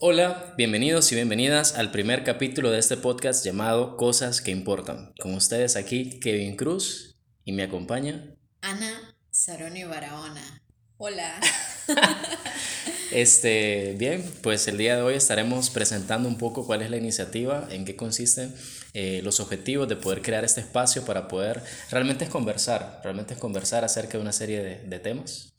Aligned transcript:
Hola, 0.00 0.54
bienvenidos 0.56 1.10
y 1.10 1.16
bienvenidas 1.16 1.74
al 1.74 1.90
primer 1.90 2.22
capítulo 2.22 2.70
de 2.70 2.78
este 2.78 2.96
podcast 2.96 3.44
llamado 3.44 3.96
Cosas 3.96 4.40
que 4.40 4.52
Importan. 4.52 5.12
Con 5.18 5.34
ustedes 5.34 5.74
aquí 5.74 6.20
Kevin 6.20 6.54
Cruz 6.54 7.16
y 7.44 7.50
me 7.50 7.64
acompaña 7.64 8.36
Ana 8.60 9.16
Saroni 9.32 9.82
Barahona. 9.82 10.62
Hola. 10.98 11.40
este, 13.10 13.96
bien, 13.98 14.24
pues 14.40 14.68
el 14.68 14.78
día 14.78 14.94
de 14.94 15.02
hoy 15.02 15.14
estaremos 15.14 15.68
presentando 15.68 16.28
un 16.28 16.38
poco 16.38 16.64
cuál 16.64 16.82
es 16.82 16.90
la 16.90 16.96
iniciativa, 16.96 17.66
en 17.68 17.84
qué 17.84 17.96
consisten 17.96 18.54
eh, 18.94 19.20
los 19.24 19.40
objetivos 19.40 19.88
de 19.88 19.96
poder 19.96 20.22
crear 20.22 20.44
este 20.44 20.60
espacio 20.60 21.04
para 21.04 21.26
poder 21.26 21.60
realmente 21.90 22.22
es 22.22 22.30
conversar, 22.30 23.00
realmente 23.02 23.34
es 23.34 23.40
conversar 23.40 23.84
acerca 23.84 24.12
de 24.12 24.22
una 24.22 24.32
serie 24.32 24.62
de, 24.62 24.78
de 24.78 24.98
temas 25.00 25.54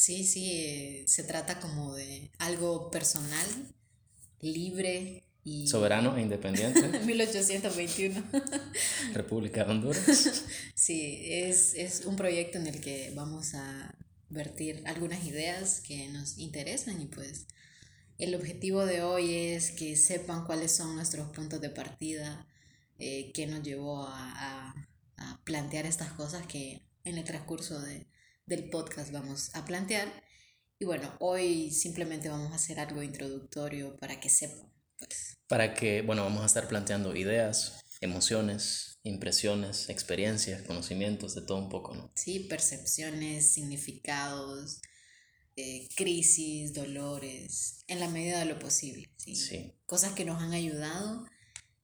Sí, 0.00 0.24
sí, 0.24 1.04
se 1.06 1.24
trata 1.24 1.60
como 1.60 1.94
de 1.94 2.30
algo 2.38 2.90
personal, 2.90 3.46
libre 4.40 5.24
y... 5.44 5.68
Soberano 5.68 6.16
e 6.16 6.22
independiente. 6.22 7.00
1821. 7.04 8.24
República 9.12 9.64
de 9.64 9.70
Honduras. 9.70 10.44
Sí, 10.74 11.20
es, 11.26 11.74
es 11.74 12.06
un 12.06 12.16
proyecto 12.16 12.56
en 12.56 12.68
el 12.68 12.80
que 12.80 13.12
vamos 13.14 13.52
a 13.54 13.94
vertir 14.30 14.82
algunas 14.86 15.22
ideas 15.26 15.82
que 15.82 16.08
nos 16.08 16.38
interesan 16.38 16.98
y 17.02 17.04
pues 17.04 17.46
el 18.16 18.34
objetivo 18.34 18.86
de 18.86 19.02
hoy 19.02 19.34
es 19.34 19.70
que 19.70 19.98
sepan 19.98 20.46
cuáles 20.46 20.72
son 20.72 20.96
nuestros 20.96 21.30
puntos 21.32 21.60
de 21.60 21.68
partida, 21.68 22.46
eh, 22.98 23.32
qué 23.34 23.46
nos 23.46 23.62
llevó 23.62 24.04
a, 24.04 24.74
a 25.18 25.44
plantear 25.44 25.84
estas 25.84 26.10
cosas 26.14 26.46
que 26.46 26.80
en 27.04 27.18
el 27.18 27.24
transcurso 27.24 27.78
de, 27.82 28.06
del 28.50 28.68
podcast 28.68 29.12
vamos 29.12 29.54
a 29.54 29.64
plantear. 29.64 30.12
Y 30.78 30.84
bueno, 30.84 31.14
hoy 31.20 31.70
simplemente 31.70 32.28
vamos 32.28 32.52
a 32.52 32.56
hacer 32.56 32.80
algo 32.80 33.02
introductorio 33.02 33.96
para 33.96 34.18
que 34.18 34.28
sepan. 34.28 34.72
Pues. 34.98 35.38
Para 35.46 35.72
que, 35.72 36.02
bueno, 36.02 36.24
vamos 36.24 36.42
a 36.42 36.46
estar 36.46 36.66
planteando 36.66 37.14
ideas, 37.14 37.80
emociones, 38.00 38.98
impresiones, 39.04 39.88
experiencias, 39.88 40.62
conocimientos, 40.62 41.36
de 41.36 41.42
todo 41.42 41.58
un 41.58 41.68
poco, 41.68 41.94
¿no? 41.94 42.10
Sí, 42.16 42.40
percepciones, 42.40 43.52
significados, 43.52 44.80
eh, 45.54 45.88
crisis, 45.94 46.74
dolores, 46.74 47.84
en 47.86 48.00
la 48.00 48.08
medida 48.08 48.40
de 48.40 48.46
lo 48.46 48.58
posible. 48.58 49.12
¿sí? 49.16 49.36
sí. 49.36 49.78
Cosas 49.86 50.12
que 50.14 50.24
nos 50.24 50.42
han 50.42 50.52
ayudado 50.52 51.24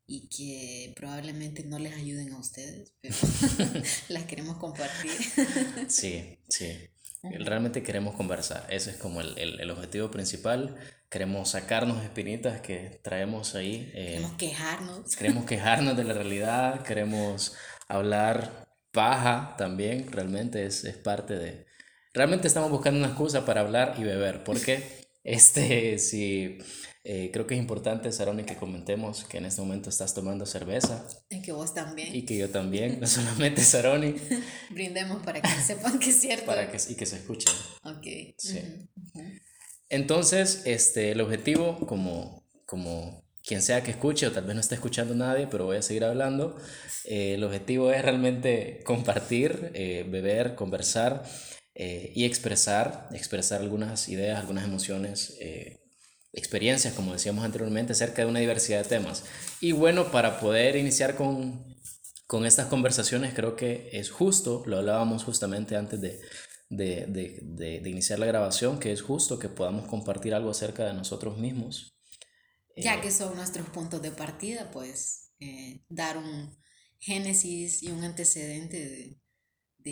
y 0.06 0.28
que 0.28 0.92
probablemente 0.94 1.64
no 1.64 1.78
les 1.78 1.94
ayuden 1.94 2.32
a 2.32 2.38
ustedes, 2.38 2.94
pero 3.00 3.16
las 4.08 4.24
queremos 4.24 4.58
compartir. 4.58 5.10
sí, 5.88 6.38
sí. 6.48 6.90
Realmente 7.22 7.82
queremos 7.82 8.14
conversar, 8.14 8.66
ese 8.70 8.90
es 8.92 8.96
como 8.98 9.20
el, 9.20 9.36
el, 9.36 9.60
el 9.60 9.70
objetivo 9.70 10.10
principal. 10.12 10.76
Queremos 11.10 11.50
sacarnos 11.50 12.04
espinitas 12.04 12.60
que 12.60 13.00
traemos 13.02 13.56
ahí. 13.56 13.90
Eh, 13.94 14.06
queremos 14.06 14.32
quejarnos. 14.34 15.16
Queremos 15.16 15.44
quejarnos 15.44 15.96
de 15.96 16.04
la 16.04 16.14
realidad, 16.14 16.82
queremos 16.82 17.54
hablar 17.88 18.66
paja 18.92 19.54
también, 19.58 20.10
realmente 20.10 20.64
es, 20.64 20.84
es 20.84 20.96
parte 20.96 21.34
de... 21.34 21.66
Realmente 22.14 22.48
estamos 22.48 22.70
buscando 22.70 22.98
una 22.98 23.08
excusa 23.08 23.44
para 23.44 23.60
hablar 23.60 23.94
y 23.98 24.04
beber, 24.04 24.42
porque 24.42 24.95
este, 25.26 25.98
si 25.98 26.56
eh, 27.02 27.30
creo 27.32 27.48
que 27.48 27.54
es 27.54 27.60
importante, 27.60 28.12
Saroni, 28.12 28.44
que 28.44 28.54
comentemos 28.54 29.24
que 29.24 29.38
en 29.38 29.46
este 29.46 29.60
momento 29.60 29.90
estás 29.90 30.14
tomando 30.14 30.46
cerveza. 30.46 31.04
Y 31.28 31.42
que 31.42 31.50
vos 31.50 31.74
también. 31.74 32.14
Y 32.14 32.22
que 32.22 32.36
yo 32.36 32.48
también, 32.50 33.00
no 33.00 33.08
solamente 33.08 33.60
Saroni. 33.62 34.14
Brindemos 34.70 35.24
para 35.24 35.42
que 35.42 35.48
sepan 35.48 35.98
que 35.98 36.10
es 36.10 36.20
cierto. 36.20 36.46
Para 36.46 36.70
que, 36.70 36.78
y 36.88 36.94
que 36.94 37.06
se 37.06 37.16
escuche. 37.16 37.48
Ok. 37.82 38.06
Sí. 38.38 38.60
Entonces, 39.88 40.62
este, 40.64 41.10
el 41.10 41.20
objetivo, 41.20 41.76
como, 41.88 42.48
como 42.64 43.24
quien 43.42 43.62
sea 43.62 43.82
que 43.82 43.90
escuche, 43.90 44.28
o 44.28 44.32
tal 44.32 44.44
vez 44.44 44.54
no 44.54 44.60
esté 44.60 44.76
escuchando 44.76 45.12
nadie, 45.16 45.48
pero 45.48 45.64
voy 45.64 45.78
a 45.78 45.82
seguir 45.82 46.04
hablando, 46.04 46.56
eh, 47.04 47.34
el 47.34 47.42
objetivo 47.42 47.90
es 47.90 48.00
realmente 48.00 48.80
compartir, 48.84 49.72
eh, 49.74 50.06
beber, 50.08 50.54
conversar 50.54 51.24
y 51.78 52.24
expresar, 52.24 53.08
expresar 53.12 53.60
algunas 53.60 54.08
ideas, 54.08 54.38
algunas 54.38 54.64
emociones 54.64 55.36
experiencias, 56.36 56.94
como 56.94 57.12
decíamos 57.12 57.44
anteriormente, 57.44 57.92
acerca 57.92 58.22
de 58.22 58.28
una 58.28 58.40
diversidad 58.40 58.82
de 58.82 58.88
temas. 58.88 59.24
Y 59.60 59.72
bueno, 59.72 60.10
para 60.12 60.38
poder 60.38 60.76
iniciar 60.76 61.16
con, 61.16 61.76
con 62.26 62.44
estas 62.46 62.66
conversaciones, 62.66 63.34
creo 63.34 63.56
que 63.56 63.88
es 63.92 64.10
justo, 64.10 64.62
lo 64.66 64.78
hablábamos 64.78 65.24
justamente 65.24 65.76
antes 65.76 66.00
de, 66.00 66.20
de, 66.68 67.06
de, 67.06 67.80
de, 67.80 67.90
iniciar 67.90 68.18
la 68.18 68.26
grabación, 68.26 68.78
que 68.78 68.92
es 68.92 69.00
justo 69.00 69.38
que 69.38 69.48
podamos 69.48 69.88
compartir 69.88 70.34
algo 70.34 70.50
acerca 70.50 70.84
de 70.84 70.92
nosotros 70.92 71.38
mismos. 71.38 71.96
Ya 72.76 72.96
eh, 72.96 73.00
que 73.00 73.10
son 73.10 73.34
nuestros 73.34 73.68
puntos 73.70 74.02
de 74.02 74.10
partida, 74.10 74.70
pues 74.72 75.32
eh, 75.40 75.84
dar 75.88 76.18
un 76.18 76.58
génesis 76.98 77.82
y 77.82 77.90
un 77.90 78.04
antecedente 78.04 79.20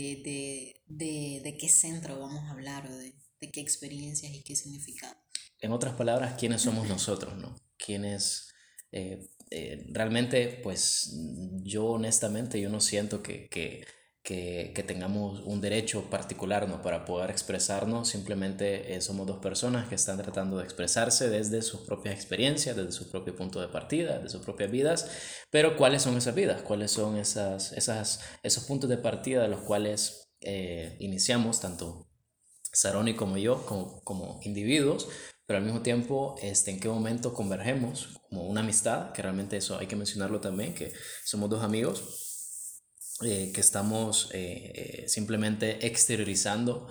de, 0.03 1.41
de, 1.43 1.56
qué 1.59 1.69
centro 1.69 2.19
vamos 2.19 2.44
a 2.44 2.50
hablar 2.50 2.87
o 2.91 2.97
de, 2.97 3.15
qué 3.53 3.60
experiencias 3.60 4.32
y 4.32 4.43
qué 4.43 4.56
significado 4.56 5.15
en 5.60 5.72
otras 5.72 5.94
palabras, 5.94 6.34
quiénes 6.38 6.60
somos 6.60 6.88
nosotros, 6.88 7.37
¿no? 7.37 7.55
Quiénes 7.78 8.53
eh, 8.93 9.31
eh, 9.50 9.87
realmente, 9.88 10.60
pues 10.62 11.10
yo 11.62 11.87
honestamente, 11.87 12.60
yo 12.60 12.69
no 12.69 12.81
siento 12.81 13.22
que, 13.22 13.49
que, 13.49 13.87
que, 14.25 14.73
que, 14.75 14.83
tengamos 14.83 15.43
un 15.45 15.61
derecho 15.61 16.11
particular 16.11 16.67
¿no? 16.69 16.83
para 16.83 17.05
poder 17.05 17.31
expresarnos, 17.31 18.09
simplemente 18.09 18.95
eh, 18.95 19.01
somos 19.01 19.27
dos 19.27 19.39
personas 19.39 19.87
que 19.87 19.95
están 19.95 20.17
tratando 20.17 20.57
de 20.59 20.65
expresarse 20.65 21.29
desde 21.29 21.62
sus 21.62 21.83
propias 21.83 22.15
experiencias, 22.15 22.75
desde 22.75 22.93
su 22.93 23.11
propio 23.11 23.37
punto 23.37 23.61
de 23.61 23.69
partida, 23.69 24.19
de 24.19 24.31
sus 24.31 24.43
propias 24.43 24.71
vidas, 24.71 25.11
pero 25.51 25.77
¿cuáles 25.77 26.03
son 26.03 26.17
esas 26.17 26.35
vidas? 26.35 26.62
¿Cuáles 26.62 26.91
son 26.91 27.19
esas, 27.19 27.73
esas, 27.73 28.21
esos 28.43 28.65
puntos 28.65 28.91
de 28.91 28.97
partida 28.97 29.43
de 29.43 29.49
los 29.49 29.61
cuales 29.61 30.23
iniciamos, 30.99 31.61
tanto 31.61 32.06
Saroni 32.75 33.15
como 33.15 33.39
yo, 33.39 33.65
como, 33.65 34.03
como 34.03 34.41
individuos, 34.43 35.09
pero 35.47 35.59
al 35.59 35.65
mismo 35.65 35.83
tiempo, 35.83 36.35
este, 36.43 36.71
en 36.71 36.81
qué 36.81 36.89
momento 36.89 37.33
convergemos 37.35 38.21
como 38.29 38.47
una 38.47 38.61
amistad, 38.61 39.12
que 39.12 39.23
realmente 39.23 39.56
eso 39.56 39.79
hay 39.79 39.87
que 39.87 39.97
mencionarlo 39.97 40.41
también, 40.41 40.75
que 40.75 40.93
somos 41.25 41.49
dos 41.51 41.62
amigos 41.62 42.34
eh, 43.23 43.53
que 43.55 43.61
estamos 43.61 44.29
eh, 44.33 44.73
eh, 45.05 45.09
simplemente 45.09 45.87
exteriorizando 45.87 46.89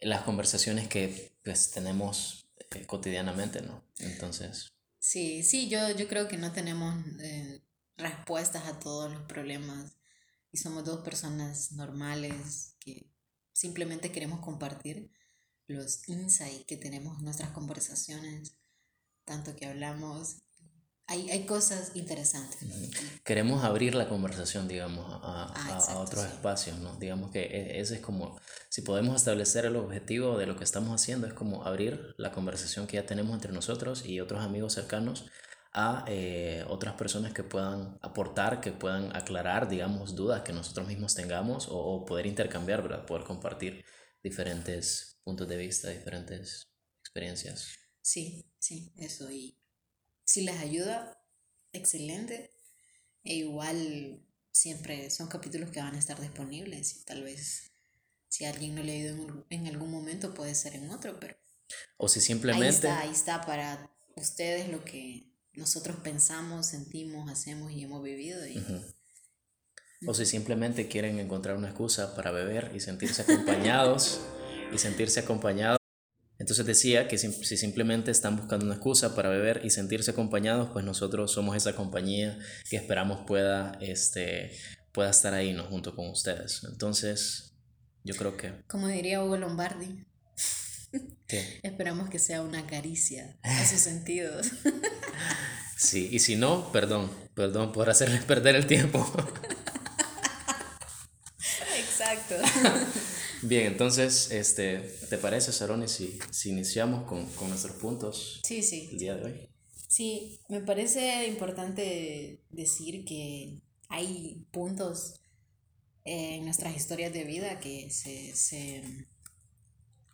las 0.00 0.22
conversaciones 0.22 0.88
que 0.88 1.38
pues 1.44 1.70
tenemos 1.70 2.48
cotidianamente, 2.86 3.62
¿no? 3.62 3.84
Entonces... 3.98 4.72
Sí, 4.98 5.44
sí, 5.44 5.68
yo, 5.68 5.90
yo 5.92 6.08
creo 6.08 6.26
que 6.26 6.36
no 6.36 6.50
tenemos 6.50 6.96
respuestas 7.96 8.66
a 8.66 8.80
todos 8.80 9.12
los 9.12 9.22
problemas 9.22 9.96
y 10.50 10.58
somos 10.58 10.84
dos 10.84 11.02
personas 11.02 11.70
normales 11.72 12.74
que 12.80 13.08
simplemente 13.52 14.10
queremos 14.10 14.40
compartir 14.40 15.12
los 15.68 16.08
insights 16.08 16.66
que 16.66 16.76
tenemos 16.76 17.18
en 17.18 17.24
nuestras 17.24 17.50
conversaciones, 17.50 18.56
tanto 19.24 19.54
que 19.54 19.66
hablamos, 19.66 20.42
hay, 21.08 21.30
hay 21.30 21.46
cosas 21.46 21.92
interesantes. 21.94 22.58
Queremos 23.24 23.62
abrir 23.64 23.94
la 23.94 24.08
conversación, 24.08 24.66
digamos, 24.66 25.06
a, 25.08 25.44
a, 25.44 25.78
ah, 25.78 25.98
otros 25.98 26.24
espacios, 26.24 26.78
¿no? 26.78 26.96
Digamos 26.96 27.30
que 27.30 27.42
e, 27.44 27.80
ese 27.80 27.96
es 27.96 28.00
como, 28.00 28.40
si 28.68 28.82
podemos 28.82 29.14
establecer 29.14 29.66
el 29.66 29.76
objetivo 29.76 30.36
de 30.36 30.46
lo 30.46 30.56
que 30.56 30.64
estamos 30.64 31.00
haciendo, 31.00 31.26
es 31.28 31.32
como 31.32 31.64
abrir 31.64 32.14
la 32.18 32.32
conversación 32.32 32.86
que 32.88 32.96
ya 32.96 33.06
tenemos 33.06 33.34
entre 33.34 33.52
nosotros 33.52 34.04
y 34.04 34.20
otros 34.20 34.42
amigos 34.42 34.72
cercanos 34.72 35.26
a 35.72 36.04
eh, 36.08 36.64
otras 36.68 36.94
personas 36.94 37.32
que 37.32 37.44
puedan 37.44 37.98
aportar, 38.02 38.60
que 38.60 38.72
puedan 38.72 39.14
aclarar, 39.14 39.68
digamos, 39.68 40.16
dudas 40.16 40.42
que 40.42 40.52
nosotros 40.52 40.88
mismos 40.88 41.14
tengamos 41.14 41.68
o, 41.68 41.76
o 41.76 42.04
poder 42.04 42.26
intercambiar, 42.26 42.82
¿verdad? 42.82 43.06
Poder 43.06 43.24
compartir 43.24 43.84
diferentes 44.22 45.20
puntos 45.22 45.46
de 45.46 45.56
vista, 45.56 45.90
diferentes 45.90 46.68
experiencias. 47.00 47.76
Sí, 48.00 48.50
sí, 48.58 48.92
eso. 48.96 49.30
Y 49.30 49.58
si 50.26 50.42
les 50.42 50.58
ayuda, 50.58 51.18
excelente. 51.72 52.50
E 53.24 53.34
igual 53.36 54.22
siempre 54.52 55.10
son 55.10 55.28
capítulos 55.28 55.70
que 55.70 55.80
van 55.80 55.94
a 55.94 55.98
estar 55.98 56.20
disponibles 56.20 56.96
y 56.96 57.04
tal 57.04 57.22
vez 57.22 57.70
si 58.28 58.44
alguien 58.44 58.74
no 58.74 58.82
le 58.82 58.92
ayudó 58.92 59.46
en, 59.50 59.66
algún 59.66 59.90
momento 59.90 60.34
puede 60.34 60.54
ser 60.54 60.74
en 60.74 60.90
otro, 60.90 61.18
pero... 61.18 61.36
O 61.96 62.08
si 62.08 62.20
simplemente... 62.20 62.66
Ahí 62.66 62.74
está, 62.74 63.00
ahí 63.00 63.10
está 63.10 63.40
para 63.42 63.90
ustedes 64.16 64.68
lo 64.68 64.84
que 64.84 65.32
nosotros 65.54 65.96
pensamos, 66.02 66.66
sentimos, 66.66 67.30
hacemos 67.30 67.72
y 67.72 67.84
hemos 67.84 68.02
vivido. 68.02 68.46
Y... 68.46 68.62
O 70.06 70.14
si 70.14 70.26
simplemente 70.26 70.88
quieren 70.88 71.18
encontrar 71.18 71.56
una 71.56 71.68
excusa 71.68 72.14
para 72.14 72.30
beber 72.30 72.72
y 72.74 72.80
sentirse 72.80 73.22
acompañados 73.22 74.20
y 74.72 74.78
sentirse 74.78 75.20
acompañado. 75.20 75.78
Entonces 76.38 76.66
decía 76.66 77.08
que 77.08 77.16
si, 77.18 77.32
simplemente 77.56 78.10
están 78.10 78.36
buscando 78.36 78.66
una 78.66 78.74
excusa 78.74 79.14
para 79.14 79.28
beber 79.28 79.62
y 79.64 79.70
sentirse 79.70 80.10
acompañados, 80.10 80.70
pues 80.72 80.84
nosotros 80.84 81.32
somos 81.32 81.56
esa 81.56 81.74
compañía 81.74 82.38
que 82.68 82.76
esperamos 82.76 83.26
pueda, 83.26 83.78
este, 83.80 84.52
pueda 84.92 85.10
estar 85.10 85.32
ahí 85.32 85.52
¿no? 85.52 85.64
junto 85.64 85.96
con 85.96 86.08
ustedes. 86.08 86.62
Entonces, 86.68 87.54
yo 88.04 88.14
creo 88.14 88.36
que... 88.36 88.52
Como 88.66 88.88
diría 88.88 89.22
Hugo 89.24 89.38
Lombardi. 89.38 90.04
Esperamos 91.62 92.10
que 92.10 92.18
sea 92.18 92.42
una 92.42 92.66
caricia 92.66 93.36
a 93.42 93.64
sus 93.66 93.80
sentidos. 93.80 94.48
Sí, 95.76 96.08
y 96.10 96.20
si 96.20 96.36
no, 96.36 96.72
perdón, 96.72 97.10
perdón 97.34 97.72
por 97.72 97.90
hacerles 97.90 98.24
perder 98.24 98.56
el 98.56 98.66
tiempo. 98.66 99.06
Exacto. 101.76 102.36
Bien, 103.42 103.66
entonces, 103.66 104.30
este, 104.30 104.78
¿te 105.08 105.18
parece, 105.18 105.52
Saroni, 105.52 105.88
si, 105.88 106.18
si 106.30 106.50
iniciamos 106.50 107.04
con, 107.04 107.26
con 107.34 107.48
nuestros 107.48 107.76
puntos 107.76 108.40
Sí, 108.44 108.62
sí. 108.62 108.88
el 108.92 108.98
día 108.98 109.14
de 109.16 109.24
hoy? 109.24 109.48
Sí, 109.88 110.40
me 110.48 110.60
parece 110.60 111.26
importante 111.28 112.42
decir 112.50 113.04
que 113.04 113.62
hay 113.88 114.46
puntos 114.50 115.14
en 116.04 116.44
nuestras 116.44 116.76
historias 116.76 117.12
de 117.12 117.24
vida 117.24 117.60
que 117.60 117.90
se, 117.90 118.34
se 118.34 118.82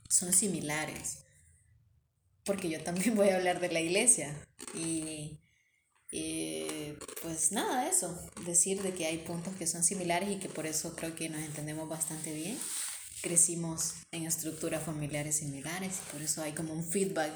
son 0.08 0.32
similares. 0.32 1.24
Porque 2.44 2.68
yo 2.68 2.82
también 2.82 3.14
voy 3.16 3.28
a 3.30 3.36
hablar 3.36 3.60
de 3.60 3.70
la 3.72 3.80
iglesia. 3.80 4.36
Y 4.74 5.40
eh, 6.12 6.98
pues 7.22 7.52
nada, 7.52 7.88
eso. 7.88 8.18
Decir 8.46 8.82
de 8.82 8.92
que 8.92 9.06
hay 9.06 9.18
puntos 9.18 9.54
que 9.56 9.66
son 9.66 9.82
similares 9.82 10.30
y 10.30 10.38
que 10.38 10.48
por 10.48 10.66
eso 10.66 10.94
creo 10.94 11.14
que 11.14 11.28
nos 11.28 11.40
entendemos 11.40 11.88
bastante 11.88 12.32
bien. 12.34 12.58
Crecimos 13.22 13.94
en 14.10 14.26
estructuras 14.26 14.82
familiares 14.82 15.36
similares 15.36 15.98
y 15.98 16.12
por 16.12 16.22
eso 16.22 16.42
hay 16.42 16.54
como 16.54 16.74
un 16.74 16.84
feedback 16.84 17.32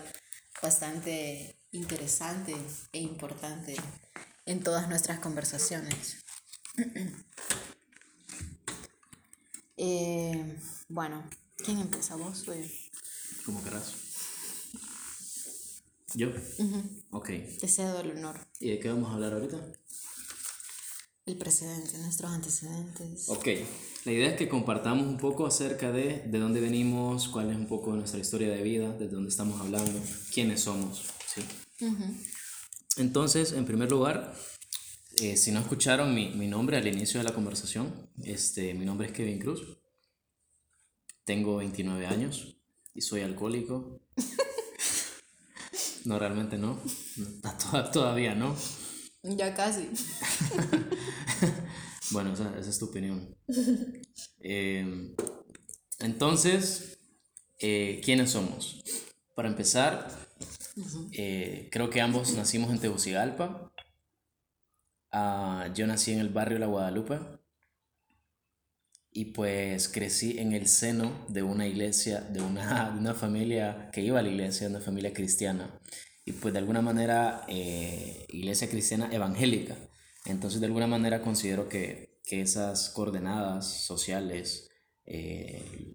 bastante 0.60 1.56
interesante 1.70 2.56
e 2.92 2.98
importante 2.98 3.76
en 4.46 4.64
todas 4.64 4.88
nuestras 4.88 5.20
conversaciones. 5.20 6.16
Eh, 9.78 10.58
bueno, 10.88 11.22
¿quién 11.58 11.78
empieza? 11.78 12.16
¿Vos 12.16 12.48
o 12.48 12.54
yo? 12.54 12.64
Como 13.44 13.62
querrás. 13.62 13.92
¿Yo? 16.14 16.28
Ok. 17.10 17.26
Te 17.60 17.68
cedo 17.68 18.00
el 18.00 18.12
honor. 18.12 18.40
¿Y 18.58 18.70
de 18.70 18.78
qué 18.78 18.88
vamos 18.88 19.10
a 19.10 19.14
hablar 19.16 19.34
ahorita? 19.34 19.60
El 21.26 21.36
precedente, 21.36 21.98
nuestros 21.98 22.30
antecedentes. 22.30 23.28
Ok. 23.28 23.48
La 24.06 24.12
idea 24.12 24.30
es 24.30 24.36
que 24.36 24.48
compartamos 24.48 25.04
un 25.04 25.16
poco 25.16 25.48
acerca 25.48 25.90
de 25.90 26.22
de 26.28 26.38
dónde 26.38 26.60
venimos, 26.60 27.26
cuál 27.26 27.50
es 27.50 27.56
un 27.56 27.66
poco 27.66 27.92
nuestra 27.92 28.20
historia 28.20 28.48
de 28.50 28.62
vida, 28.62 28.92
de 28.92 29.08
dónde 29.08 29.30
estamos 29.30 29.60
hablando, 29.60 30.00
quiénes 30.32 30.60
somos. 30.60 31.06
¿sí? 31.26 31.42
Entonces, 32.98 33.50
en 33.50 33.64
primer 33.64 33.90
lugar, 33.90 34.32
eh, 35.20 35.36
si 35.36 35.50
no 35.50 35.58
escucharon 35.58 36.14
mi, 36.14 36.28
mi, 36.28 36.46
nombre 36.46 36.76
al 36.76 36.86
inicio 36.86 37.18
de 37.18 37.24
la 37.24 37.34
conversación, 37.34 38.08
este, 38.22 38.74
mi 38.74 38.84
nombre 38.84 39.08
es 39.08 39.12
Kevin 39.12 39.40
Cruz. 39.40 39.76
Tengo 41.24 41.56
29 41.56 42.06
años 42.06 42.58
y 42.94 43.00
soy 43.00 43.22
alcohólico. 43.22 44.02
no, 46.04 46.16
realmente 46.20 46.58
no. 46.58 46.78
Todavía 47.92 48.36
no. 48.36 48.54
Ya 49.24 49.52
casi. 49.52 49.88
bueno, 52.10 52.32
esa, 52.32 52.56
esa, 52.58 52.70
es 52.70 52.78
tu 52.78 52.86
opinión. 52.86 53.36
Eh, 54.48 55.14
entonces, 55.98 56.98
eh, 57.58 58.00
¿quiénes 58.04 58.30
somos? 58.30 58.84
Para 59.34 59.48
empezar, 59.48 60.08
eh, 61.12 61.68
creo 61.72 61.90
que 61.90 62.00
ambos 62.00 62.32
nacimos 62.34 62.70
en 62.70 62.78
Tegucigalpa. 62.78 63.72
Uh, 65.12 65.72
yo 65.74 65.86
nací 65.86 66.12
en 66.12 66.20
el 66.20 66.28
barrio 66.28 66.58
La 66.58 66.66
Guadalupe 66.66 67.18
y 69.10 69.26
pues 69.26 69.88
crecí 69.88 70.38
en 70.38 70.52
el 70.52 70.66
seno 70.66 71.24
de 71.28 71.42
una 71.42 71.66
iglesia, 71.66 72.20
de 72.20 72.42
una, 72.42 72.90
de 72.94 72.98
una 72.98 73.14
familia 73.14 73.90
que 73.92 74.02
iba 74.02 74.18
a 74.18 74.22
la 74.22 74.28
iglesia, 74.28 74.68
una 74.68 74.80
familia 74.80 75.12
cristiana 75.12 75.80
y 76.26 76.32
pues 76.32 76.52
de 76.52 76.58
alguna 76.58 76.82
manera 76.82 77.44
eh, 77.48 78.26
iglesia 78.28 78.68
cristiana 78.68 79.08
evangélica. 79.12 79.76
Entonces 80.26 80.60
de 80.60 80.66
alguna 80.66 80.86
manera 80.86 81.22
considero 81.22 81.68
que, 81.68 82.20
que 82.24 82.40
esas 82.40 82.90
coordenadas 82.90 83.66
sociales 83.66 84.68
eh, 85.04 85.94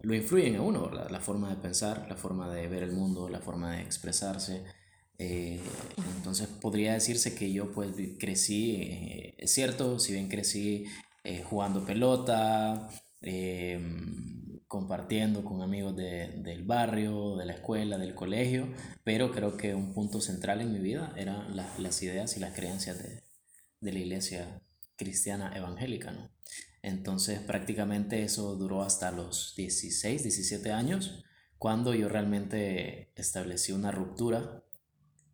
lo 0.00 0.14
influyen 0.14 0.56
a 0.56 0.62
uno, 0.62 0.90
la, 0.90 1.20
forma 1.20 1.50
de 1.50 1.56
pensar, 1.56 2.06
la 2.08 2.16
forma 2.16 2.48
de 2.52 2.66
ver 2.68 2.82
el 2.82 2.92
mundo, 2.92 3.28
la 3.28 3.40
forma 3.40 3.76
de 3.76 3.82
expresarse. 3.82 4.64
Eh, 5.18 5.60
entonces 6.16 6.46
podría 6.46 6.94
decirse 6.94 7.34
que 7.34 7.52
yo 7.52 7.72
pues 7.72 7.90
crecí, 8.18 8.76
eh, 8.82 9.34
es 9.38 9.52
cierto, 9.52 9.98
si 9.98 10.12
bien 10.12 10.28
crecí 10.28 10.86
jugando 11.50 11.84
pelota, 11.84 12.88
compartiendo 14.68 15.44
con 15.44 15.62
amigos 15.62 15.96
de, 15.96 16.28
del 16.42 16.64
barrio, 16.64 17.36
de 17.36 17.46
la 17.46 17.54
escuela, 17.54 17.98
del 17.98 18.14
colegio, 18.14 18.72
pero 19.02 19.32
creo 19.32 19.56
que 19.56 19.74
un 19.74 19.92
punto 19.92 20.20
central 20.20 20.60
en 20.60 20.72
mi 20.72 20.78
vida 20.78 21.12
eran 21.16 21.56
la, 21.56 21.66
las 21.78 22.02
ideas 22.02 22.36
y 22.36 22.40
las 22.40 22.54
creencias 22.54 22.98
de, 22.98 23.24
de 23.80 23.92
la 23.92 23.98
iglesia 23.98 24.62
cristiana 24.96 25.56
evangélica, 25.56 26.10
¿no? 26.10 26.30
Entonces 26.82 27.40
prácticamente 27.40 28.22
eso 28.22 28.54
duró 28.56 28.82
hasta 28.82 29.10
los 29.10 29.54
16, 29.56 30.22
17 30.22 30.70
años, 30.70 31.24
cuando 31.58 31.92
yo 31.92 32.08
realmente 32.08 33.12
establecí 33.16 33.72
una 33.72 33.90
ruptura 33.90 34.62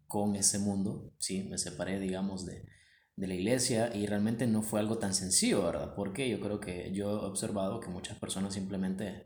con 0.07 0.37
ese 0.37 0.59
mundo, 0.59 1.13
sí, 1.19 1.43
me 1.43 1.59
separé, 1.59 2.01
digamos, 2.01 2.47
de, 2.47 2.65
de 3.16 3.26
la 3.26 3.34
iglesia 3.34 3.94
y 3.94 4.06
realmente 4.06 4.46
no 4.46 4.62
fue 4.62 4.81
algo 4.81 4.99
tan 4.99 5.14
sencillo, 5.14 5.64
¿verdad? 5.64 5.94
Porque 5.94 6.28
yo 6.28 6.40
creo 6.40 6.61
que 6.61 6.90
yo 6.93 7.11
he 7.11 7.26
observado 7.26 7.81
que 7.81 7.88
muchas 7.88 8.19
personas 8.19 8.55
simplemente 8.55 9.25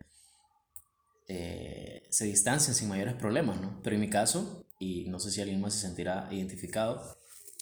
eh, 1.26 2.06
se 2.10 2.24
distancian 2.26 2.74
sin 2.74 2.88
mayores 2.88 3.14
problemas, 3.14 3.60
¿no? 3.60 3.80
Pero 3.82 3.94
en 3.94 4.00
mi 4.00 4.10
caso, 4.10 4.66
y 4.78 5.08
no 5.08 5.18
sé 5.18 5.30
si 5.30 5.40
alguien 5.40 5.60
más 5.60 5.74
se 5.74 5.80
sentirá 5.80 6.28
identificado, 6.30 7.18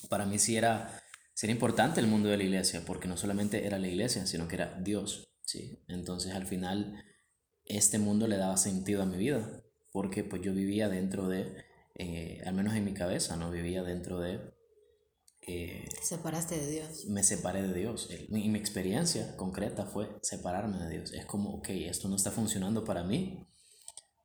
para 0.09 0.27
mí 0.27 0.39
sí 0.39 0.57
era 0.57 1.03
importante 1.43 2.01
el 2.01 2.07
mundo 2.07 2.29
de 2.29 2.37
la 2.37 2.45
iglesia, 2.45 2.83
porque 2.87 3.09
no 3.09 3.17
solamente 3.17 3.67
era 3.67 3.79
la 3.79 3.89
iglesia, 3.89 4.27
sino 4.27 4.49
que 4.49 4.57
era 4.57 4.79
Dios, 4.81 5.29
¿sí? 5.43 5.85
Entonces 5.89 6.35
al 6.35 6.47
final 6.47 7.05
este 7.65 7.99
mundo 7.99 8.29
le 8.29 8.37
daba 8.37 8.57
sentido 8.57 9.03
a 9.03 9.07
mi 9.07 9.17
vida, 9.17 9.63
porque 9.93 10.25
pues 10.25 10.43
yo 10.43 10.53
vivía 10.53 10.89
dentro 10.89 11.29
de, 11.29 11.65
eh, 11.95 12.43
al 12.47 12.55
menos 12.55 12.75
en 12.75 12.85
mi 12.85 12.95
cabeza, 12.95 13.37
¿no? 13.37 13.51
Vivía 13.51 13.83
dentro 13.83 14.21
de... 14.21 14.56
Eh, 15.47 15.89
Te 15.95 16.05
separaste 16.05 16.59
de 16.59 16.71
Dios. 16.71 17.07
Me 17.07 17.23
separé 17.23 17.63
de 17.63 17.73
Dios. 17.73 18.09
Y 18.11 18.33
mi, 18.33 18.49
mi 18.49 18.59
experiencia 18.59 19.37
concreta 19.37 19.87
fue 19.87 20.19
separarme 20.23 20.79
de 20.79 20.91
Dios. 20.91 21.13
Es 21.13 21.25
como, 21.27 21.51
ok, 21.55 21.69
esto 21.71 22.09
no 22.09 22.17
está 22.17 22.31
funcionando 22.31 22.85
para 22.85 23.05
mí 23.05 23.47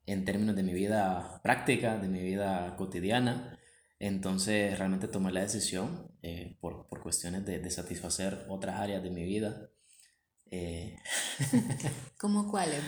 en 0.05 0.25
términos 0.25 0.55
de 0.55 0.63
mi 0.63 0.73
vida 0.73 1.39
práctica, 1.43 1.97
de 1.97 2.07
mi 2.07 2.21
vida 2.21 2.75
cotidiana. 2.75 3.57
Entonces 3.99 4.77
realmente 4.77 5.07
tomé 5.07 5.31
la 5.31 5.41
decisión 5.41 6.11
eh, 6.23 6.57
por, 6.59 6.87
por, 6.87 7.03
cuestiones 7.03 7.45
de, 7.45 7.59
de, 7.59 7.69
satisfacer 7.69 8.45
otras 8.49 8.79
áreas 8.79 9.03
de 9.03 9.11
mi 9.11 9.23
vida. 9.23 9.69
Eh, 10.49 10.97
¿Cómo 12.17 12.49
cuáles? 12.49 12.81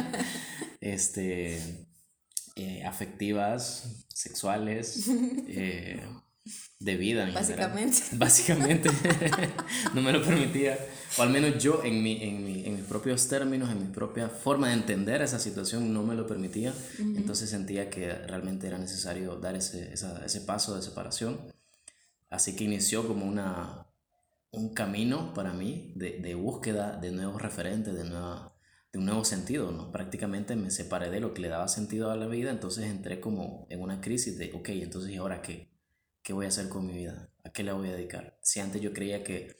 este, 0.80 1.86
eh, 2.56 2.84
afectivas, 2.84 4.04
sexuales, 4.08 5.08
eh, 5.48 6.04
de 6.78 6.96
vida. 6.96 7.28
En 7.28 7.34
Básicamente. 7.34 7.96
General. 7.96 8.18
Básicamente. 8.18 8.90
no 9.94 10.02
me 10.02 10.12
lo 10.12 10.22
permitía. 10.22 10.78
O 11.18 11.22
al 11.22 11.30
menos 11.30 11.62
yo 11.62 11.82
en, 11.84 12.02
mi, 12.02 12.22
en, 12.22 12.44
mi, 12.44 12.64
en 12.64 12.74
mis 12.76 12.84
propios 12.84 13.28
términos, 13.28 13.70
en 13.70 13.80
mi 13.80 13.92
propia 13.92 14.28
forma 14.28 14.68
de 14.68 14.74
entender 14.74 15.22
esa 15.22 15.38
situación, 15.38 15.92
no 15.92 16.02
me 16.02 16.14
lo 16.14 16.26
permitía. 16.26 16.72
Uh 16.72 17.02
-huh. 17.02 17.16
Entonces 17.16 17.50
sentía 17.50 17.90
que 17.90 18.12
realmente 18.12 18.66
era 18.66 18.78
necesario 18.78 19.36
dar 19.36 19.56
ese, 19.56 19.92
esa, 19.92 20.24
ese 20.24 20.40
paso 20.40 20.74
de 20.74 20.82
separación. 20.82 21.38
Así 22.30 22.56
que 22.56 22.64
inició 22.64 23.06
como 23.06 23.26
una, 23.26 23.86
un 24.50 24.72
camino 24.74 25.34
para 25.34 25.52
mí 25.52 25.92
de, 25.96 26.18
de 26.18 26.34
búsqueda 26.34 26.96
de 26.96 27.12
nuevos 27.12 27.40
referentes, 27.40 27.94
de, 27.94 28.04
nueva, 28.04 28.54
de 28.90 28.98
un 28.98 29.04
nuevo 29.04 29.24
sentido. 29.24 29.70
¿no? 29.70 29.92
Prácticamente 29.92 30.56
me 30.56 30.70
separé 30.70 31.10
de 31.10 31.20
lo 31.20 31.34
que 31.34 31.42
le 31.42 31.48
daba 31.48 31.68
sentido 31.68 32.10
a 32.10 32.16
la 32.16 32.26
vida, 32.26 32.50
entonces 32.50 32.86
entré 32.86 33.20
como 33.20 33.66
en 33.68 33.82
una 33.82 34.00
crisis 34.00 34.38
de, 34.38 34.50
ok, 34.54 34.70
entonces 34.70 35.10
¿y 35.10 35.16
ahora 35.16 35.42
qué? 35.42 35.71
¿Qué 36.22 36.32
voy 36.32 36.46
a 36.46 36.48
hacer 36.48 36.68
con 36.68 36.86
mi 36.86 36.92
vida? 36.94 37.30
¿A 37.44 37.50
qué 37.50 37.62
le 37.62 37.72
voy 37.72 37.88
a 37.88 37.94
dedicar? 37.94 38.38
Si 38.42 38.60
antes 38.60 38.80
yo 38.80 38.92
creía 38.92 39.24
que 39.24 39.56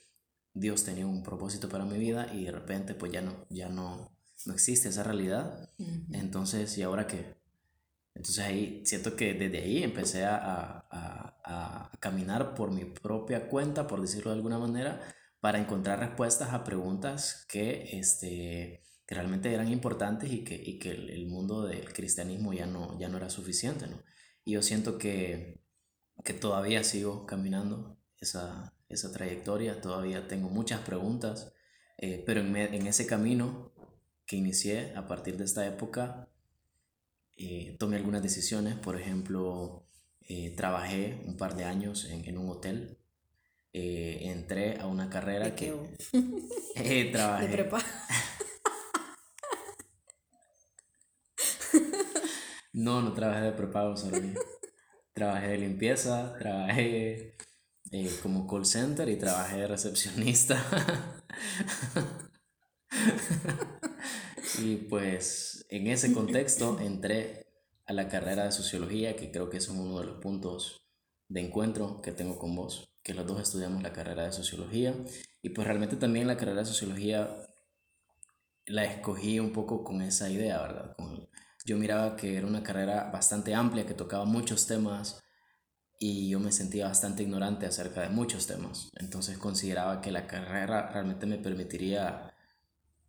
Dios 0.54 0.84
tenía 0.84 1.06
un 1.06 1.22
propósito 1.22 1.68
para 1.68 1.84
mi 1.84 1.98
vida 1.98 2.32
y 2.32 2.44
de 2.44 2.52
repente 2.52 2.94
pues 2.94 3.12
ya 3.12 3.22
no, 3.22 3.46
ya 3.48 3.68
no, 3.68 4.16
no 4.46 4.52
existe 4.52 4.88
esa 4.88 5.02
realidad, 5.02 5.70
uh 5.78 5.84
-huh. 5.84 6.06
entonces 6.12 6.76
¿y 6.78 6.82
ahora 6.82 7.06
qué? 7.06 7.42
Entonces 8.14 8.44
ahí 8.44 8.82
siento 8.84 9.16
que 9.16 9.34
desde 9.34 9.58
ahí 9.58 9.82
empecé 9.82 10.24
a, 10.24 10.36
a, 10.36 11.40
a, 11.44 11.90
caminar 11.98 12.54
por 12.54 12.70
mi 12.70 12.84
propia 12.84 13.48
cuenta, 13.48 13.86
por 13.86 14.00
decirlo 14.00 14.30
de 14.30 14.36
alguna 14.36 14.58
manera, 14.58 15.00
para 15.40 15.58
encontrar 15.58 16.00
respuestas 16.00 16.52
a 16.52 16.64
preguntas 16.64 17.46
que, 17.48 17.98
este, 17.98 18.82
que 19.06 19.14
realmente 19.14 19.52
eran 19.52 19.68
importantes 19.68 20.30
y 20.30 20.44
que, 20.44 20.54
y 20.54 20.78
que 20.78 20.90
el, 20.90 21.10
el, 21.10 21.26
mundo 21.26 21.62
del 21.64 21.92
cristianismo 21.92 22.52
ya 22.52 22.66
no, 22.66 22.98
ya 22.98 23.08
no 23.08 23.16
era 23.16 23.30
suficiente. 23.30 23.86
¿no? 23.86 24.02
Y 24.44 24.52
yo 24.52 24.62
siento 24.62 24.98
que, 24.98 25.62
que 26.24 26.32
todavía 26.32 26.84
sigo 26.84 27.26
caminando 27.26 27.98
esa, 28.20 28.74
esa 28.88 29.12
trayectoria, 29.12 29.80
todavía 29.80 30.28
tengo 30.28 30.48
muchas 30.48 30.80
preguntas, 30.80 31.52
eh, 31.98 32.22
pero 32.24 32.40
en, 32.40 32.52
me, 32.52 32.76
en 32.76 32.86
ese 32.86 33.06
camino 33.06 33.72
que 34.26 34.36
inicié 34.36 34.94
a 34.94 35.06
partir 35.06 35.36
de 35.36 35.44
esta 35.44 35.66
época, 35.66 36.28
eh, 37.36 37.76
tomé 37.78 37.96
algunas 37.96 38.22
decisiones, 38.22 38.76
por 38.76 39.00
ejemplo, 39.00 39.88
eh, 40.28 40.54
trabajé 40.56 41.20
un 41.26 41.36
par 41.36 41.56
de 41.56 41.64
años 41.64 42.04
en, 42.04 42.24
en 42.24 42.38
un 42.38 42.50
hotel, 42.50 42.98
entré 43.74 44.78
a 44.78 44.86
una 44.86 45.08
carrera 45.08 45.54
que 45.54 45.72
trabajé. 47.12 47.46
De 47.46 47.52
prepa. 47.52 47.78
no, 52.74 53.00
no 53.00 53.14
trabajé 53.14 53.46
de 53.46 53.52
prepago, 53.52 53.96
solo 53.96 54.18
trabajé 55.12 55.48
de 55.48 55.58
limpieza, 55.58 56.34
trabajé 56.38 57.36
como 58.22 58.46
call 58.46 58.64
center 58.64 59.08
y 59.08 59.16
trabajé 59.16 59.58
de 59.58 59.66
recepcionista. 59.66 60.64
y 64.60 64.76
pues 64.76 65.66
en 65.68 65.86
ese 65.88 66.12
contexto 66.12 66.80
entré 66.80 67.46
a 67.86 67.92
la 67.92 68.08
carrera 68.08 68.44
de 68.44 68.52
sociología, 68.52 69.16
que 69.16 69.30
creo 69.30 69.50
que 69.50 69.58
es 69.58 69.68
uno 69.68 70.00
de 70.00 70.06
los 70.06 70.20
puntos 70.20 70.86
de 71.28 71.40
encuentro 71.40 72.00
que 72.02 72.12
tengo 72.12 72.38
con 72.38 72.54
vos, 72.54 72.94
que 73.02 73.14
los 73.14 73.26
dos 73.26 73.40
estudiamos 73.40 73.82
la 73.82 73.92
carrera 73.92 74.24
de 74.24 74.32
sociología. 74.32 74.94
Y 75.42 75.50
pues 75.50 75.66
realmente 75.66 75.96
también 75.96 76.26
la 76.26 76.36
carrera 76.36 76.60
de 76.60 76.66
sociología 76.66 77.36
la 78.66 78.84
escogí 78.84 79.40
un 79.40 79.52
poco 79.52 79.82
con 79.84 80.02
esa 80.02 80.30
idea, 80.30 80.62
¿verdad? 80.62 80.96
Yo 81.64 81.76
miraba 81.76 82.16
que 82.16 82.36
era 82.36 82.46
una 82.46 82.62
carrera 82.62 83.10
bastante 83.12 83.54
amplia, 83.54 83.86
que 83.86 83.94
tocaba 83.94 84.24
muchos 84.24 84.66
temas 84.66 85.22
y 85.98 86.30
yo 86.30 86.40
me 86.40 86.52
sentía 86.52 86.88
bastante 86.88 87.22
ignorante 87.22 87.66
acerca 87.66 88.02
de 88.02 88.08
muchos 88.08 88.46
temas. 88.46 88.90
Entonces 88.96 89.38
consideraba 89.38 90.00
que 90.00 90.10
la 90.10 90.26
carrera 90.26 90.90
realmente 90.90 91.26
me 91.26 91.38
permitiría 91.38 92.34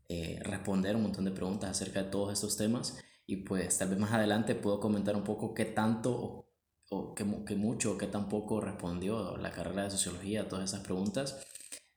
eh, 0.09 0.39
responder 0.43 0.95
un 0.95 1.03
montón 1.03 1.25
de 1.25 1.31
preguntas 1.31 1.71
acerca 1.71 2.03
de 2.03 2.11
todos 2.11 2.33
estos 2.33 2.57
temas 2.57 2.97
y 3.25 3.37
pues 3.37 3.77
tal 3.77 3.89
vez 3.89 3.99
más 3.99 4.11
adelante 4.11 4.53
puedo 4.53 4.79
comentar 4.79 5.15
un 5.15 5.23
poco 5.23 5.53
qué 5.53 5.65
tanto 5.65 6.45
o, 6.89 7.15
qué, 7.15 7.25
qué, 7.47 7.55
mucho 7.55 7.93
o 7.93 7.97
qué 7.97 8.07
tan 8.07 8.29
poco 8.29 8.61
respondió 8.61 9.37
la 9.37 9.51
carrera 9.51 9.85
de 9.85 9.91
sociología 9.91 10.41
a 10.41 10.47
todas 10.47 10.69
esas 10.69 10.81
preguntas 10.81 11.43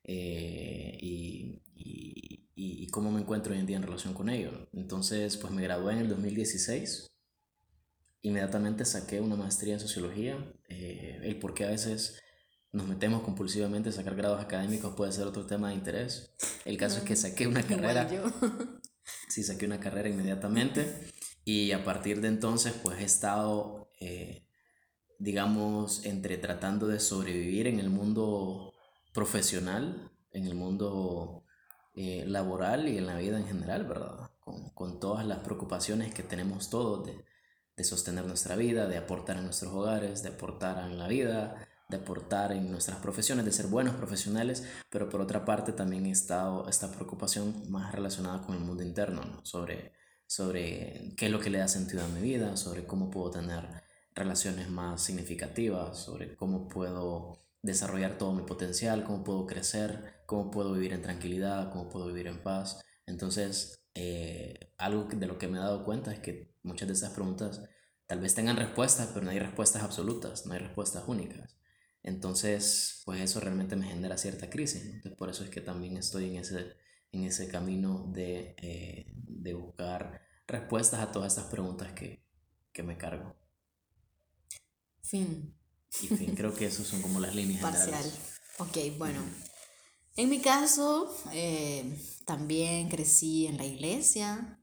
eh, 0.05 0.97
y, 1.01 1.63
y, 2.59 2.89
cómo 2.89 3.13
me 3.13 3.21
encuentro 3.21 3.53
hoy 3.53 3.61
en 3.61 3.67
día 3.67 3.77
en 3.77 3.83
relación 3.83 4.15
con 4.15 4.31
ello. 4.31 4.69
Entonces 4.73 5.37
pues 5.37 5.53
me 5.53 5.63
gradué 5.63 5.93
en 5.93 5.99
el 6.01 6.09
2016 6.09 7.07
inmediatamente 8.27 8.85
saqué 8.85 9.21
una 9.21 9.37
maestría 9.37 9.75
en 9.75 9.81
sociología. 9.81 10.53
Eh, 10.69 11.21
el 11.23 11.39
por 11.39 11.55
qué 11.55 11.65
a 11.65 11.69
veces 11.69 12.21
nos 12.73 12.89
metemos 12.89 13.23
compulsivamente 13.23 13.91
a 13.91 13.93
sacar 13.93 14.17
grados 14.17 14.43
académicos 14.43 14.95
puede 14.97 15.13
ser 15.13 15.27
otro 15.27 15.47
tema 15.47 15.69
de 15.69 15.77
interés. 15.77 16.35
El 16.65 16.77
caso 16.77 16.99
es 16.99 17.05
que 17.05 17.15
saqué 17.15 17.47
una 17.47 17.63
carrera. 17.63 18.09
sí, 19.29 19.45
saqué 19.45 19.67
una 19.67 19.79
carrera 19.79 20.09
inmediatamente 20.09 21.13
y 21.45 21.71
a 21.71 21.85
partir 21.85 22.21
de 22.21 22.29
entonces 22.29 22.73
pues 22.83 22.99
he 22.99 23.05
estado, 23.05 23.93
eh, 24.01 24.45
digamos, 25.21 26.05
entre 26.05 26.37
tratando 26.37 26.89
de 26.89 26.99
sobrevivir 26.99 27.69
en 27.69 27.79
el 27.79 27.91
mundo 27.91 28.75
profesional, 29.13 30.11
en 30.33 30.47
el 30.47 30.57
mundo 30.57 31.46
eh, 31.97 32.25
laboral 32.27 32.89
y 32.89 32.99
en 32.99 33.07
la 33.07 33.17
vida 33.17 33.39
en 33.39 33.47
general, 33.47 33.85
¿verdad? 33.85 34.31
Con, 34.41 34.71
con 34.71 35.01
todas 35.01 35.27
las 35.27 35.41
preocupaciones 35.41 36.15
que 36.15 36.23
tenemos 36.23 36.71
todos 36.71 37.07
de 37.07 37.25
de 37.77 37.85
sostener 37.85 38.25
nuestra 38.25 38.57
vida, 38.57 38.87
de 38.87 38.97
aportar 38.97 39.37
en 39.37 39.45
nuestros 39.45 39.73
hogares, 39.73 40.23
de 40.23 40.31
aportar 40.31 40.91
en 40.91 40.99
la 40.99 41.09
vida, 41.09 41.69
de 41.89 41.99
aportar 41.99 42.53
en 42.53 42.71
nuestras 42.71 42.99
profesiones, 42.99 43.45
de 43.45 43.53
ser 43.53 43.67
buenos 43.67 43.95
profesionales, 43.97 44.65
pero 44.91 45.09
por 45.09 45.21
otra 45.21 45.45
parte 45.45 45.73
también 45.73 46.07
estado 46.07 46.69
esta 46.69 46.91
preocupación 46.91 47.71
más 47.71 47.93
relacionada 47.93 48.43
con 48.43 48.57
el 48.57 48.63
mundo 48.63 48.83
interno, 48.83 49.41
sobre, 49.45 49.93
sobre 50.27 51.15
qué 51.17 51.27
es 51.27 51.33
lo 51.33 51.39
que 51.39 51.51
le 51.51 51.59
da 51.59 51.69
sentido 51.69 52.05
a 52.05 52.09
mi 52.09 52.21
vida, 52.21 52.57
sobre 52.57 52.87
cómo 52.87 53.11
puedo 53.11 53.31
tener 53.31 53.85
relaciones 54.15 54.71
más 54.71 55.03
significativas, 55.03 55.99
sobre 55.99 56.35
cómo 56.35 56.69
puedo 56.69 57.46
desarrollar 57.63 58.19
todo 58.19 58.33
mi 58.33 58.43
potencial, 58.43 59.05
cómo 59.05 59.25
puedo 59.25 59.47
crecer, 59.47 60.23
cómo 60.27 60.51
puedo 60.51 60.73
vivir 60.73 60.93
en 60.93 61.03
tranquilidad, 61.03 61.71
cómo 61.73 61.89
puedo 61.89 62.07
vivir 62.09 62.27
en 62.29 62.43
paz. 62.43 62.81
Entonces, 63.07 63.85
eh, 63.95 64.73
algo 64.79 65.05
de 65.05 65.27
lo 65.27 65.39
que 65.39 65.49
me 65.49 65.59
he 65.59 65.61
dado 65.61 65.85
cuenta 65.85 66.13
es 66.13 66.21
que 66.21 66.55
muchas 66.63 66.89
de 66.89 66.95
esas 66.95 67.13
preguntas 67.13 67.63
tal 68.07 68.21
vez 68.21 68.35
tengan 68.35 68.57
respuestas, 68.57 69.09
pero 69.13 69.25
no 69.25 69.31
hay 69.31 69.39
respuestas 69.39 69.83
absolutas, 69.83 70.47
no 70.47 70.53
hay 70.55 70.61
respuestas 70.61 71.05
únicas. 71.09 71.57
Entonces, 72.03 73.03
pues 73.05 73.21
eso 73.21 73.41
realmente 73.41 73.77
me 73.77 73.87
genera 73.89 74.17
cierta 74.17 74.49
crisis. 74.51 75.03
por 75.19 75.29
eso 75.31 75.45
es 75.45 75.51
que 75.51 75.61
también 75.61 75.97
estoy 75.97 76.27
en 76.31 76.37
ese, 76.37 76.77
en 77.13 77.25
ese 77.25 77.49
camino 77.49 78.07
de, 78.13 78.55
eh, 78.63 79.13
de 79.17 79.55
buscar 79.55 80.23
respuestas 80.47 81.01
a 81.01 81.11
todas 81.13 81.37
estas 81.37 81.51
preguntas 81.51 81.93
que, 81.93 82.23
que 82.73 82.83
me 82.83 82.97
cargo. 82.97 83.35
Fin. 85.03 85.56
Y 86.03 86.09
fin, 86.09 86.35
creo 86.35 86.55
que 86.55 86.67
esas 86.67 86.87
son 86.87 87.01
como 87.03 87.21
las 87.21 87.35
líneas 87.35 87.63
Parcial. 87.63 88.13
Ok, 88.59 88.77
bueno. 88.99 89.21
En 90.17 90.31
mi 90.31 90.41
caso, 90.41 91.15
eh, 91.33 91.99
también 92.25 92.89
crecí 92.89 93.47
en 93.47 93.57
la 93.57 93.65
iglesia. 93.65 94.61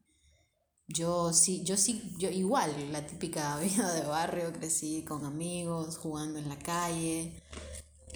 Yo 0.87 1.31
sí, 1.31 1.63
yo 1.63 1.77
sí, 1.77 2.13
yo 2.17 2.29
igual, 2.29 2.91
la 2.91 3.05
típica 3.05 3.57
vida 3.59 3.93
de 3.93 4.05
barrio, 4.05 4.51
crecí 4.53 5.03
con 5.03 5.25
amigos, 5.25 5.97
jugando 5.97 6.39
en 6.39 6.49
la 6.49 6.59
calle. 6.59 7.41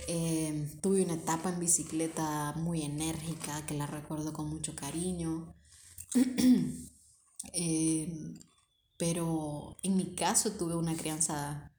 Eh, 0.08 0.78
tuve 0.82 1.04
una 1.04 1.16
etapa 1.16 1.50
en 1.50 1.60
bicicleta 1.60 2.54
muy 2.56 2.84
enérgica 2.84 3.66
que 3.66 3.74
la 3.74 3.88
recuerdo 3.88 4.34
con 4.34 4.50
mucho 4.50 4.76
cariño. 4.76 5.56
Eh, 7.54 8.36
pero 8.98 9.78
en 9.82 9.96
mi 9.96 10.14
caso 10.16 10.52
tuve 10.54 10.76
una 10.76 10.98
crianza... 10.98 11.72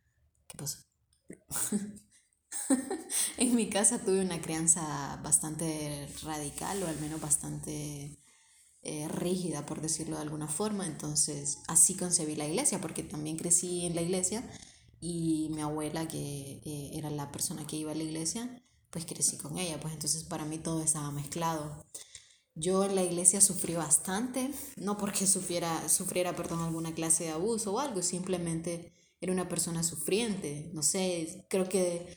¿Qué 0.47 0.57
pasó? 0.57 0.88
en 3.37 3.55
mi 3.55 3.69
casa 3.69 3.99
tuve 3.99 4.21
una 4.21 4.41
crianza 4.41 5.19
bastante 5.23 6.09
radical 6.23 6.83
o 6.83 6.87
al 6.87 6.99
menos 7.01 7.21
bastante 7.21 8.19
eh, 8.83 9.09
rígida, 9.09 9.67
por 9.67 9.81
decirlo 9.81 10.17
de 10.17 10.23
alguna 10.23 10.49
forma. 10.49 10.87
Entonces 10.87 11.59
así 11.69 11.97
concebí 11.97 12.37
la 12.37 12.47
iglesia, 12.47 12.81
porque 12.81 13.03
también 13.03 13.37
crecí 13.37 13.87
en 13.87 13.95
la 13.95 14.03
iglesia 14.03 14.49
y 15.01 15.49
mi 15.53 15.63
abuela, 15.63 16.09
que 16.09 16.63
eh, 16.65 16.91
era 16.95 17.11
la 17.11 17.31
persona 17.33 17.67
que 17.67 17.77
iba 17.77 17.93
a 17.93 17.95
la 17.95 18.03
iglesia, 18.05 18.63
pues 18.91 19.05
crecí 19.07 19.37
con 19.39 19.59
ella. 19.59 19.81
Pues 19.81 19.95
entonces 19.95 20.25
para 20.25 20.45
mí 20.45 20.59
todo 20.59 20.83
estaba 20.83 21.11
mezclado. 21.11 21.85
Yo 22.55 22.85
en 22.85 22.97
la 22.97 23.05
iglesia 23.05 23.41
sufrí 23.41 23.75
bastante, 23.75 24.51
no 24.77 24.99
porque 24.99 25.27
sufriera, 25.27 25.89
sufriera 25.89 26.35
perdón, 26.35 26.61
alguna 26.61 26.93
clase 26.93 27.25
de 27.25 27.31
abuso 27.31 27.75
o 27.75 27.79
algo, 27.79 28.03
simplemente 28.03 28.93
era 29.21 29.33
una 29.33 29.49
persona 29.49 29.83
sufriente. 29.83 30.71
No 30.73 30.83
sé, 30.83 31.47
creo 31.49 31.69
que 31.69 32.17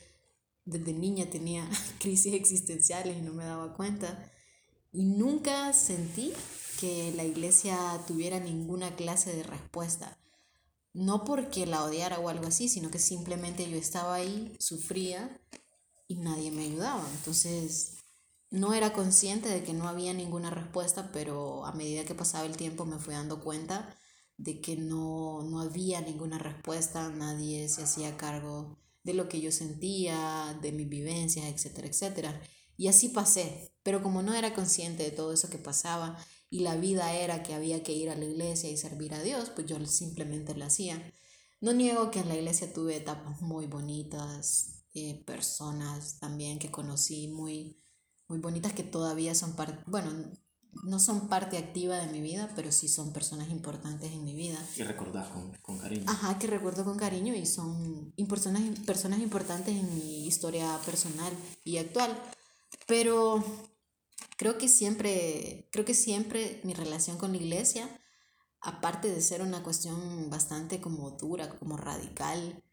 desde 0.64 0.92
niña 0.92 1.28
tenía 1.30 1.68
crisis 1.98 2.34
existenciales 2.34 3.18
y 3.18 3.22
no 3.22 3.32
me 3.32 3.44
daba 3.44 3.74
cuenta. 3.74 4.30
Y 4.92 5.04
nunca 5.04 5.72
sentí 5.72 6.32
que 6.78 7.12
la 7.16 7.24
iglesia 7.24 7.78
tuviera 8.06 8.40
ninguna 8.40 8.94
clase 8.96 9.34
de 9.34 9.42
respuesta. 9.42 10.18
No 10.92 11.24
porque 11.24 11.64
la 11.64 11.84
odiara 11.84 12.18
o 12.18 12.28
algo 12.28 12.46
así, 12.46 12.68
sino 12.68 12.90
que 12.90 12.98
simplemente 12.98 13.68
yo 13.70 13.78
estaba 13.78 14.14
ahí, 14.14 14.54
sufría 14.60 15.40
y 16.06 16.16
nadie 16.16 16.50
me 16.50 16.64
ayudaba. 16.64 17.08
Entonces, 17.16 17.96
no 18.50 18.74
era 18.74 18.92
consciente 18.92 19.48
de 19.48 19.64
que 19.64 19.72
no 19.72 19.88
había 19.88 20.12
ninguna 20.12 20.50
respuesta, 20.50 21.10
pero 21.10 21.64
a 21.64 21.72
medida 21.72 22.04
que 22.04 22.14
pasaba 22.14 22.44
el 22.44 22.58
tiempo 22.58 22.84
me 22.84 22.98
fui 22.98 23.14
dando 23.14 23.40
cuenta 23.40 23.96
de 24.36 24.60
que 24.60 24.76
no, 24.76 25.42
no 25.42 25.60
había 25.60 26.00
ninguna 26.00 26.38
respuesta, 26.38 27.08
nadie 27.10 27.68
se 27.68 27.82
hacía 27.82 28.16
cargo 28.16 28.78
de 29.04 29.14
lo 29.14 29.28
que 29.28 29.40
yo 29.40 29.52
sentía, 29.52 30.58
de 30.62 30.72
mis 30.72 30.88
vivencias, 30.88 31.46
etcétera, 31.46 31.88
etcétera. 31.88 32.42
Y 32.76 32.88
así 32.88 33.08
pasé, 33.08 33.72
pero 33.82 34.02
como 34.02 34.22
no 34.22 34.34
era 34.34 34.54
consciente 34.54 35.02
de 35.02 35.10
todo 35.10 35.32
eso 35.32 35.50
que 35.50 35.58
pasaba 35.58 36.16
y 36.50 36.60
la 36.60 36.76
vida 36.76 37.14
era 37.14 37.42
que 37.42 37.54
había 37.54 37.82
que 37.82 37.92
ir 37.92 38.10
a 38.10 38.16
la 38.16 38.24
iglesia 38.24 38.70
y 38.70 38.76
servir 38.76 39.14
a 39.14 39.22
Dios, 39.22 39.50
pues 39.50 39.66
yo 39.66 39.84
simplemente 39.86 40.54
lo 40.54 40.64
hacía. 40.64 41.12
No 41.60 41.72
niego 41.72 42.10
que 42.10 42.20
en 42.20 42.28
la 42.28 42.36
iglesia 42.36 42.72
tuve 42.72 42.96
etapas 42.96 43.40
muy 43.40 43.66
bonitas, 43.66 44.84
eh, 44.94 45.22
personas 45.24 46.18
también 46.18 46.58
que 46.58 46.70
conocí 46.70 47.28
muy, 47.28 47.80
muy 48.28 48.38
bonitas 48.38 48.72
que 48.72 48.82
todavía 48.82 49.34
son 49.34 49.56
parte, 49.56 49.82
bueno, 49.86 50.10
no 50.82 50.98
son 50.98 51.28
parte 51.28 51.58
activa 51.58 51.96
de 51.98 52.06
mi 52.10 52.20
vida, 52.20 52.50
pero 52.56 52.72
sí 52.72 52.88
son 52.88 53.12
personas 53.12 53.50
importantes 53.50 54.10
en 54.12 54.24
mi 54.24 54.34
vida. 54.34 54.58
Y 54.76 54.82
recordar 54.82 55.30
con, 55.30 55.52
con, 55.62 55.78
cariño. 55.78 56.04
Ajá, 56.08 56.38
que 56.38 56.46
recuerdo 56.46 56.84
con 56.84 56.96
cariño 56.96 57.34
y 57.34 57.46
son 57.46 58.12
personas, 58.28 58.62
personas 58.80 59.20
importantes 59.20 59.76
en 59.76 59.94
mi 59.94 60.26
historia 60.26 60.78
personal 60.84 61.32
y 61.64 61.76
actual. 61.76 62.16
Pero 62.86 63.44
creo 64.36 64.58
que 64.58 64.68
siempre, 64.68 65.68
creo 65.70 65.84
que 65.84 65.94
siempre 65.94 66.60
mi 66.64 66.74
relación 66.74 67.18
con 67.18 67.32
la 67.32 67.38
iglesia, 67.38 67.88
aparte 68.60 69.08
de 69.08 69.20
ser 69.20 69.42
una 69.42 69.62
cuestión 69.62 70.30
bastante 70.30 70.80
como 70.80 71.10
dura, 71.12 71.58
como 71.58 71.76
radical, 71.76 72.64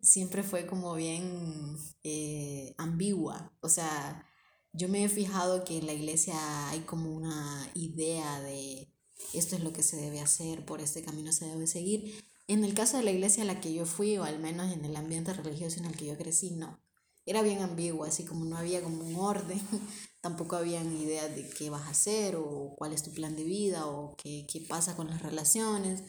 siempre 0.00 0.42
fue 0.42 0.66
como 0.66 0.94
bien 0.94 1.76
eh, 2.02 2.74
ambigua. 2.76 3.56
O 3.60 3.68
sea, 3.68 4.26
yo 4.72 4.88
me 4.88 5.04
he 5.04 5.08
fijado 5.08 5.64
que 5.64 5.78
en 5.78 5.86
la 5.86 5.92
iglesia 5.92 6.68
hay 6.70 6.80
como 6.80 7.14
una 7.14 7.70
idea 7.74 8.40
de, 8.40 8.88
esto 9.34 9.56
es 9.56 9.62
lo 9.62 9.72
que 9.72 9.82
se 9.82 9.96
debe 9.96 10.20
hacer, 10.20 10.64
por 10.64 10.80
este 10.80 11.02
camino 11.02 11.32
se 11.32 11.46
debe 11.46 11.66
seguir. 11.66 12.22
En 12.48 12.64
el 12.64 12.74
caso 12.74 12.96
de 12.96 13.02
la 13.02 13.10
iglesia 13.10 13.44
a 13.44 13.46
la 13.46 13.60
que 13.60 13.72
yo 13.72 13.86
fui, 13.86 14.16
o 14.18 14.24
al 14.24 14.38
menos 14.38 14.72
en 14.72 14.84
el 14.84 14.96
ambiente 14.96 15.32
religioso 15.32 15.78
en 15.78 15.86
el 15.86 15.96
que 15.96 16.06
yo 16.06 16.16
crecí, 16.16 16.52
no. 16.52 16.80
Era 17.24 17.42
bien 17.42 17.60
ambiguo, 17.62 18.04
así 18.04 18.24
como 18.24 18.44
no 18.44 18.56
había 18.56 18.82
como 18.82 19.04
un 19.04 19.14
orden, 19.16 19.60
tampoco 20.20 20.56
habían 20.56 20.96
ideas 20.96 21.34
de 21.36 21.48
qué 21.48 21.70
vas 21.70 21.82
a 21.82 21.90
hacer, 21.90 22.36
o 22.36 22.74
cuál 22.76 22.92
es 22.92 23.02
tu 23.02 23.12
plan 23.12 23.36
de 23.36 23.44
vida, 23.44 23.86
o 23.86 24.16
qué, 24.16 24.46
qué 24.50 24.60
pasa 24.60 24.96
con 24.96 25.08
las 25.08 25.22
relaciones. 25.22 26.02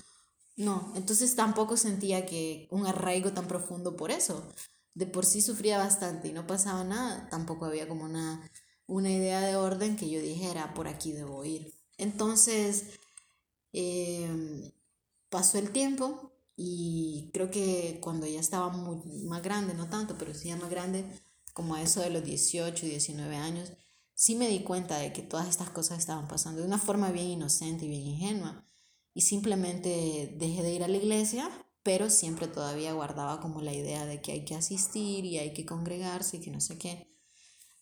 No, 0.56 0.92
entonces 0.96 1.36
tampoco 1.36 1.78
sentía 1.78 2.26
que 2.26 2.68
un 2.72 2.86
arraigo 2.86 3.34
tan 3.34 3.48
profundo 3.48 3.96
por 3.96 4.12
eso. 4.12 4.48
De 4.94 5.08
por 5.08 5.26
sí 5.26 5.42
sufría 5.42 5.78
bastante 5.78 6.28
y 6.28 6.34
no 6.34 6.46
pasaba 6.46 6.84
nada, 6.84 7.28
tampoco 7.30 7.66
había 7.66 7.88
como 7.88 8.04
una, 8.06 8.50
una 8.86 9.12
idea 9.12 9.42
de 9.42 9.56
orden 9.56 9.96
que 9.96 10.10
yo 10.10 10.22
dijera, 10.22 10.74
por 10.74 10.88
aquí 10.88 11.12
debo 11.12 11.44
ir. 11.46 11.74
Entonces, 11.98 13.00
em, 13.72 14.72
pasó 15.30 15.58
el 15.58 15.72
tiempo 15.72 16.32
y 16.56 17.32
creo 17.34 17.50
que 17.50 18.00
cuando 18.02 18.28
ya 18.28 18.40
estaba 18.40 18.70
muy, 18.70 18.98
más 19.26 19.42
grande, 19.42 19.74
no 19.74 19.90
tanto, 19.90 20.16
pero 20.18 20.34
sí 20.34 20.50
ya 20.50 20.58
más 20.58 20.70
grande, 20.70 21.06
como 21.54 21.76
a 21.76 21.82
eso 21.82 22.02
de 22.02 22.10
los 22.10 22.24
18 22.24 22.86
y 22.86 22.90
19 22.90 23.36
años, 23.36 23.72
sí 24.14 24.36
me 24.36 24.48
di 24.48 24.64
cuenta 24.64 24.98
de 25.00 25.14
que 25.14 25.22
todas 25.22 25.48
estas 25.48 25.70
cosas 25.70 26.00
estaban 26.00 26.28
pasando 26.28 26.62
de 26.62 26.68
una 26.68 26.78
forma 26.78 27.12
bien 27.12 27.28
inocente 27.28 27.86
y 27.86 27.90
bien 27.90 28.02
ingenua. 28.02 28.66
Y 29.14 29.22
simplemente 29.22 30.36
dejé 30.38 30.64
de 30.64 30.74
ir 30.74 30.84
a 30.84 30.88
la 30.88 30.98
iglesia, 30.98 31.50
pero 31.84 32.10
siempre 32.10 32.48
todavía 32.48 32.94
guardaba 32.94 33.42
como 33.42 33.62
la 33.62 33.74
idea 33.74 34.06
de 34.06 34.22
que 34.22 34.32
hay 34.32 34.46
que 34.46 34.56
asistir 34.56 35.26
y 35.26 35.38
hay 35.38 35.54
que 35.54 35.66
congregarse 35.66 36.38
y 36.38 36.40
que 36.40 36.50
no 36.50 36.62
sé 36.62 36.78
qué. 36.78 37.14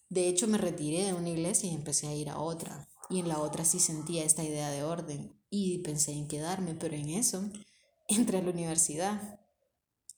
De 0.09 0.27
hecho, 0.27 0.47
me 0.47 0.57
retiré 0.57 1.05
de 1.05 1.13
una 1.13 1.29
iglesia 1.29 1.69
y 1.69 1.75
empecé 1.75 2.07
a 2.07 2.15
ir 2.15 2.29
a 2.29 2.39
otra. 2.39 2.89
Y 3.09 3.19
en 3.19 3.27
la 3.27 3.39
otra 3.39 3.63
sí 3.63 3.79
sentía 3.79 4.25
esta 4.25 4.43
idea 4.43 4.69
de 4.71 4.83
orden 4.83 5.39
y 5.49 5.79
pensé 5.79 6.13
en 6.13 6.27
quedarme, 6.27 6.73
pero 6.73 6.95
en 6.95 7.09
eso 7.09 7.49
entré 8.07 8.39
a 8.39 8.41
la 8.41 8.49
universidad. 8.49 9.39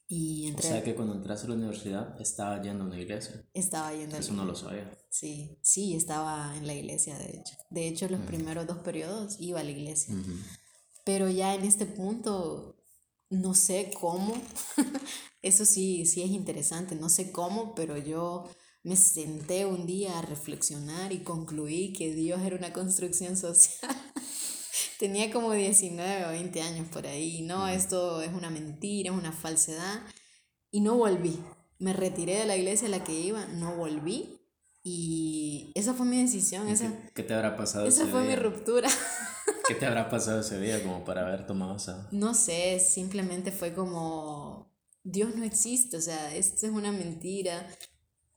Y 0.08 0.48
entré 0.48 0.68
o 0.68 0.72
sea 0.72 0.84
que 0.84 0.96
cuando 0.96 1.16
entraste 1.16 1.48
a 1.48 1.50
la 1.50 1.56
universidad 1.56 2.22
estaba 2.22 2.62
yendo 2.62 2.84
a 2.84 2.88
una 2.88 3.00
iglesia. 3.00 3.46
Estaba 3.54 3.94
yendo 3.94 4.16
a 4.16 4.20
Eso 4.20 4.34
no 4.34 4.46
lo 4.46 4.56
sabía. 4.56 4.92
Sí, 5.10 5.58
sí, 5.62 5.96
estaba 5.96 6.56
en 6.56 6.68
la 6.68 6.74
iglesia, 6.74 7.18
de 7.18 7.38
hecho. 7.38 7.56
De 7.70 7.88
hecho, 7.88 8.08
los 8.10 8.22
primeros 8.22 8.68
dos 8.68 8.80
periodos 8.80 9.38
iba 9.40 9.60
a 9.60 9.64
la 9.64 9.72
iglesia. 9.72 10.16
Pero 11.06 11.30
ya 11.30 11.54
en 11.56 11.64
este 11.64 11.86
punto, 11.86 12.73
no 13.34 13.54
sé 13.54 13.92
cómo. 14.00 14.34
Eso 15.42 15.66
sí, 15.66 16.06
sí 16.06 16.22
es 16.22 16.30
interesante. 16.30 16.96
No 16.96 17.10
sé 17.10 17.32
cómo, 17.32 17.76
pero 17.76 17.98
yo 17.98 18.50
me 18.84 18.96
senté 18.96 19.66
un 19.66 19.86
día 19.86 20.20
a 20.20 20.22
reflexionar 20.22 21.12
y 21.12 21.24
concluí 21.24 21.94
que 21.94 22.14
Dios 22.14 22.42
era 22.42 22.56
una 22.56 22.74
construcción 22.74 23.36
social. 23.36 23.92
Tenía 25.00 25.32
como 25.32 25.52
19 25.52 26.26
o 26.26 26.30
20 26.30 26.62
años 26.62 26.88
por 26.90 27.08
ahí. 27.08 27.42
No, 27.42 27.68
esto 27.68 28.22
es 28.22 28.34
una 28.34 28.50
mentira, 28.50 29.12
es 29.12 29.18
una 29.18 29.32
falsedad. 29.32 30.02
Y 30.72 30.82
no 30.82 30.96
volví. 30.96 31.40
Me 31.80 31.94
retiré 31.94 32.38
de 32.38 32.46
la 32.46 32.56
iglesia 32.56 32.88
a 32.88 32.92
la 32.92 33.04
que 33.04 33.14
iba, 33.14 33.46
no 33.48 33.76
volví. 33.76 34.40
Y 34.84 35.72
esa 35.76 35.94
fue 35.94 36.06
mi 36.06 36.22
decisión. 36.22 36.68
Esa, 36.68 36.92
¿Qué, 37.14 37.24
te 37.24 37.34
habrá 37.34 37.56
pasado? 37.56 37.86
Esa 37.88 38.06
fue 38.08 38.24
mi 38.24 38.36
ruptura. 38.36 38.90
¿Qué 39.68 39.76
te 39.76 39.86
habrá 39.86 40.10
pasado 40.10 40.42
ese 40.42 40.60
día 40.60 40.84
como 40.84 41.04
para 41.04 41.26
haber 41.26 41.46
tomado 41.46 41.76
esa? 41.76 42.08
No 42.12 42.34
sé, 42.34 42.80
simplemente 42.80 43.52
fue 43.52 43.74
como, 43.74 44.74
Dios 45.04 45.36
no 45.36 45.44
existe, 45.44 45.98
o 45.98 46.02
sea, 46.02 46.36
esto 46.36 46.66
es 46.66 46.72
una 46.72 46.92
mentira. 46.92 47.68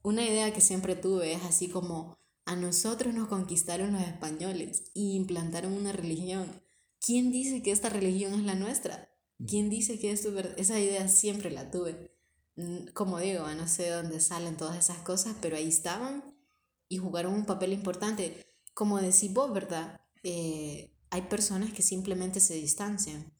Una 0.03 0.23
idea 0.23 0.53
que 0.53 0.61
siempre 0.61 0.95
tuve 0.95 1.33
es 1.33 1.43
así 1.43 1.67
como, 1.69 2.17
a 2.45 2.55
nosotros 2.55 3.13
nos 3.13 3.27
conquistaron 3.27 3.93
los 3.93 4.03
españoles 4.03 4.91
y 4.93 5.15
implantaron 5.15 5.73
una 5.73 5.91
religión. 5.91 6.49
¿Quién 6.99 7.31
dice 7.31 7.61
que 7.61 7.71
esta 7.71 7.89
religión 7.89 8.33
es 8.33 8.43
la 8.43 8.55
nuestra? 8.55 9.09
¿Quién 9.45 9.69
dice 9.69 9.99
que 9.99 10.11
esto 10.11 10.37
es 10.39 10.47
Esa 10.57 10.79
idea 10.79 11.07
siempre 11.07 11.51
la 11.51 11.69
tuve. 11.69 12.15
Como 12.93 13.19
digo, 13.19 13.47
no 13.49 13.67
sé 13.67 13.83
de 13.83 13.91
dónde 13.91 14.19
salen 14.19 14.57
todas 14.57 14.77
esas 14.77 14.97
cosas, 14.99 15.35
pero 15.41 15.57
ahí 15.57 15.67
estaban 15.67 16.23
y 16.89 16.97
jugaron 16.97 17.33
un 17.33 17.45
papel 17.45 17.73
importante. 17.73 18.45
Como 18.73 18.99
decís 18.99 19.31
vos, 19.33 19.53
¿verdad? 19.53 20.01
Eh, 20.23 20.96
hay 21.09 21.23
personas 21.23 21.73
que 21.73 21.81
simplemente 21.81 22.39
se 22.39 22.55
distancian. 22.55 23.33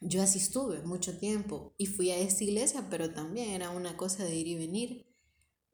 Yo 0.00 0.22
así 0.22 0.38
estuve 0.38 0.82
mucho 0.82 1.16
tiempo 1.16 1.74
y 1.78 1.86
fui 1.86 2.10
a 2.10 2.18
esta 2.18 2.44
iglesia, 2.44 2.88
pero 2.90 3.12
también 3.12 3.50
era 3.50 3.70
una 3.70 3.96
cosa 3.96 4.24
de 4.24 4.34
ir 4.34 4.46
y 4.46 4.54
venir. 4.54 5.06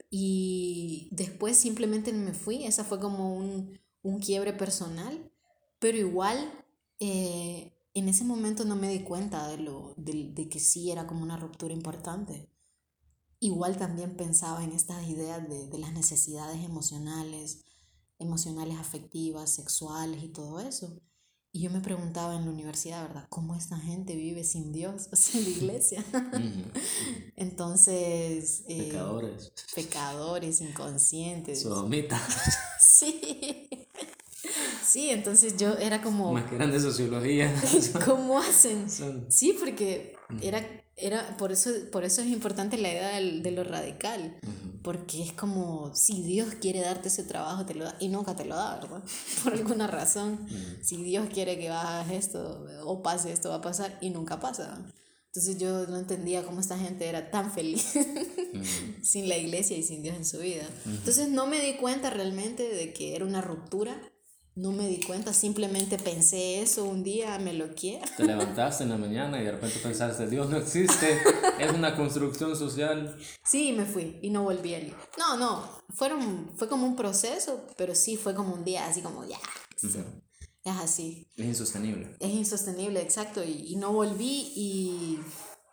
Y 0.08 1.08
después 1.12 1.56
simplemente 1.56 2.12
me 2.12 2.32
fui, 2.32 2.64
esa 2.64 2.84
fue 2.84 3.00
como 3.00 3.36
un, 3.36 3.78
quiebre 4.20 4.52
personal, 4.52 5.30
pero 5.78 5.98
igual 5.98 6.52
eh, 6.98 7.72
en 7.94 8.08
ese 8.08 8.24
momento 8.24 8.64
no 8.64 8.76
me 8.76 8.88
di 8.88 9.00
cuenta 9.00 9.48
de, 9.48 9.58
lo, 9.58 9.94
de, 9.96 10.48
que 10.48 10.58
sí 10.58 10.90
era 10.90 11.06
como 11.06 11.22
una 11.22 11.36
ruptura 11.36 11.72
importante. 11.72 12.48
Igual 13.40 13.78
también 13.78 14.16
pensaba 14.16 14.62
en 14.64 14.72
estas 14.72 15.08
ideas 15.08 15.48
de, 15.48 15.66
de 15.66 15.78
las 15.78 15.92
necesidades 15.92 16.62
emocionales, 16.64 17.64
emocionales, 18.20 18.78
afectivas, 18.78 19.50
sexuales 19.50 20.22
y 20.22 20.28
todo 20.28 20.60
eso. 20.60 21.00
Y 21.52 21.62
yo 21.62 21.70
me 21.70 21.80
preguntaba 21.80 22.36
en 22.36 22.44
la 22.44 22.52
universidad, 22.52 23.02
¿verdad? 23.02 23.26
¿Cómo 23.28 23.56
esta 23.56 23.76
gente 23.76 24.14
vive 24.14 24.44
sin 24.44 24.72
Dios, 24.72 25.08
sin 25.12 25.42
la 25.42 25.50
iglesia? 25.50 26.04
Entonces... 27.36 28.62
Eh, 28.68 28.84
pecadores. 28.84 29.52
Pecadores, 29.74 30.60
inconscientes. 30.60 31.62
Sodomitas. 31.62 32.22
sí. 32.80 33.68
Sí, 34.86 35.10
entonces 35.10 35.56
yo 35.56 35.74
era 35.74 36.02
como... 36.02 36.32
Más 36.32 36.48
que 36.48 36.56
eran 36.56 36.72
de 36.72 36.80
sociología. 36.80 37.52
¿Cómo 38.04 38.38
hacen? 38.38 38.88
Sí, 39.28 39.56
porque 39.58 40.16
era, 40.40 40.79
era 40.96 41.36
por, 41.36 41.52
eso, 41.52 41.70
por 41.90 42.04
eso 42.04 42.20
es 42.20 42.28
importante 42.28 42.76
la 42.76 42.90
idea 42.90 43.20
de 43.20 43.50
lo 43.50 43.64
radical 43.64 44.38
porque 44.82 45.22
es 45.22 45.32
como 45.32 45.94
si 45.94 46.22
Dios 46.22 46.54
quiere 46.54 46.80
darte 46.80 47.08
ese 47.08 47.24
trabajo, 47.24 47.66
te 47.66 47.74
lo 47.74 47.84
da 47.84 47.96
y 48.00 48.08
nunca 48.08 48.34
te 48.34 48.44
lo 48.44 48.56
da, 48.56 48.76
¿verdad? 48.80 49.02
Por 49.44 49.52
alguna 49.52 49.86
razón. 49.86 50.46
Si 50.82 51.02
Dios 51.02 51.28
quiere 51.32 51.58
que 51.58 51.68
hagas 51.68 52.10
esto 52.10 52.66
o 52.84 53.02
pase 53.02 53.32
esto, 53.32 53.50
va 53.50 53.56
a 53.56 53.60
pasar 53.60 53.98
y 54.00 54.10
nunca 54.10 54.40
pasa. 54.40 54.78
Entonces 55.26 55.58
yo 55.58 55.86
no 55.86 55.98
entendía 55.98 56.44
cómo 56.44 56.60
esta 56.60 56.78
gente 56.78 57.06
era 57.06 57.30
tan 57.30 57.52
feliz 57.52 57.92
sin 59.02 59.28
la 59.28 59.36
iglesia 59.36 59.76
y 59.76 59.82
sin 59.82 60.02
Dios 60.02 60.16
en 60.16 60.24
su 60.24 60.38
vida. 60.38 60.68
Entonces 60.86 61.28
no 61.28 61.46
me 61.46 61.60
di 61.60 61.76
cuenta 61.76 62.10
realmente 62.10 62.68
de 62.68 62.92
que 62.92 63.14
era 63.14 63.24
una 63.24 63.40
ruptura 63.40 64.00
no 64.60 64.72
me 64.72 64.86
di 64.88 65.00
cuenta, 65.00 65.32
simplemente 65.32 65.98
pensé 65.98 66.60
eso 66.60 66.84
un 66.84 67.02
día, 67.02 67.38
me 67.38 67.54
lo 67.54 67.74
quiero. 67.74 68.04
Te 68.16 68.24
levantaste 68.24 68.84
en 68.84 68.90
la 68.90 68.98
mañana 68.98 69.40
y 69.40 69.44
de 69.44 69.52
repente 69.52 69.78
pensaste, 69.78 70.26
Dios 70.26 70.50
no 70.50 70.58
existe, 70.58 71.18
es 71.58 71.72
una 71.72 71.96
construcción 71.96 72.54
social. 72.54 73.16
Sí, 73.42 73.72
me 73.72 73.86
fui 73.86 74.18
y 74.20 74.28
no 74.28 74.42
volví 74.42 74.74
a 74.74 74.80
ir. 74.80 74.94
No, 75.18 75.36
no, 75.38 75.66
fueron, 75.88 76.52
fue 76.56 76.68
como 76.68 76.86
un 76.86 76.94
proceso, 76.94 77.66
pero 77.76 77.94
sí 77.94 78.16
fue 78.16 78.34
como 78.34 78.54
un 78.54 78.64
día 78.64 78.86
así 78.86 79.00
como, 79.00 79.26
ya, 79.26 79.38
es 79.82 80.76
así. 80.76 81.26
Es 81.36 81.46
insostenible. 81.46 82.14
Es 82.20 82.30
insostenible, 82.30 83.00
exacto, 83.00 83.42
y, 83.42 83.72
y 83.72 83.76
no 83.76 83.92
volví 83.92 84.52
y, 84.54 85.20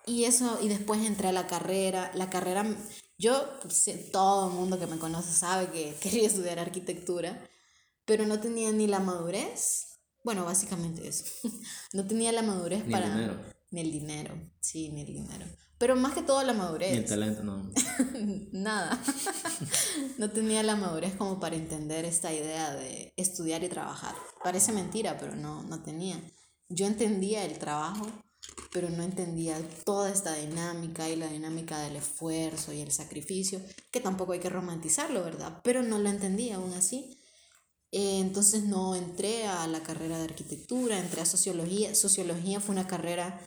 y 0.06 0.24
eso, 0.24 0.60
y 0.62 0.70
después 0.70 1.06
entré 1.06 1.28
a 1.28 1.34
la 1.34 1.46
carrera, 1.48 2.12
la 2.16 2.30
carrera, 2.30 2.66
yo, 3.18 3.60
pues, 3.62 3.84
todo 4.14 4.48
el 4.48 4.54
mundo 4.54 4.80
que 4.80 4.88
me 4.88 4.98
conoce 4.98 5.34
sabe 5.34 5.68
que 5.72 5.94
quería 6.02 6.28
estudiar 6.28 6.60
arquitectura 6.60 7.38
pero 8.08 8.26
no 8.26 8.40
tenía 8.40 8.72
ni 8.72 8.88
la 8.88 9.00
madurez. 9.00 10.00
Bueno, 10.24 10.46
básicamente 10.46 11.08
eso. 11.08 11.26
no 11.94 12.08
tenía 12.08 12.32
la 12.32 12.42
madurez 12.42 12.86
ni 12.86 12.92
para... 12.92 13.06
El 13.06 13.14
dinero. 13.14 13.58
Ni 13.70 13.82
el 13.82 13.92
dinero, 13.92 14.52
sí, 14.62 14.90
ni 14.90 15.02
el 15.02 15.08
dinero. 15.08 15.46
Pero 15.78 15.98
más 15.98 16.14
que 16.14 16.24
todo 16.24 16.42
la 16.44 16.54
madurez. 16.54 16.92
Ni 16.92 17.00
el 17.00 17.06
talento, 17.06 17.44
no. 17.44 17.70
Nada. 18.54 18.98
no 20.18 20.32
tenía 20.32 20.64
la 20.64 20.78
madurez 20.78 21.16
como 21.16 21.40
para 21.40 21.58
entender 21.58 22.06
esta 22.06 22.34
idea 22.34 22.74
de 22.74 23.14
estudiar 23.18 23.64
y 23.64 23.70
trabajar. 23.70 24.16
Parece 24.42 24.72
mentira, 24.72 25.18
pero 25.20 25.36
no, 25.36 25.64
no 25.64 25.84
tenía. 25.84 26.20
Yo 26.70 26.88
entendía 26.88 27.44
el 27.44 27.60
trabajo, 27.60 28.08
pero 28.72 28.90
no 28.90 29.04
entendía 29.04 29.60
toda 29.84 30.10
esta 30.10 30.34
dinámica 30.34 31.10
y 31.10 31.18
la 31.18 31.28
dinámica 31.28 31.80
del 31.80 31.98
esfuerzo 31.98 32.72
y 32.72 32.80
el 32.80 32.94
sacrificio, 32.94 33.62
que 33.92 34.00
tampoco 34.00 34.32
hay 34.32 34.40
que 34.40 34.50
romantizarlo, 34.50 35.24
¿verdad? 35.26 35.60
Pero 35.64 35.84
no 35.84 36.00
lo 36.00 36.10
entendía 36.10 36.56
aún 36.56 36.74
así. 36.74 37.18
Eh, 37.92 38.20
entonces 38.20 38.64
no 38.64 38.96
entré 38.96 39.48
a 39.48 39.66
la 39.68 39.82
carrera 39.82 40.18
de 40.18 40.26
arquitectura, 40.26 41.00
entré 41.00 41.22
a 41.22 41.26
sociología. 41.26 41.96
Sociología 41.96 42.60
fue 42.60 42.74
una 42.74 42.88
carrera 42.88 43.40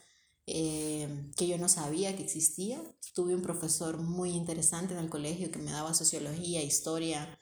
eh, 0.47 1.31
que 1.37 1.47
yo 1.47 1.59
no 1.59 1.69
sabía 1.69 2.17
que 2.17 2.25
existía. 2.25 2.81
Tuve 3.15 3.35
un 3.35 3.43
profesor 3.43 3.99
muy 3.99 4.31
interesante 4.31 4.95
en 4.95 5.01
el 5.01 5.11
colegio 5.11 5.51
que 5.51 5.59
me 5.59 5.73
daba 5.73 5.95
sociología, 5.95 6.63
historia, 6.63 7.39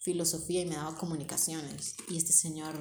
filosofía 0.00 0.62
y 0.62 0.66
me 0.66 0.74
daba 0.74 0.96
comunicaciones. 0.96 1.94
Y 2.08 2.16
este 2.16 2.32
señor 2.32 2.74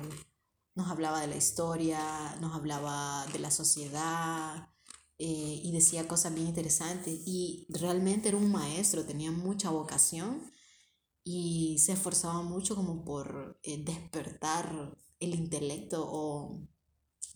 nos 0.76 0.90
hablaba 0.90 1.22
de 1.22 1.28
la 1.28 1.36
historia, 1.36 2.36
nos 2.42 2.56
hablaba 2.56 3.26
de 3.34 3.40
la 3.40 3.52
sociedad 3.52 4.70
eh, 5.20 5.62
y 5.64 5.72
decía 5.72 6.08
cosas 6.08 6.34
bien 6.34 6.48
interesantes. 6.48 7.20
Y 7.26 7.68
realmente 7.70 8.30
era 8.30 8.38
un 8.38 8.52
maestro, 8.52 9.06
tenía 9.06 9.32
mucha 9.32 9.70
vocación 9.70 10.42
y 11.24 11.78
se 11.80 11.94
esforzaba 11.94 12.42
mucho 12.42 12.76
como 12.76 13.04
por 13.04 13.60
eh, 13.64 13.84
despertar 13.84 14.98
el 15.20 15.36
intelecto 15.36 16.06
o, 16.08 16.68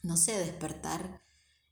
no 0.01 0.17
sé, 0.17 0.37
despertar 0.37 1.21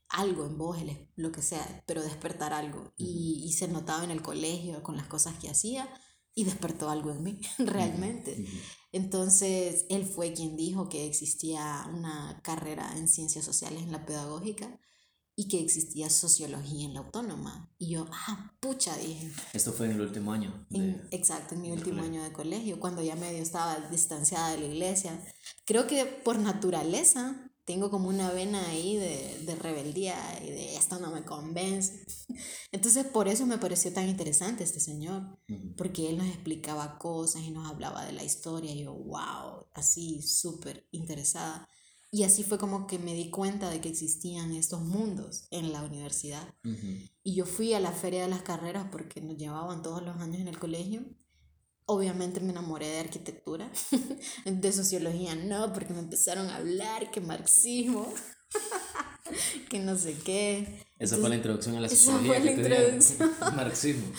algo 0.08 0.46
en 0.46 0.58
vos, 0.58 0.78
lo 1.16 1.32
que 1.32 1.42
sea, 1.42 1.84
pero 1.86 2.02
despertar 2.02 2.52
algo. 2.52 2.92
Y, 2.96 3.42
y, 3.44 3.52
se 3.54 3.68
notaba 3.68 4.04
en 4.04 4.10
el 4.10 4.22
colegio 4.22 4.82
con 4.82 4.96
las 4.96 5.06
cosas 5.06 5.38
que 5.38 5.48
hacía 5.48 5.88
y 6.34 6.44
despertó 6.44 6.90
algo 6.90 7.10
en 7.10 7.22
mí, 7.22 7.40
realmente. 7.58 8.46
Entonces, 8.92 9.86
él 9.88 10.04
fue 10.04 10.34
quien 10.34 10.56
dijo 10.56 10.88
que 10.88 11.06
existía 11.06 11.86
una 11.92 12.40
carrera 12.42 12.96
en 12.96 13.08
ciencias 13.08 13.44
sociales 13.44 13.82
en 13.82 13.92
la 13.92 14.04
pedagógica 14.04 14.78
y 15.34 15.48
que 15.48 15.60
existía 15.60 16.10
sociología 16.10 16.86
en 16.86 16.94
la 16.94 17.00
autónoma. 17.00 17.72
Y 17.78 17.90
yo, 17.90 18.06
ah, 18.10 18.54
pucha, 18.60 18.96
dije. 18.96 19.30
Esto 19.52 19.72
fue 19.72 19.86
en 19.86 19.92
el 19.92 20.00
último 20.00 20.32
año. 20.32 20.66
exacto, 21.10 21.54
en 21.54 21.62
mi 21.62 21.72
último 21.72 22.02
año 22.02 22.22
de 22.22 22.32
colegio, 22.32 22.80
cuando 22.80 23.02
ya 23.02 23.16
medio 23.16 23.42
estaba 23.42 23.88
distanciada 23.88 24.50
de 24.52 24.58
la 24.58 24.66
iglesia. 24.66 25.24
Creo 25.64 25.86
que 25.86 26.04
por 26.04 26.38
naturaleza 26.38 27.50
tengo 27.64 27.90
como 27.90 28.08
una 28.08 28.30
vena 28.32 28.68
ahí 28.68 28.96
de, 28.96 29.44
de 29.46 29.54
rebeldía 29.54 30.16
y 30.42 30.50
de 30.50 30.76
esto 30.76 30.98
no 30.98 31.10
me 31.12 31.24
convence. 31.24 32.04
Entonces 32.72 33.06
por 33.06 33.28
eso 33.28 33.46
me 33.46 33.58
pareció 33.58 33.92
tan 33.92 34.08
interesante 34.08 34.64
este 34.64 34.80
señor, 34.80 35.38
porque 35.76 36.08
él 36.08 36.18
nos 36.18 36.26
explicaba 36.26 36.98
cosas 36.98 37.42
y 37.42 37.50
nos 37.50 37.68
hablaba 37.70 38.04
de 38.04 38.12
la 38.12 38.24
historia 38.24 38.72
y 38.72 38.84
yo, 38.84 38.94
wow, 38.94 39.66
así 39.74 40.22
súper 40.22 40.88
interesada. 40.90 41.68
Y 42.14 42.24
así 42.24 42.44
fue 42.44 42.58
como 42.58 42.86
que 42.86 42.98
me 42.98 43.14
di 43.14 43.30
cuenta 43.30 43.70
de 43.70 43.80
que 43.80 43.88
existían 43.88 44.52
estos 44.52 44.82
mundos 44.82 45.46
en 45.50 45.72
la 45.72 45.82
universidad. 45.82 46.46
Y 47.24 47.34
yo 47.34 47.46
fui 47.46 47.72
a 47.72 47.80
la 47.80 47.90
feria 47.90 48.20
de 48.20 48.28
las 48.28 48.42
carreras 48.42 48.86
porque 48.92 49.22
nos 49.22 49.38
llevaban 49.38 49.82
todos 49.82 50.02
los 50.02 50.18
años 50.18 50.42
en 50.42 50.48
el 50.48 50.58
colegio. 50.58 51.02
Obviamente 51.86 52.40
me 52.40 52.50
enamoré 52.50 52.86
de 52.88 53.00
arquitectura, 53.00 53.72
de 54.44 54.72
sociología 54.72 55.34
no, 55.36 55.72
porque 55.72 55.94
me 55.94 56.00
empezaron 56.00 56.48
a 56.48 56.56
hablar 56.56 57.10
que 57.10 57.22
marxismo, 57.22 58.12
que 59.70 59.78
no 59.78 59.96
sé 59.96 60.14
qué. 60.18 60.84
Esa 60.98 61.16
fue 61.16 61.30
la 61.30 61.36
introducción 61.36 61.76
a 61.76 61.80
la 61.80 61.88
sociología. 61.88 62.36
Esa 62.36 62.42
fue 62.42 62.44
la 62.44 62.60
introducción. 62.60 63.32
marxismo. 63.56 64.12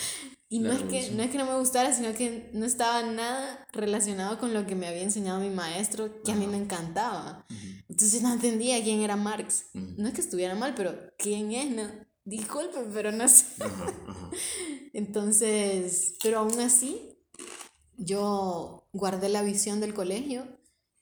Y 0.54 0.60
no 0.60 0.72
es, 0.72 0.82
que, 0.84 1.10
no 1.10 1.24
es 1.24 1.32
que 1.32 1.38
no 1.38 1.46
me 1.46 1.58
gustara, 1.58 1.92
sino 1.92 2.14
que 2.14 2.48
no 2.52 2.64
estaba 2.64 3.02
nada 3.02 3.66
relacionado 3.72 4.38
con 4.38 4.54
lo 4.54 4.68
que 4.68 4.76
me 4.76 4.86
había 4.86 5.02
enseñado 5.02 5.40
mi 5.40 5.50
maestro, 5.50 6.22
que 6.22 6.30
a 6.30 6.36
mí 6.36 6.46
me 6.46 6.56
encantaba. 6.56 7.44
Entonces 7.88 8.22
no 8.22 8.32
entendía 8.32 8.80
quién 8.84 9.00
era 9.00 9.16
Marx. 9.16 9.64
No 9.72 10.06
es 10.06 10.14
que 10.14 10.20
estuviera 10.20 10.54
mal, 10.54 10.74
pero 10.76 10.94
¿quién 11.18 11.50
es? 11.50 11.72
No, 11.72 11.82
disculpe, 12.24 12.78
pero 12.92 13.10
no 13.10 13.26
sé. 13.26 13.46
Entonces, 14.92 16.14
pero 16.22 16.38
aún 16.38 16.60
así, 16.60 17.18
yo 17.96 18.88
guardé 18.92 19.30
la 19.30 19.42
visión 19.42 19.80
del 19.80 19.92
colegio 19.92 20.46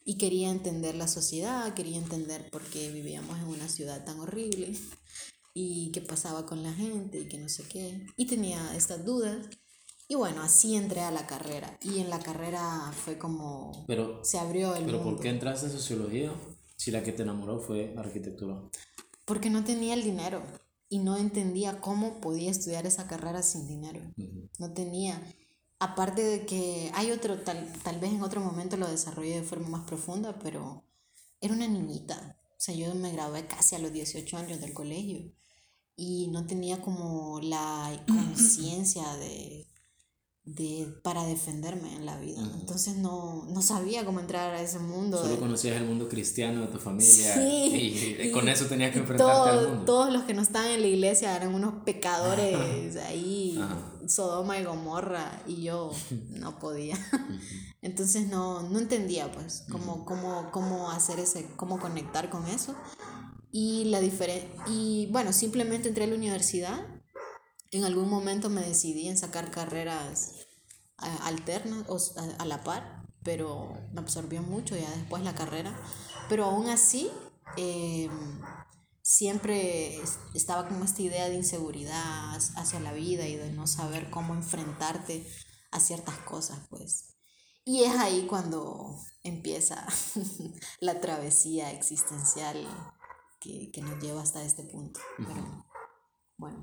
y 0.02 0.16
quería 0.16 0.48
entender 0.48 0.94
la 0.94 1.08
sociedad, 1.08 1.74
quería 1.74 1.98
entender 1.98 2.48
por 2.48 2.62
qué 2.62 2.90
vivíamos 2.90 3.38
en 3.38 3.48
una 3.48 3.68
ciudad 3.68 4.02
tan 4.02 4.18
horrible 4.18 4.72
y 5.54 5.90
qué 5.92 6.00
pasaba 6.00 6.46
con 6.46 6.62
la 6.62 6.72
gente 6.72 7.20
y 7.20 7.28
que 7.28 7.38
no 7.38 7.48
sé 7.48 7.64
qué. 7.64 8.06
Y 8.16 8.26
tenía 8.26 8.74
estas 8.74 9.04
dudas. 9.04 9.48
Y 10.08 10.14
bueno, 10.14 10.42
así 10.42 10.76
entré 10.76 11.00
a 11.00 11.10
la 11.10 11.26
carrera. 11.26 11.78
Y 11.82 12.00
en 12.00 12.10
la 12.10 12.18
carrera 12.18 12.92
fue 12.92 13.18
como... 13.18 13.84
Pero, 13.86 14.24
se 14.24 14.38
abrió 14.38 14.74
el 14.74 14.86
¿Pero 14.86 15.02
por 15.02 15.20
qué 15.20 15.28
entraste 15.28 15.66
en 15.66 15.72
sociología 15.72 16.32
si 16.76 16.90
la 16.90 17.02
que 17.02 17.12
te 17.12 17.22
enamoró 17.22 17.60
fue 17.60 17.94
arquitectura? 17.96 18.62
Porque 19.24 19.50
no 19.50 19.64
tenía 19.64 19.94
el 19.94 20.02
dinero 20.02 20.42
y 20.88 20.98
no 20.98 21.16
entendía 21.16 21.80
cómo 21.80 22.20
podía 22.20 22.50
estudiar 22.50 22.86
esa 22.86 23.06
carrera 23.06 23.42
sin 23.42 23.66
dinero. 23.66 24.00
No 24.58 24.72
tenía. 24.72 25.22
Aparte 25.78 26.22
de 26.22 26.46
que 26.46 26.90
hay 26.94 27.10
otro, 27.10 27.40
tal, 27.40 27.72
tal 27.82 27.98
vez 27.98 28.12
en 28.12 28.22
otro 28.22 28.40
momento 28.40 28.76
lo 28.76 28.88
desarrollé 28.88 29.40
de 29.40 29.42
forma 29.42 29.68
más 29.68 29.86
profunda, 29.86 30.38
pero 30.38 30.84
era 31.40 31.54
una 31.54 31.66
niñita. 31.66 32.38
O 32.50 32.64
sea, 32.64 32.74
yo 32.74 32.94
me 32.94 33.10
gradué 33.12 33.46
casi 33.46 33.74
a 33.74 33.78
los 33.78 33.92
18 33.92 34.36
años 34.36 34.60
del 34.60 34.72
colegio 34.72 35.32
y 35.96 36.28
no 36.28 36.46
tenía 36.46 36.81
como 36.81 37.40
la 37.42 37.90
conciencia 38.07 39.05
de, 39.16 39.66
de, 40.44 40.92
para 41.02 41.24
defenderme 41.24 41.94
en 41.94 42.05
la 42.05 42.18
vida. 42.18 42.40
Entonces 42.59 42.96
no, 42.96 43.44
no 43.48 43.62
sabía 43.62 44.05
cómo 44.05 44.18
entrar 44.18 44.55
a 44.55 44.61
ese 44.61 44.78
mundo. 44.78 45.22
Solo 45.22 45.38
conocías 45.38 45.76
el 45.76 45.87
mundo 45.87 46.09
cristiano 46.09 46.62
de 46.62 46.66
tu 46.66 46.78
familia 46.78 47.37
y, 47.46 48.31
con 48.33 48.48
eso 48.48 48.66
tenías 48.66 48.92
que 48.92 48.98
enfrentarte 48.98 49.50
al 49.50 49.68
mundo. 49.68 49.85
Todos 49.85 50.12
los 50.12 50.24
que 50.24 50.35
no 50.35 50.42
estaban 50.42 50.70
en 50.70 50.81
la 50.81 50.88
iglesia 50.88 51.37
eran 51.37 51.55
unos 51.55 51.85
pecadores 51.85 52.96
ahí, 52.96 53.62
Sodoma 54.09 54.59
y 54.59 54.64
Gomorra, 54.64 55.42
y 55.46 55.62
yo 55.62 55.92
no 56.31 56.59
podía. 56.59 56.98
Entonces 57.81 58.28
no, 58.28 58.62
no 58.62 58.78
entendía 58.78 59.31
pues 59.31 59.64
cómo, 59.70 60.05
cómo, 60.05 60.50
cómo 60.50 60.90
hacer 60.90 61.20
ese, 61.20 61.46
cómo 61.57 61.78
conectar 61.78 62.31
con 62.31 62.46
eso. 62.48 62.74
Y, 63.54 63.84
la 63.84 64.00
y 64.66 65.06
bueno, 65.10 65.32
simplemente 65.34 65.88
entré 65.88 66.04
a 66.04 66.06
la 66.06 66.14
universidad. 66.14 66.86
En 67.70 67.84
algún 67.84 68.08
momento 68.08 68.48
me 68.48 68.62
decidí 68.62 69.08
en 69.08 69.18
sacar 69.18 69.50
carreras 69.50 70.46
alternas 70.96 71.84
o 71.88 71.98
a, 72.38 72.46
la 72.46 72.64
par, 72.64 73.04
pero 73.22 73.72
me 73.92 74.00
absorbió 74.00 74.42
mucho 74.42 74.74
ya 74.74 74.90
después 74.90 75.22
la 75.22 75.34
carrera. 75.34 75.78
Pero 76.30 76.46
aún 76.46 76.70
así, 76.70 77.10
em, 77.58 78.40
siempre 79.02 80.00
estaba 80.34 80.66
como 80.66 80.84
esta 80.84 81.02
idea 81.02 81.28
de 81.28 81.34
inseguridad 81.34 82.34
hacia 82.56 82.80
la 82.80 82.92
vida 82.92 83.26
y 83.28 83.36
de 83.36 83.52
no 83.52 83.66
saber 83.66 84.08
cómo 84.10 84.34
enfrentarte 84.34 85.26
a 85.70 85.78
ciertas 85.78 86.16
cosas, 86.18 86.60
pues. 86.70 87.16
Y 87.64 87.84
es 87.84 87.94
ahí 87.96 88.26
cuando 88.26 88.96
empieza 89.22 89.86
la 90.80 91.00
travesía 91.00 91.70
existencial 91.70 92.66
que, 93.42 93.83
nos 93.83 94.00
lleva 94.02 94.22
hasta 94.22 94.42
este 94.42 94.62
punto. 94.64 95.00
Pero 95.16 95.66
bueno, 96.37 96.61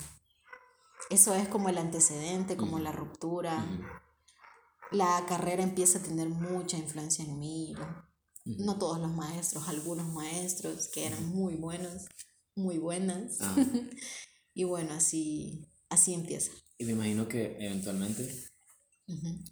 eso 1.10 1.36
es 1.36 1.48
como 1.48 1.70
el 1.70 1.78
antecedente, 1.78 2.56
como 2.56 2.80
la 2.80 2.92
ruptura. 2.92 3.66
La 4.92 5.26
carrera 5.28 5.64
empieza 5.64 6.00
a 6.00 6.04
tener 6.04 6.30
mucha 6.30 6.78
influencia 6.78 7.24
en 7.24 7.40
mí. 7.40 7.76
No 8.46 8.78
todos 8.78 9.00
los 9.00 9.12
maestros, 9.12 9.68
algunos 9.68 10.08
maestros 10.14 10.88
que 10.88 11.06
eran 11.06 11.30
muy 11.30 11.56
buenos, 11.56 12.08
muy 12.56 12.78
buenas. 12.78 13.38
Ah. 13.42 13.56
y 14.54 14.64
bueno, 14.64 14.94
así, 14.94 15.68
así 15.90 16.14
empieza. 16.14 16.52
Y 16.78 16.86
me 16.86 16.94
imagino 16.94 17.28
que 17.28 17.58
eventualmente 17.60 18.46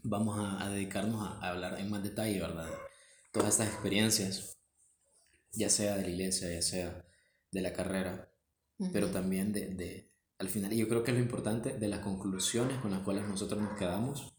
vamos 0.04 0.38
a, 0.40 0.70
dedicarnos 0.70 1.22
a, 1.22 1.40
a, 1.40 1.50
hablar 1.50 1.80
en 1.80 1.90
más 1.90 2.02
detalle, 2.02 2.40
¿verdad? 2.40 2.70
Todas 3.34 3.50
estas 3.50 3.68
experiencias, 3.68 4.58
ya 5.52 5.70
sea 5.70 5.98
de 5.98 6.04
la 6.04 6.10
iglesia, 6.10 6.52
ya 6.52 6.62
sea 6.62 7.07
de 7.58 7.64
la 7.64 7.74
carrera, 7.74 8.32
pero 8.94 9.10
también 9.10 9.52
de, 9.52 9.68
de, 9.70 10.14
al 10.38 10.48
final, 10.48 10.72
y 10.72 10.78
yo 10.78 10.88
creo 10.88 11.04
que 11.04 11.10
es 11.10 11.18
lo 11.18 11.24
importante 11.24 11.74
de 11.74 11.88
las 11.88 12.02
conclusiones 12.02 12.78
con 12.80 12.92
las 12.92 13.02
cuales 13.02 13.28
nosotros 13.28 13.60
nos 13.60 13.76
quedamos 13.78 14.36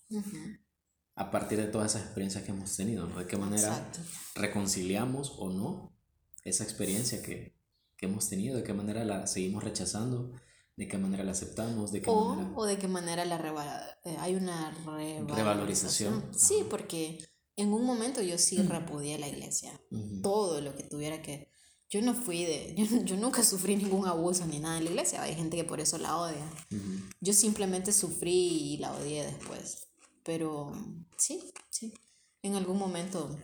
a 1.17 1.31
partir 1.33 1.59
de 1.59 1.67
todas 1.67 1.93
esas 1.93 2.05
experiencias 2.07 2.45
que 2.45 2.53
hemos 2.53 2.77
tenido, 2.77 3.09
¿no? 3.09 3.19
De 3.19 3.27
qué 3.27 3.37
manera 3.37 3.91
reconciliamos 4.37 5.35
o 5.37 5.51
no 5.51 5.93
esa 6.45 6.63
experiencia 6.63 7.21
que, 7.23 7.57
que, 7.97 8.07
hemos 8.07 8.29
tenido, 8.29 8.57
de 8.57 8.63
qué 8.63 8.73
manera 8.73 9.05
la 9.05 9.27
seguimos 9.27 9.65
rechazando, 9.65 10.31
de 10.77 10.87
qué 10.87 10.97
manera 10.97 11.25
la 11.25 11.33
aceptamos, 11.33 11.91
de 11.91 12.01
qué 12.01 12.09
o, 12.09 12.37
manera... 12.37 12.53
O 12.55 12.65
de 12.65 12.79
qué 12.79 12.87
manera 12.87 13.25
la 13.25 13.99
eh, 14.05 14.17
hay 14.21 14.37
una 14.37 14.73
revalorización. 15.27 16.31
Sí, 16.37 16.65
porque 16.71 17.19
en 17.57 17.73
un 17.73 17.85
momento 17.85 18.23
yo 18.23 18.39
sí 18.39 18.63
repudié 18.63 19.19
la 19.19 19.27
iglesia, 19.27 19.73
todo 20.23 20.61
lo 20.61 20.77
que 20.77 20.85
tuviera 20.85 21.21
que 21.21 21.51
yo 21.91 22.03
no 22.03 22.15
fui 22.15 22.45
de, 22.45 22.75
yo, 23.05 23.17
nunca 23.17 23.43
sufrí 23.43 23.77
ningún 23.77 24.07
abuso 24.07 24.47
ni 24.47 24.59
nada 24.59 24.79
en 24.79 24.85
la 24.85 24.91
iglesia, 24.91 25.23
hay 25.23 25.35
gente 25.35 25.57
que 25.57 25.65
por 25.65 25.81
eso 25.81 25.99
la 25.99 26.17
odia. 26.19 26.51
Yo 27.21 27.33
simplemente 27.33 27.93
sufrí 27.93 28.75
y 28.75 28.77
la 28.79 28.93
odié 28.95 29.25
después. 29.25 29.89
Pero 30.23 30.73
sí, 31.17 31.43
sí, 31.71 31.95
en 32.43 32.55
algún 32.55 32.79
momento 32.79 33.39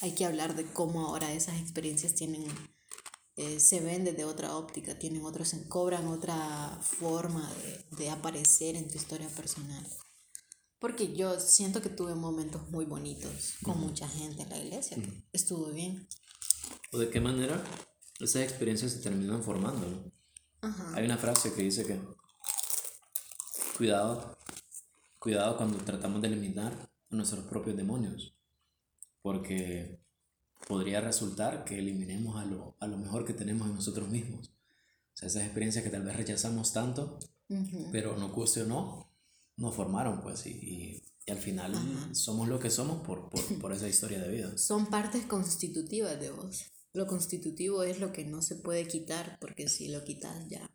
hay 0.00 0.12
que 0.12 0.24
hablar 0.24 0.56
de 0.56 0.64
cómo 0.72 1.06
ahora 1.06 1.32
esas 1.32 1.60
experiencias 1.60 2.14
tienen, 2.14 2.46
eh, 3.36 3.60
se 3.60 3.80
ven 3.80 4.04
desde 4.04 4.24
otra 4.24 4.56
óptica, 4.56 4.98
tienen 4.98 5.24
otros, 5.24 5.54
cobran 5.68 6.08
otra 6.08 6.80
forma 6.82 7.52
de, 7.54 7.96
de 7.96 8.10
aparecer 8.10 8.76
en 8.76 8.88
tu 8.88 8.96
historia 8.96 9.28
personal. 9.28 9.86
Porque 10.78 11.14
yo 11.14 11.38
siento 11.40 11.82
que 11.82 11.90
tuve 11.90 12.14
momentos 12.14 12.70
muy 12.70 12.86
bonitos 12.86 13.56
con 13.62 13.78
mucha 13.80 14.08
gente 14.08 14.44
en 14.44 14.48
la 14.48 14.58
iglesia, 14.58 14.96
estuvo 15.32 15.66
bien 15.72 16.08
o 16.92 16.98
de 16.98 17.10
qué 17.10 17.20
manera 17.20 17.62
esas 18.20 18.42
experiencias 18.42 18.92
se 18.92 19.00
terminan 19.00 19.42
formando. 19.42 20.12
Hay 20.94 21.04
una 21.04 21.16
frase 21.16 21.54
que 21.54 21.62
dice 21.62 21.86
que 21.86 22.00
cuidado, 23.76 24.36
cuidado 25.18 25.56
cuando 25.56 25.78
tratamos 25.78 26.20
de 26.20 26.28
eliminar 26.28 26.90
nuestros 27.10 27.44
propios 27.44 27.76
demonios, 27.76 28.34
porque 29.22 30.00
podría 30.66 31.00
resultar 31.00 31.64
que 31.64 31.78
eliminemos 31.78 32.36
a 32.36 32.44
lo, 32.44 32.76
a 32.80 32.86
lo 32.86 32.98
mejor 32.98 33.24
que 33.24 33.34
tenemos 33.34 33.68
en 33.68 33.76
nosotros 33.76 34.08
mismos. 34.08 34.48
O 35.14 35.16
sea, 35.16 35.28
esas 35.28 35.44
experiencias 35.44 35.84
que 35.84 35.90
tal 35.90 36.02
vez 36.02 36.16
rechazamos 36.16 36.72
tanto, 36.72 37.18
pero 37.92 38.16
no 38.16 38.28
guste 38.30 38.62
o 38.62 38.66
no, 38.66 39.12
nos 39.56 39.74
formaron, 39.74 40.20
pues, 40.22 40.46
y, 40.46 40.50
Y 40.50 41.07
al 41.30 41.38
final 41.38 41.72
somos 42.12 42.48
lo 42.48 42.58
que 42.58 42.70
somos 42.70 43.06
por, 43.06 43.28
por, 43.28 43.42
por, 43.60 43.72
esa 43.72 43.88
historia 43.88 44.20
de 44.20 44.28
vida. 44.28 44.58
Son 44.58 44.86
partes 44.86 45.24
constitutivas 45.26 46.20
de 46.20 46.30
vos. 46.30 46.70
Lo 46.92 47.06
constitutivo 47.06 47.82
es 47.82 48.00
lo 48.00 48.12
que 48.12 48.24
no 48.24 48.42
se 48.42 48.56
puede 48.56 48.86
quitar, 48.86 49.38
porque 49.40 49.68
si 49.68 49.88
lo 49.88 50.04
quitas 50.04 50.48
ya 50.48 50.70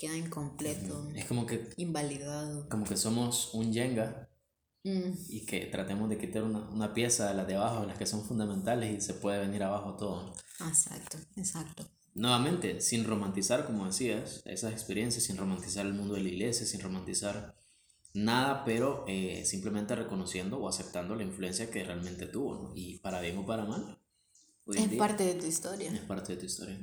queda 0.00 0.16
incompleto. 0.16 1.10
Es 1.14 1.26
como 1.26 1.44
que... 1.44 1.68
Invalidado. 1.76 2.66
Como 2.70 2.86
que 2.86 2.96
somos 2.96 3.52
un 3.52 3.70
yenga 3.70 4.30
mm. 4.82 5.12
y 5.28 5.44
que 5.44 5.66
tratemos 5.66 6.08
de 6.08 6.16
quitar 6.16 6.42
una, 6.42 6.70
una, 6.70 6.94
pieza 6.94 7.28
de 7.28 7.34
las 7.34 7.46
de 7.46 7.56
abajo, 7.56 7.84
las 7.84 7.98
que 7.98 8.06
son 8.06 8.24
fundamentales 8.24 8.96
y 8.96 9.00
se 9.02 9.12
puede 9.12 9.40
venir 9.40 9.62
abajo 9.62 9.96
todo. 9.96 10.34
Exacto, 10.66 11.18
exacto. 11.36 11.86
Nuevamente, 12.14 12.80
sin 12.80 13.04
romantizar, 13.04 13.66
como 13.66 13.86
decías, 13.86 14.42
esas 14.46 14.72
experiencias, 14.72 15.24
sin 15.24 15.36
romantizar 15.36 15.84
el 15.84 15.92
mundo 15.92 16.14
de 16.14 16.22
la 16.22 16.28
iglesia, 16.30 16.64
sin 16.64 16.80
romantizar 16.80 17.54
nada, 18.14 18.64
pero 18.64 19.04
eh, 19.06 19.44
simplemente 19.44 19.94
reconociendo 19.94 20.58
o 20.58 20.68
aceptando 20.68 21.14
la 21.14 21.22
influencia 21.22 21.70
que 21.70 21.84
realmente 21.84 22.26
tuvo, 22.26 22.54
¿no? 22.54 22.72
Y 22.74 22.98
para 22.98 23.20
bien 23.20 23.38
o 23.38 23.46
para 23.46 23.64
mal. 23.64 24.00
Es 24.66 24.88
parte 24.94 25.24
de 25.24 25.34
tu 25.34 25.46
historia. 25.46 25.92
Es 25.92 26.00
parte 26.00 26.34
de 26.34 26.38
tu 26.38 26.46
historia. 26.46 26.78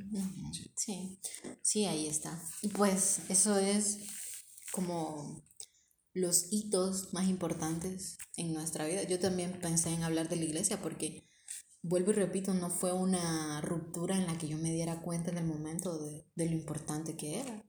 sí. 0.76 1.18
sí, 1.62 1.84
ahí 1.86 2.06
está. 2.06 2.40
Pues 2.74 3.22
eso 3.28 3.58
es 3.58 3.98
como 4.72 5.42
los 6.12 6.48
hitos 6.50 7.12
más 7.12 7.28
importantes 7.28 8.18
en 8.36 8.52
nuestra 8.52 8.86
vida. 8.86 9.04
Yo 9.04 9.18
también 9.18 9.58
pensé 9.60 9.90
en 9.90 10.02
hablar 10.02 10.28
de 10.28 10.36
la 10.36 10.44
iglesia 10.44 10.82
porque, 10.82 11.28
vuelvo 11.82 12.10
y 12.10 12.14
repito, 12.14 12.52
no 12.54 12.70
fue 12.70 12.92
una 12.92 13.60
ruptura 13.60 14.16
en 14.16 14.26
la 14.26 14.36
que 14.36 14.48
yo 14.48 14.58
me 14.58 14.72
diera 14.72 15.00
cuenta 15.00 15.30
en 15.30 15.38
el 15.38 15.46
momento 15.46 15.98
de, 15.98 16.26
de 16.34 16.46
lo 16.46 16.52
importante 16.52 17.16
que 17.16 17.40
era. 17.40 17.64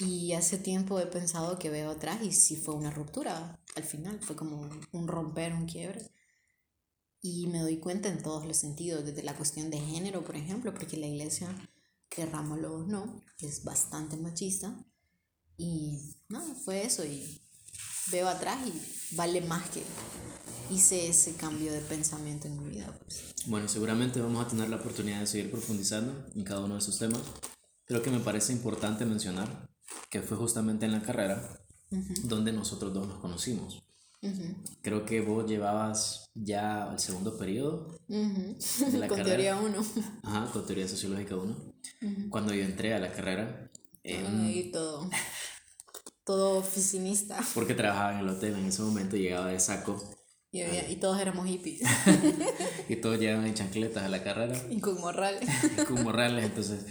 Y 0.00 0.32
hace 0.34 0.58
tiempo 0.58 1.00
he 1.00 1.06
pensado 1.06 1.58
que 1.58 1.70
veo 1.70 1.90
atrás 1.90 2.22
y 2.22 2.32
sí 2.32 2.56
fue 2.56 2.74
una 2.74 2.90
ruptura 2.90 3.60
al 3.74 3.82
final, 3.82 4.20
fue 4.20 4.36
como 4.36 4.68
un 4.92 5.08
romper, 5.08 5.52
un 5.52 5.66
quiebre. 5.66 6.12
Y 7.20 7.48
me 7.48 7.60
doy 7.60 7.78
cuenta 7.78 8.08
en 8.08 8.22
todos 8.22 8.46
los 8.46 8.56
sentidos, 8.56 9.04
desde 9.04 9.24
la 9.24 9.34
cuestión 9.34 9.70
de 9.70 9.80
género, 9.80 10.22
por 10.22 10.36
ejemplo, 10.36 10.72
porque 10.72 10.96
la 10.96 11.06
iglesia, 11.06 11.48
querrámoslo 12.08 12.76
o 12.76 12.82
no, 12.84 13.24
es 13.40 13.64
bastante 13.64 14.16
machista. 14.16 14.84
Y 15.56 16.16
no, 16.28 16.40
fue 16.64 16.86
eso. 16.86 17.04
Y 17.04 17.40
veo 18.12 18.28
atrás 18.28 18.58
y 18.68 19.16
vale 19.16 19.40
más 19.40 19.68
que 19.70 19.82
hice 20.70 21.08
ese 21.08 21.34
cambio 21.34 21.72
de 21.72 21.80
pensamiento 21.80 22.46
en 22.46 22.62
mi 22.62 22.70
vida. 22.70 22.96
Pues. 23.02 23.34
Bueno, 23.46 23.68
seguramente 23.68 24.20
vamos 24.20 24.46
a 24.46 24.48
tener 24.48 24.68
la 24.68 24.76
oportunidad 24.76 25.20
de 25.20 25.26
seguir 25.26 25.50
profundizando 25.50 26.26
en 26.36 26.44
cada 26.44 26.64
uno 26.64 26.74
de 26.74 26.80
esos 26.80 26.98
temas. 26.98 27.22
Creo 27.84 28.02
que 28.02 28.10
me 28.10 28.20
parece 28.20 28.52
importante 28.52 29.04
mencionar 29.04 29.68
que 30.10 30.22
fue 30.22 30.36
justamente 30.36 30.86
en 30.86 30.92
la 30.92 31.02
carrera 31.02 31.60
donde 32.24 32.52
nosotros 32.52 32.92
dos 32.92 33.06
nos 33.08 33.18
conocimos. 33.18 33.82
Creo 34.82 35.04
que 35.04 35.20
vos 35.20 35.48
llevabas 35.48 36.30
ya 36.34 36.88
el 36.90 36.98
segundo 36.98 37.38
periodo 37.38 37.96
de 38.08 38.98
la 38.98 39.06
con 39.08 39.22
teoría 39.22 39.56
1. 39.56 39.86
Ajá, 40.24 40.50
con 40.52 40.66
teoría 40.66 40.88
sociológica 40.88 41.36
1. 41.36 41.74
Cuando 42.28 42.52
yo 42.52 42.64
entré 42.64 42.94
a 42.94 42.98
la 42.98 43.12
carrera. 43.12 43.70
Eh, 44.02 44.70
todo. 44.72 45.08
todo 46.24 46.58
oficinista. 46.58 47.38
Porque 47.54 47.74
trabajaba 47.74 48.14
en 48.14 48.20
el 48.20 48.28
hotel 48.28 48.56
en 48.56 48.66
ese 48.66 48.82
momento, 48.82 49.16
llegaba 49.16 49.48
de 49.48 49.60
saco. 49.60 50.02
Y, 50.50 50.62
y 50.62 50.96
todos 50.96 51.20
éramos 51.20 51.46
hippies. 51.46 51.82
y 52.88 52.96
todos 52.96 53.20
llegaban 53.20 53.46
en 53.46 53.54
chancletas 53.54 54.02
a 54.02 54.08
la 54.08 54.24
carrera. 54.24 54.56
Y 54.70 54.80
con 54.80 54.98
morrales. 55.00 55.48
y 55.78 55.84
con 55.84 56.02
morrales, 56.02 56.44
entonces 56.44 56.86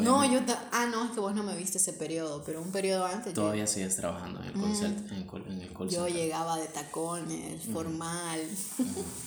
no, 0.00 0.24
yo. 0.24 0.40
Ah, 0.72 0.86
no, 0.90 1.04
es 1.04 1.10
que 1.12 1.20
vos 1.20 1.34
no 1.34 1.42
me 1.42 1.56
viste 1.56 1.78
ese 1.78 1.92
periodo, 1.92 2.42
pero 2.44 2.60
un 2.62 2.72
periodo 2.72 3.06
antes. 3.06 3.34
Todavía 3.34 3.66
sigues 3.66 3.96
trabajando 3.96 4.40
en 4.40 4.48
el 4.48 5.26
call, 5.26 5.42
mm. 5.42 5.50
en 5.50 5.60
el 5.62 5.88
Yo 5.88 6.08
llegaba 6.08 6.56
de 6.58 6.66
tacones, 6.66 7.64
formal. 7.64 8.40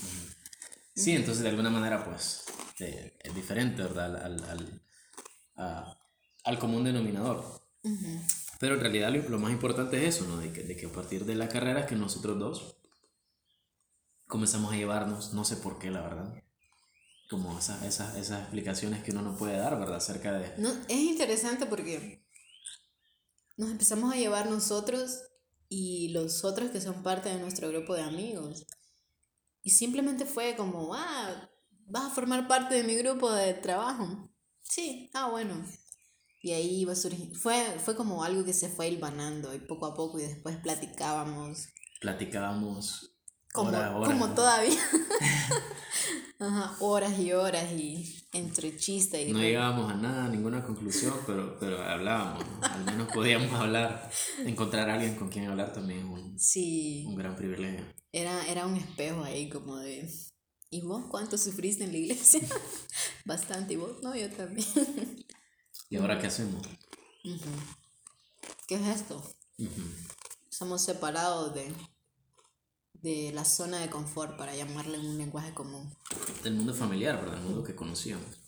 sí, 0.96 1.12
entonces 1.12 1.44
de 1.44 1.50
alguna 1.50 1.70
manera, 1.70 2.04
pues, 2.04 2.44
es 2.80 3.36
diferente, 3.36 3.84
¿verdad? 3.84 4.16
Al, 4.24 4.82
al, 5.56 5.98
al 6.44 6.60
común 6.60 6.84
denominador. 6.84 7.62
Pero 8.60 8.76
en 8.76 8.82
realidad 8.82 9.12
lo, 9.12 9.40
más 9.40 9.52
importante 9.52 10.06
es 10.06 10.16
eso, 10.16 10.28
¿no? 10.28 10.38
De 10.38 10.52
que, 10.52 10.64
de 10.64 10.76
que 10.78 10.86
a 10.86 10.92
partir 10.92 11.26
de 11.26 11.36
la 11.36 11.50
carrera 11.50 11.86
que 11.86 11.96
nosotros 11.96 12.38
dos 12.38 12.78
comenzamos 14.28 14.74
a 14.74 14.78
llevarnos, 14.78 15.34
no 15.34 15.44
sé 15.44 15.58
por 15.58 15.80
qué, 15.80 15.90
la 15.90 16.02
verdad 16.02 16.44
como 17.32 17.58
esas, 17.58 17.82
esas, 17.84 18.18
esas 18.18 18.42
explicaciones 18.42 19.02
que 19.04 19.12
uno 19.12 19.22
no 19.22 19.38
puede 19.38 19.58
dar, 19.58 19.80
¿verdad? 19.80 19.96
Acerca 19.96 20.34
de... 20.34 20.54
No, 20.58 20.70
es 20.90 21.00
interesante 21.00 21.66
porque 21.66 22.28
nos 23.56 23.72
empezamos 23.72 24.14
a 24.14 24.18
llevar 24.18 24.50
nosotros 24.50 25.24
y 25.70 26.10
los 26.10 26.44
otros 26.44 26.72
que 26.72 26.82
son 26.82 27.04
parte 27.04 27.30
de 27.30 27.40
nuestro 27.40 27.70
grupo 27.70 27.96
de 27.96 28.02
amigos. 28.02 28.68
Y 29.64 29.70
simplemente 29.70 30.26
fue 30.26 30.58
como, 30.58 30.94
ah, 30.94 31.50
vas 31.88 32.12
a 32.12 32.14
formar 32.14 32.50
parte 32.50 32.76
de 32.76 32.84
mi 32.84 32.96
grupo 32.96 33.32
de 33.32 33.54
trabajo. 33.54 34.30
Sí, 34.62 35.10
ah, 35.14 35.30
bueno. 35.30 35.66
Y 36.42 36.52
ahí 36.52 36.82
iba 36.82 36.96
surgir. 36.96 37.34
Fue, 37.38 37.64
fue 37.80 37.96
como 37.96 38.26
algo 38.26 38.44
que 38.44 38.52
se 38.52 38.68
fue 38.68 38.90
hilvanando 38.90 39.56
y 39.56 39.60
poco 39.60 39.86
a 39.86 39.94
poco 39.94 40.20
y 40.20 40.24
después 40.24 40.58
platicábamos. 40.58 41.70
Platicábamos. 42.02 43.11
Como, 43.54 43.72
como 44.04 44.30
todavía. 44.34 44.80
Ajá, 46.40 46.76
horas 46.80 47.20
y 47.20 47.34
horas 47.34 47.72
y 47.74 48.18
entre 48.34 48.76
chiste 48.76 49.22
y... 49.22 49.32
No 49.32 49.40
llegábamos 49.40 49.92
a 49.92 49.96
nada, 49.96 50.26
a 50.26 50.30
ninguna 50.30 50.64
conclusión, 50.64 51.14
pero, 51.28 51.60
pero 51.60 51.84
hablábamos, 51.84 52.44
al 52.64 52.84
menos 52.84 53.14
podíamos 53.14 53.54
hablar. 53.54 54.10
Encontrar 54.40 54.90
a 54.90 54.96
alguien 54.96 55.16
con 55.16 55.30
quien 55.30 55.46
hablar 55.46 55.72
también 55.72 56.00
es 56.00 56.06
un, 56.06 56.40
sí. 56.40 57.06
un 57.08 57.16
gran 57.16 57.36
privilegio. 57.36 57.86
Era, 58.12 58.48
era 58.48 58.66
un 58.66 58.76
espejo 58.76 59.24
ahí 59.24 59.50
como 59.50 59.78
de... 59.78 60.10
¿Y 60.72 60.82
vos 60.82 61.06
cuánto 61.12 61.38
sufriste 61.38 61.84
en 61.84 61.92
la 61.92 61.98
iglesia? 61.98 62.42
Bastante, 63.26 63.74
¿y 63.74 63.78
vos? 63.78 64.02
No, 64.02 64.16
yo 64.16 64.30
también. 64.32 64.66
¿Y 65.90 65.98
ahora 65.98 66.18
qué 66.20 66.28
hacemos? 66.28 66.66
¿Qué 68.68 68.76
es 68.76 68.88
esto? 68.88 69.22
Somos 70.50 70.82
separados 70.82 71.54
de 71.54 71.72
de 73.02 73.32
la 73.34 73.46
zona 73.46 73.80
de 73.80 73.90
confort, 73.90 74.38
para 74.38 74.56
llamarle 74.56 75.00
un 75.00 75.18
lenguaje 75.18 75.54
común. 75.54 75.92
Del 76.44 76.54
mundo 76.54 76.74
familiar, 76.74 77.20
¿verdad? 77.20 77.38
El 77.38 77.44
mundo 77.44 77.64
que 77.64 77.76
conocíamos. 77.76 78.42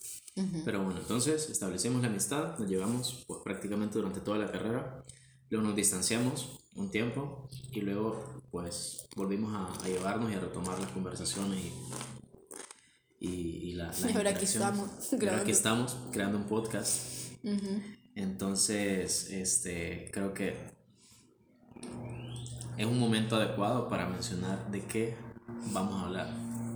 Pero 0.65 0.83
bueno, 0.83 0.99
entonces 0.99 1.49
establecemos 1.49 2.01
la 2.01 2.07
amistad, 2.07 2.57
nos 2.57 2.67
llevamos 2.67 3.23
pues, 3.27 3.41
prácticamente 3.43 3.99
durante 3.99 4.19
toda 4.19 4.39
la 4.39 4.51
carrera, 4.51 5.03
luego 5.49 5.67
nos 5.67 5.75
distanciamos 5.75 6.59
un 6.75 6.89
tiempo 6.89 7.47
y 7.71 7.81
luego 7.81 8.41
pues 8.49 9.07
volvimos 9.15 9.53
a, 9.53 9.87
llevarnos 9.87 10.31
y 10.31 10.35
a 10.35 10.39
retomar 10.39 10.79
las 10.79 10.89
conversaciones 10.89 11.63
y, 13.19 13.27
y, 13.27 13.73
la, 13.73 13.91
y 14.09 14.17
ahora 14.17 14.31
aquí 14.31 14.45
estamos. 14.45 14.89
ahora 15.13 15.41
aquí 15.41 15.51
estamos 15.51 15.95
creando 16.11 16.39
un 16.39 16.45
podcast. 16.45 17.13
Entonces, 18.15 19.29
este, 19.29 20.09
creo 20.11 20.33
que 20.33 20.72
es 22.77 22.85
un 22.85 22.99
momento 22.99 23.35
adecuado 23.35 23.87
para 23.87 24.07
mencionar 24.07 24.69
de 24.71 24.81
qué 24.81 25.15
vamos 25.71 26.01
a 26.01 26.05
hablar, 26.05 26.27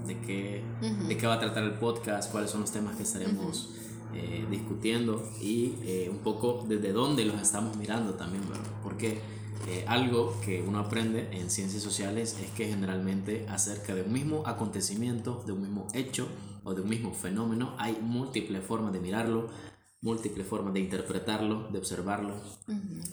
de 0.05 0.19
qué, 0.19 0.63
de 1.07 1.17
qué 1.17 1.27
va 1.27 1.35
a 1.35 1.39
tratar 1.39 1.63
el 1.63 1.73
podcast, 1.73 2.31
cuáles 2.31 2.51
son 2.51 2.61
los 2.61 2.71
temas 2.71 2.95
que 2.95 3.03
estaremos 3.03 3.73
eh, 4.13 4.45
discutiendo 4.49 5.27
y 5.41 5.75
eh, 5.83 6.09
un 6.09 6.19
poco 6.19 6.65
desde 6.67 6.93
dónde 6.93 7.25
los 7.25 7.41
estamos 7.41 7.75
mirando 7.77 8.13
también, 8.13 8.43
Porque 8.83 9.19
eh, 9.67 9.83
algo 9.87 10.39
que 10.45 10.61
uno 10.61 10.79
aprende 10.79 11.29
en 11.31 11.49
ciencias 11.49 11.83
sociales 11.83 12.37
es 12.41 12.49
que 12.51 12.67
generalmente 12.67 13.45
acerca 13.49 13.95
de 13.95 14.03
un 14.03 14.13
mismo 14.13 14.43
acontecimiento, 14.45 15.43
de 15.45 15.51
un 15.51 15.61
mismo 15.61 15.87
hecho 15.93 16.27
o 16.63 16.73
de 16.73 16.81
un 16.81 16.89
mismo 16.89 17.13
fenómeno, 17.13 17.73
hay 17.77 17.97
múltiples 18.01 18.63
formas 18.63 18.93
de 18.93 18.99
mirarlo, 18.99 19.49
múltiples 20.07 20.47
formas 20.47 20.73
de 20.73 20.79
interpretarlo, 20.79 21.67
de 21.69 21.77
observarlo. 21.77 22.33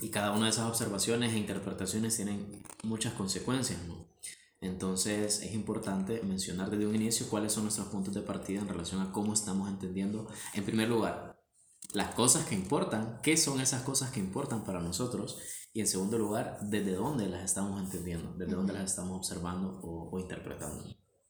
Y 0.00 0.08
cada 0.10 0.30
una 0.32 0.44
de 0.44 0.50
esas 0.50 0.68
observaciones 0.68 1.32
e 1.32 1.38
interpretaciones 1.38 2.14
tienen 2.16 2.62
muchas 2.84 3.14
consecuencias, 3.14 3.82
¿no? 3.88 4.06
Entonces 4.60 5.42
es 5.42 5.52
importante 5.54 6.22
mencionar 6.22 6.70
desde 6.70 6.86
un 6.86 6.94
inicio 6.94 7.28
cuáles 7.28 7.52
son 7.52 7.64
nuestros 7.64 7.88
puntos 7.88 8.14
de 8.14 8.22
partida 8.22 8.60
en 8.60 8.68
relación 8.68 9.00
a 9.02 9.12
cómo 9.12 9.34
estamos 9.34 9.68
entendiendo, 9.68 10.28
en 10.54 10.64
primer 10.64 10.88
lugar, 10.88 11.42
las 11.92 12.14
cosas 12.14 12.46
que 12.46 12.54
importan, 12.54 13.20
qué 13.22 13.36
son 13.36 13.60
esas 13.60 13.82
cosas 13.82 14.10
que 14.10 14.20
importan 14.20 14.64
para 14.64 14.80
nosotros, 14.80 15.38
y 15.74 15.80
en 15.80 15.88
segundo 15.88 16.16
lugar, 16.18 16.58
desde 16.62 16.94
dónde 16.94 17.28
las 17.28 17.44
estamos 17.44 17.82
entendiendo, 17.82 18.32
desde 18.38 18.54
dónde 18.54 18.72
las 18.72 18.84
estamos 18.84 19.16
observando 19.16 19.80
o, 19.82 20.08
o 20.10 20.18
interpretando. 20.20 20.84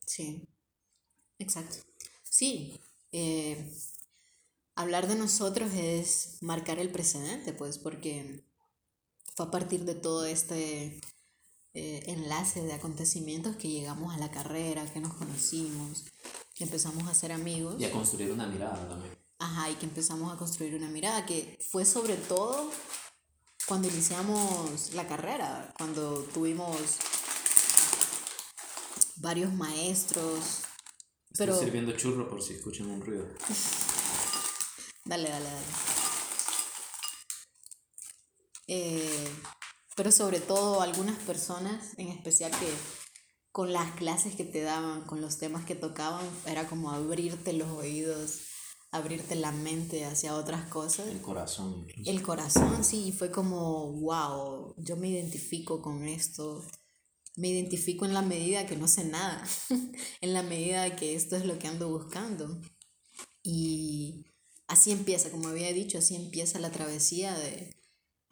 Sí, 0.06 0.46
exacto. 1.38 1.76
Sí, 2.22 2.78
eh, 3.10 3.72
hablar 4.74 5.08
de 5.08 5.14
nosotros 5.14 5.72
es 5.74 6.38
marcar 6.40 6.78
el 6.78 6.90
precedente, 6.90 7.52
pues, 7.52 7.78
porque 7.78 8.44
fue 9.36 9.46
a 9.46 9.50
partir 9.50 9.84
de 9.84 9.94
todo 9.94 10.24
este 10.24 11.00
eh, 11.74 12.04
enlace 12.06 12.62
de 12.62 12.72
acontecimientos 12.72 13.56
que 13.56 13.68
llegamos 13.68 14.14
a 14.14 14.18
la 14.18 14.30
carrera, 14.30 14.84
que 14.92 15.00
nos 15.00 15.14
conocimos, 15.14 16.04
que 16.54 16.64
empezamos 16.64 17.08
a 17.08 17.14
ser 17.14 17.32
amigos. 17.32 17.76
Y 17.80 17.84
a 17.84 17.92
construir 17.92 18.30
una 18.32 18.46
mirada 18.46 18.88
también. 18.88 19.12
Ajá, 19.38 19.70
y 19.70 19.74
que 19.74 19.86
empezamos 19.86 20.32
a 20.32 20.36
construir 20.36 20.74
una 20.74 20.88
mirada, 20.88 21.26
que 21.26 21.58
fue 21.70 21.84
sobre 21.84 22.16
todo 22.16 22.70
cuando 23.66 23.88
iniciamos 23.88 24.92
la 24.94 25.06
carrera, 25.06 25.74
cuando 25.76 26.20
tuvimos 26.32 26.76
varios 29.16 29.52
maestros. 29.52 30.60
Estoy 31.30 31.46
pero... 31.46 31.58
sirviendo 31.58 31.92
churro 31.92 32.28
por 32.28 32.42
si 32.42 32.54
escuchan 32.54 32.88
un 32.88 33.00
ruido. 33.00 33.26
dale, 35.04 35.28
dale, 35.28 35.44
dale. 35.44 35.66
Eh, 38.66 39.28
pero 39.96 40.10
sobre 40.10 40.40
todo 40.40 40.80
algunas 40.80 41.18
personas, 41.20 41.98
en 41.98 42.08
especial 42.08 42.50
que 42.50 42.68
con 43.52 43.72
las 43.72 43.92
clases 43.92 44.34
que 44.34 44.44
te 44.44 44.62
daban, 44.62 45.02
con 45.02 45.20
los 45.20 45.38
temas 45.38 45.64
que 45.64 45.76
tocaban, 45.76 46.26
era 46.46 46.66
como 46.66 46.90
abrirte 46.90 47.52
los 47.52 47.68
oídos, 47.68 48.40
abrirte 48.90 49.36
la 49.36 49.52
mente 49.52 50.04
hacia 50.04 50.34
otras 50.34 50.68
cosas. 50.68 51.06
El 51.06 51.20
corazón. 51.20 51.86
El 52.04 52.22
corazón, 52.22 52.82
sí, 52.82 53.12
fue 53.12 53.30
como, 53.30 53.92
wow, 54.00 54.74
yo 54.78 54.96
me 54.96 55.08
identifico 55.08 55.80
con 55.80 56.04
esto. 56.06 56.64
Me 57.36 57.48
identifico 57.48 58.04
en 58.04 58.14
la 58.14 58.22
medida 58.22 58.66
que 58.66 58.76
no 58.76 58.88
sé 58.88 59.04
nada, 59.04 59.44
en 60.20 60.32
la 60.32 60.42
medida 60.42 60.96
que 60.96 61.14
esto 61.14 61.36
es 61.36 61.44
lo 61.44 61.58
que 61.58 61.68
ando 61.68 61.88
buscando. 61.88 62.60
Y 63.42 64.33
así 64.66 64.90
empieza, 64.90 65.30
como 65.30 65.48
había 65.48 65.72
dicho, 65.72 65.98
así 65.98 66.14
empieza 66.14 66.58
la 66.58 66.70
travesía 66.70 67.36
de, 67.36 67.74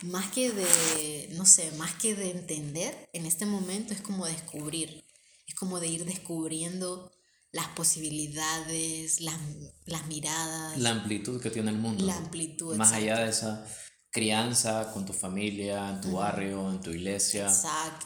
más 0.04 0.30
que 0.32 0.50
de, 0.50 1.28
no 1.34 1.46
sé, 1.46 1.70
más 1.72 1.94
que 1.94 2.14
de 2.14 2.30
entender, 2.30 3.08
en 3.12 3.26
este 3.26 3.46
momento 3.46 3.92
es 3.92 4.00
como 4.00 4.26
descubrir, 4.26 5.04
es 5.46 5.54
como 5.54 5.80
de 5.80 5.88
ir 5.88 6.04
descubriendo 6.04 7.12
las 7.52 7.68
posibilidades, 7.68 9.20
las, 9.20 9.38
las 9.84 10.06
miradas. 10.06 10.78
La 10.78 10.90
amplitud 10.90 11.40
que 11.40 11.50
tiene 11.50 11.70
el 11.70 11.78
mundo. 11.78 12.06
La 12.06 12.16
amplitud. 12.16 12.76
Más 12.76 12.92
allá 12.92 13.18
de 13.18 13.30
esa 13.30 13.66
crianza 14.10 14.90
con 14.92 15.06
tu 15.06 15.12
familia, 15.12 15.90
en 15.90 16.00
tu 16.00 16.12
barrio, 16.12 16.70
en 16.70 16.80
tu 16.80 16.90
iglesia, 16.90 17.48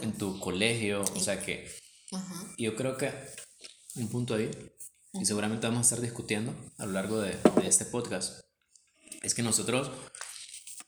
en 0.01 0.13
tu 0.13 0.39
colegio, 0.39 1.03
o 1.03 1.21
sea 1.21 1.41
que 1.41 1.69
yo 2.59 2.77
creo 2.77 2.97
que 2.97 3.13
un 3.97 4.09
punto 4.09 4.35
ahí, 4.35 4.51
y 5.21 5.25
seguramente 5.25 5.67
vamos 5.67 5.81
a 5.81 5.89
estar 5.89 6.01
discutiendo 6.01 6.55
a 6.79 6.87
lo 6.87 6.93
largo 6.93 7.21
de, 7.21 7.37
de 7.61 7.69
este 7.69 7.85
podcast, 7.85 8.41
es 9.23 9.35
que 9.35 9.43
nosotros 9.43 9.91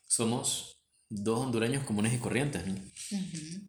somos 0.07 0.69
dos 1.09 1.39
hondureños 1.39 1.83
comunes 1.83 2.13
y 2.13 2.17
corrientes, 2.17 2.65
¿no? 2.65 2.75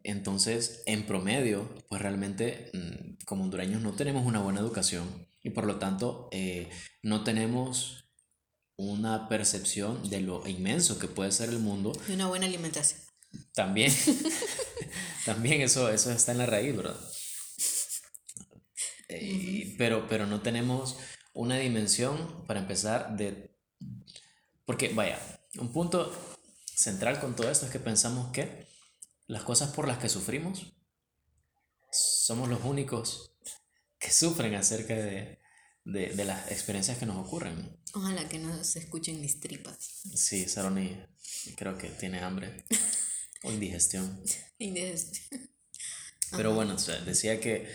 Entonces, 0.02 0.82
en 0.86 1.06
promedio, 1.06 1.74
pues 1.88 2.02
realmente 2.02 2.70
mm, 2.74 3.24
como 3.24 3.44
hondureños 3.44 3.82
no 3.82 3.92
tenemos 3.92 4.26
una 4.26 4.40
buena 4.40 4.60
educación 4.60 5.28
y 5.42 5.50
por 5.50 5.64
lo 5.64 5.78
tanto 5.78 6.28
eh, 6.32 6.68
no 7.02 7.24
tenemos 7.24 8.10
una 8.76 9.28
percepción 9.28 10.08
de 10.08 10.20
lo 10.20 10.46
inmenso 10.46 10.98
que 10.98 11.08
puede 11.08 11.32
ser 11.32 11.48
el 11.48 11.58
mundo. 11.58 11.92
Y 12.08 12.12
una 12.12 12.28
buena 12.28 12.46
alimentación. 12.46 13.00
También, 13.54 13.92
también 15.24 15.62
eso, 15.62 15.88
eso 15.90 16.10
está 16.10 16.32
en 16.32 16.38
la 16.38 16.46
raíz, 16.46 16.76
¿verdad? 16.76 16.96
Eh, 19.10 19.74
pero, 19.76 20.06
pero 20.08 20.26
no 20.26 20.40
tenemos 20.40 20.96
una 21.32 21.58
dimensión 21.58 22.44
para 22.46 22.60
empezar 22.60 23.16
de... 23.16 23.56
Porque, 24.64 24.92
vaya, 24.94 25.18
un 25.58 25.72
punto 25.72 26.12
central 26.74 27.20
con 27.20 27.34
todo 27.34 27.50
esto 27.50 27.66
es 27.66 27.72
que 27.72 27.80
pensamos 27.80 28.32
que 28.32 28.66
las 29.26 29.42
cosas 29.42 29.72
por 29.72 29.86
las 29.86 29.98
que 29.98 30.08
sufrimos 30.08 30.72
somos 31.90 32.48
los 32.48 32.64
únicos 32.64 33.32
que 33.98 34.10
sufren 34.10 34.54
acerca 34.54 34.94
de, 34.94 35.40
de, 35.84 36.24
las 36.24 36.50
experiencias 36.50 36.98
que 36.98 37.06
nos 37.06 37.16
ocurren. 37.16 37.76
Ojalá 37.94 38.28
que 38.28 38.38
no 38.38 38.62
se 38.64 38.78
escuchen 38.78 39.20
mis 39.20 39.40
tripas. 39.40 40.02
Sí, 40.14 40.48
Saroni 40.48 40.96
creo 41.56 41.76
que 41.76 41.88
tiene 41.88 42.20
hambre 42.20 42.64
o 43.42 43.52
indigestión. 43.52 44.22
indigestión. 44.58 45.50
Pero 46.36 46.54
bueno, 46.54 46.76
decía 47.04 47.40
que, 47.40 47.68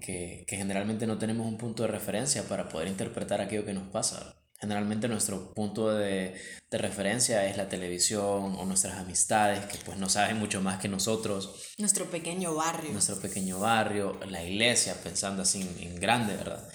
que, 0.00 0.44
que 0.46 0.56
generalmente 0.56 1.06
no 1.06 1.18
tenemos 1.18 1.46
un 1.46 1.58
punto 1.58 1.82
de 1.84 1.88
referencia 1.88 2.44
para 2.44 2.68
poder 2.68 2.88
interpretar 2.88 3.40
aquello 3.40 3.64
que 3.64 3.72
nos 3.72 3.88
pasa. 3.88 4.36
Generalmente 4.60 5.08
nuestro 5.08 5.54
punto 5.54 5.88
de, 5.94 6.34
de, 6.70 6.78
referencia 6.78 7.46
es 7.48 7.56
la 7.56 7.70
televisión 7.70 8.54
o 8.58 8.64
nuestras 8.66 8.98
amistades, 8.98 9.64
que 9.64 9.78
pues 9.86 9.96
no 9.96 10.10
saben 10.10 10.36
mucho 10.36 10.60
más 10.60 10.78
que 10.78 10.86
nosotros. 10.86 11.72
Nuestro 11.78 12.10
pequeño 12.10 12.54
barrio. 12.54 12.92
Nuestro 12.92 13.18
pequeño 13.18 13.58
barrio, 13.58 14.20
la 14.28 14.44
iglesia, 14.44 14.94
pensando 15.02 15.42
así 15.42 15.66
en, 15.80 15.98
grande, 15.98 16.36
¿verdad? 16.36 16.68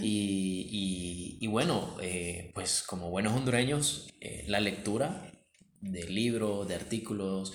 y, 0.00 0.68
y, 0.70 1.38
y, 1.44 1.46
bueno, 1.48 1.96
eh, 2.00 2.52
pues 2.54 2.84
como 2.84 3.10
buenos 3.10 3.32
hondureños, 3.32 4.06
eh, 4.20 4.44
la 4.46 4.60
lectura 4.60 5.32
de 5.80 6.04
libros, 6.04 6.68
de 6.68 6.76
artículos, 6.76 7.54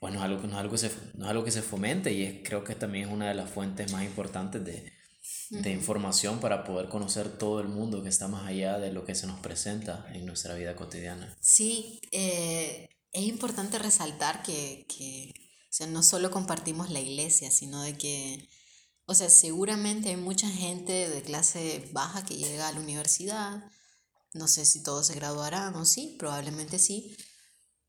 pues 0.00 0.14
no 0.14 0.18
es 0.18 0.24
algo, 0.24 0.42
no 0.42 0.54
es 0.54 0.58
algo, 0.58 0.72
que 0.72 0.78
se, 0.78 0.90
no 1.14 1.26
es 1.26 1.30
algo 1.30 1.44
que 1.44 1.50
se 1.50 1.62
fomente 1.62 2.12
y 2.12 2.24
es, 2.24 2.40
creo 2.42 2.64
que 2.64 2.74
también 2.74 3.08
es 3.08 3.14
una 3.14 3.28
de 3.28 3.34
las 3.34 3.50
fuentes 3.50 3.92
más 3.92 4.02
importantes 4.02 4.64
de, 4.64 4.92
de 5.50 5.70
información 5.70 6.40
para 6.40 6.64
poder 6.64 6.88
conocer 6.88 7.36
todo 7.36 7.60
el 7.60 7.68
mundo 7.68 8.02
que 8.02 8.08
está 8.08 8.26
más 8.26 8.46
allá 8.46 8.78
de 8.78 8.92
lo 8.92 9.04
que 9.04 9.14
se 9.14 9.26
nos 9.26 9.38
presenta 9.40 10.06
en 10.14 10.24
nuestra 10.24 10.54
vida 10.54 10.74
cotidiana. 10.74 11.36
Sí, 11.40 12.00
eh, 12.12 12.88
es 13.12 13.22
importante 13.24 13.78
resaltar 13.78 14.42
que, 14.42 14.86
que 14.88 15.34
o 15.70 15.72
sea, 15.72 15.86
no 15.86 16.02
solo 16.02 16.30
compartimos 16.30 16.90
la 16.90 17.00
iglesia, 17.00 17.50
sino 17.50 17.82
de 17.82 17.96
que, 17.98 18.48
o 19.04 19.14
sea, 19.14 19.28
seguramente 19.28 20.08
hay 20.08 20.16
mucha 20.16 20.48
gente 20.48 21.10
de 21.10 21.22
clase 21.22 21.88
baja 21.92 22.24
que 22.24 22.36
llega 22.36 22.68
a 22.68 22.72
la 22.72 22.80
universidad, 22.80 23.62
no 24.32 24.48
sé 24.48 24.64
si 24.64 24.82
todos 24.82 25.08
se 25.08 25.14
graduarán 25.14 25.74
o 25.74 25.84
sí, 25.84 26.16
probablemente 26.18 26.78
sí, 26.78 27.16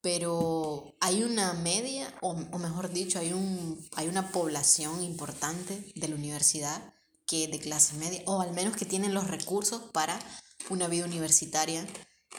pero 0.02 0.96
hay 1.00 1.24
una 1.24 1.54
media, 1.54 2.14
o, 2.22 2.32
o 2.32 2.58
mejor 2.58 2.92
dicho, 2.92 3.20
hay, 3.20 3.34
un, 3.34 3.88
hay 3.96 4.08
una 4.08 4.32
población 4.32 5.04
importante 5.04 5.92
de 5.96 6.08
la 6.08 6.16
universidad 6.16 6.94
que 7.28 7.48
de 7.48 7.60
clase 7.60 7.96
media, 7.96 8.24
o 8.26 8.42
al 8.42 8.52
menos 8.52 8.76
que 8.76 8.86
tienen 8.86 9.14
los 9.14 9.28
recursos 9.28 9.84
para 9.94 10.20
una 10.70 10.88
vida 10.88 11.06
universitaria 11.06 11.88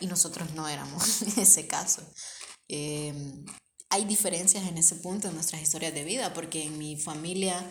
y 0.01 0.07
nosotros 0.07 0.53
no 0.55 0.69
éramos 0.69 1.23
en 1.37 1.41
ese 1.41 1.67
caso. 1.67 2.03
Em, 2.69 3.45
hay 3.91 4.05
diferencias 4.07 4.67
en 4.67 4.79
ese 4.79 4.97
punto 4.97 5.29
en 5.29 5.35
nuestras 5.35 5.63
historias 5.63 5.95
de 5.95 6.05
vida, 6.05 6.33
porque 6.35 6.65
en 6.65 6.79
mi 6.79 6.97
familia 6.97 7.71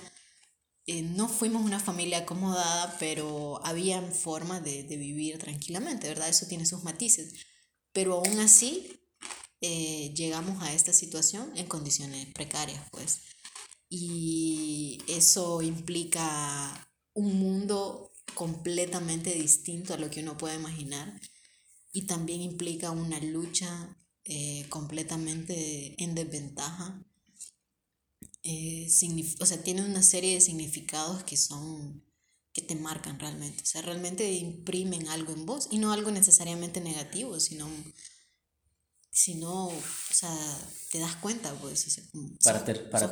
eh, 0.85 1.01
no 1.01 1.27
fuimos 1.27 1.63
una 1.63 1.79
familia 1.79 2.19
acomodada, 2.19 2.95
pero 2.99 3.59
había 3.65 4.01
formas 4.01 4.63
de, 4.63 4.83
de, 4.83 4.97
vivir 4.97 5.37
tranquilamente, 5.37 6.07
¿verdad? 6.07 6.29
Eso 6.29 6.45
tiene 6.47 6.65
sus 6.65 6.83
matices. 6.83 7.33
Pero 7.91 8.15
aún 8.15 8.39
así 8.39 9.00
eh, 9.61 10.11
llegamos 10.15 10.61
a 10.63 10.73
esta 10.73 10.91
situación 10.91 11.51
en 11.55 11.67
condiciones 11.67 12.27
precarias, 12.33 12.81
pues. 12.91 13.19
Y 13.89 14.99
eso 15.07 15.61
implica 15.61 16.89
un 17.13 17.39
mundo 17.39 18.11
completamente 18.33 19.33
distinto 19.33 19.93
a 19.93 19.97
lo 19.97 20.09
que 20.09 20.21
uno 20.21 20.37
puede 20.37 20.55
imaginar 20.55 21.21
y 21.91 22.03
también 22.03 22.41
implica 22.41 22.91
una 22.91 23.19
lucha 23.19 23.97
eh, 24.23 24.65
completamente 24.69 26.01
en 26.01 26.15
desventaja. 26.15 27.03
Eh, 28.43 28.87
o 29.39 29.45
sea, 29.45 29.61
tiene 29.63 29.83
una 29.83 30.01
serie 30.01 30.35
de 30.35 30.41
significados 30.41 31.23
que 31.23 31.37
son 31.37 32.03
que 32.53 32.61
te 32.61 32.75
marcan 32.75 33.17
realmente, 33.17 33.63
o 33.63 33.65
sea, 33.65 33.81
realmente 33.81 34.29
imprimen 34.33 35.07
algo 35.07 35.31
en 35.31 35.45
vos 35.45 35.69
y 35.71 35.77
no 35.77 35.93
algo 35.93 36.11
necesariamente 36.11 36.81
negativo, 36.81 37.39
sino 37.39 37.69
si 39.13 39.35
no, 39.35 39.67
o 39.67 39.81
sea, 40.09 40.33
te 40.89 40.99
das 40.99 41.17
cuenta, 41.17 41.53
pues, 41.55 42.01
para, 42.43 42.63
para, 42.63 43.11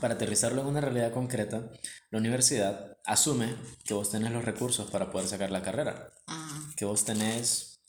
para 0.00 0.14
aterrizarlo 0.14 0.62
en 0.62 0.66
una 0.66 0.80
realidad 0.80 1.12
concreta, 1.12 1.70
la 2.10 2.18
universidad 2.18 2.98
asume 3.04 3.54
que 3.84 3.94
vos 3.94 4.10
tenés 4.10 4.32
los 4.32 4.44
recursos 4.44 4.90
para 4.90 5.12
poder 5.12 5.28
sacar 5.28 5.52
la 5.52 5.62
carrera, 5.62 6.12
ah. 6.26 6.72
que 6.76 6.84
vos 6.84 7.04
tenés 7.04 7.80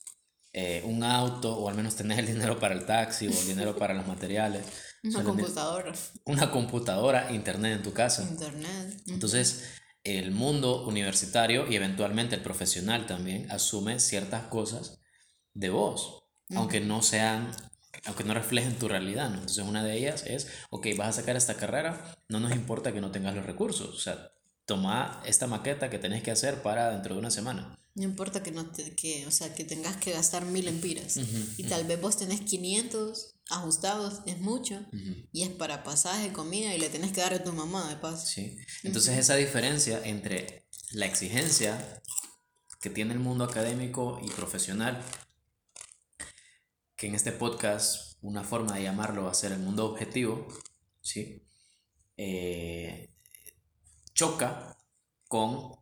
eh, 0.53 0.83
un 0.85 1.03
auto 1.03 1.57
o 1.57 1.67
al 1.67 1.75
menos 1.75 1.95
tenés 1.95 2.19
el 2.19 2.27
dinero 2.27 2.59
para 2.59 2.75
el 2.75 2.85
taxi 2.85 3.27
o 3.27 3.31
el 3.31 3.47
dinero 3.47 3.75
para 3.75 3.95
los 3.95 4.05
materiales. 4.05 4.63
Una 5.03 5.23
computadora. 5.23 5.93
Una 6.25 6.51
computadora, 6.51 7.31
internet 7.31 7.77
en 7.77 7.83
tu 7.83 7.93
casa. 7.93 8.23
Internet. 8.23 9.01
Entonces, 9.07 9.63
el 10.03 10.31
mundo 10.31 10.85
universitario 10.85 11.67
y 11.67 11.75
eventualmente 11.75 12.35
el 12.35 12.41
profesional 12.43 13.07
también 13.07 13.49
asume 13.51 13.99
ciertas 13.99 14.43
cosas 14.47 14.99
de 15.53 15.69
vos 15.71 16.26
aunque 16.55 16.79
no 16.79 17.01
sean, 17.01 17.51
aunque 18.05 18.23
no 18.23 18.33
reflejen 18.33 18.77
tu 18.77 18.87
realidad, 18.87 19.29
¿no? 19.29 19.35
Entonces 19.35 19.63
una 19.63 19.83
de 19.83 19.97
ellas 19.97 20.23
es, 20.25 20.47
ok, 20.69 20.87
vas 20.97 21.09
a 21.09 21.21
sacar 21.21 21.35
esta 21.35 21.55
carrera, 21.55 22.15
no 22.29 22.39
nos 22.39 22.51
importa 22.53 22.93
que 22.93 23.01
no 23.01 23.11
tengas 23.11 23.35
los 23.35 23.45
recursos, 23.45 23.89
o 23.89 23.99
sea, 23.99 24.31
toma 24.65 25.21
esta 25.25 25.47
maqueta 25.47 25.89
que 25.89 25.99
tenés 25.99 26.23
que 26.23 26.31
hacer 26.31 26.61
para 26.61 26.91
dentro 26.91 27.15
de 27.15 27.19
una 27.19 27.31
semana. 27.31 27.77
No 27.95 28.03
importa 28.03 28.43
que, 28.43 28.51
no 28.51 28.67
te, 28.67 28.95
que, 28.95 29.25
o 29.25 29.31
sea, 29.31 29.55
que 29.55 29.63
tengas 29.63 29.97
que 29.97 30.11
gastar 30.11 30.45
mil 30.45 30.67
empiras 30.67 31.17
y 31.57 31.63
tal 31.63 31.85
vez 31.85 31.99
vos 31.99 32.17
tenés 32.17 32.41
500 32.41 33.33
ajustados, 33.49 34.21
es 34.27 34.39
mucho, 34.39 34.85
y 35.31 35.43
es 35.43 35.49
para 35.49 35.83
pasaje, 35.83 36.31
comida 36.31 36.75
y 36.75 36.79
le 36.79 36.89
tenés 36.89 37.11
que 37.11 37.21
dar 37.21 37.33
a 37.33 37.43
tu 37.43 37.53
mamá 37.53 37.89
de 37.89 37.95
paso. 37.95 38.27
Sí, 38.27 38.57
entonces 38.83 39.17
esa 39.17 39.35
diferencia 39.35 39.99
entre 40.03 40.67
la 40.91 41.07
exigencia 41.07 42.03
que 42.81 42.89
tiene 42.91 43.13
el 43.13 43.19
mundo 43.19 43.45
académico 43.45 44.19
y 44.23 44.29
profesional 44.29 45.01
que 46.97 47.07
en 47.07 47.15
este 47.15 47.31
podcast 47.31 48.17
una 48.21 48.43
forma 48.43 48.75
de 48.75 48.83
llamarlo 48.83 49.25
va 49.25 49.31
a 49.31 49.35
ser 49.35 49.51
el 49.51 49.59
mundo 49.59 49.85
objetivo, 49.85 50.47
¿sí? 50.99 51.47
Eh, 52.17 53.13
choca 54.13 54.75
con 55.27 55.75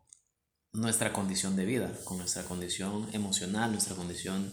nuestra 0.74 1.14
condición 1.14 1.56
de 1.56 1.64
vida, 1.64 1.98
con 2.04 2.18
nuestra 2.18 2.44
condición 2.44 3.08
emocional, 3.14 3.72
nuestra 3.72 3.96
condición 3.96 4.52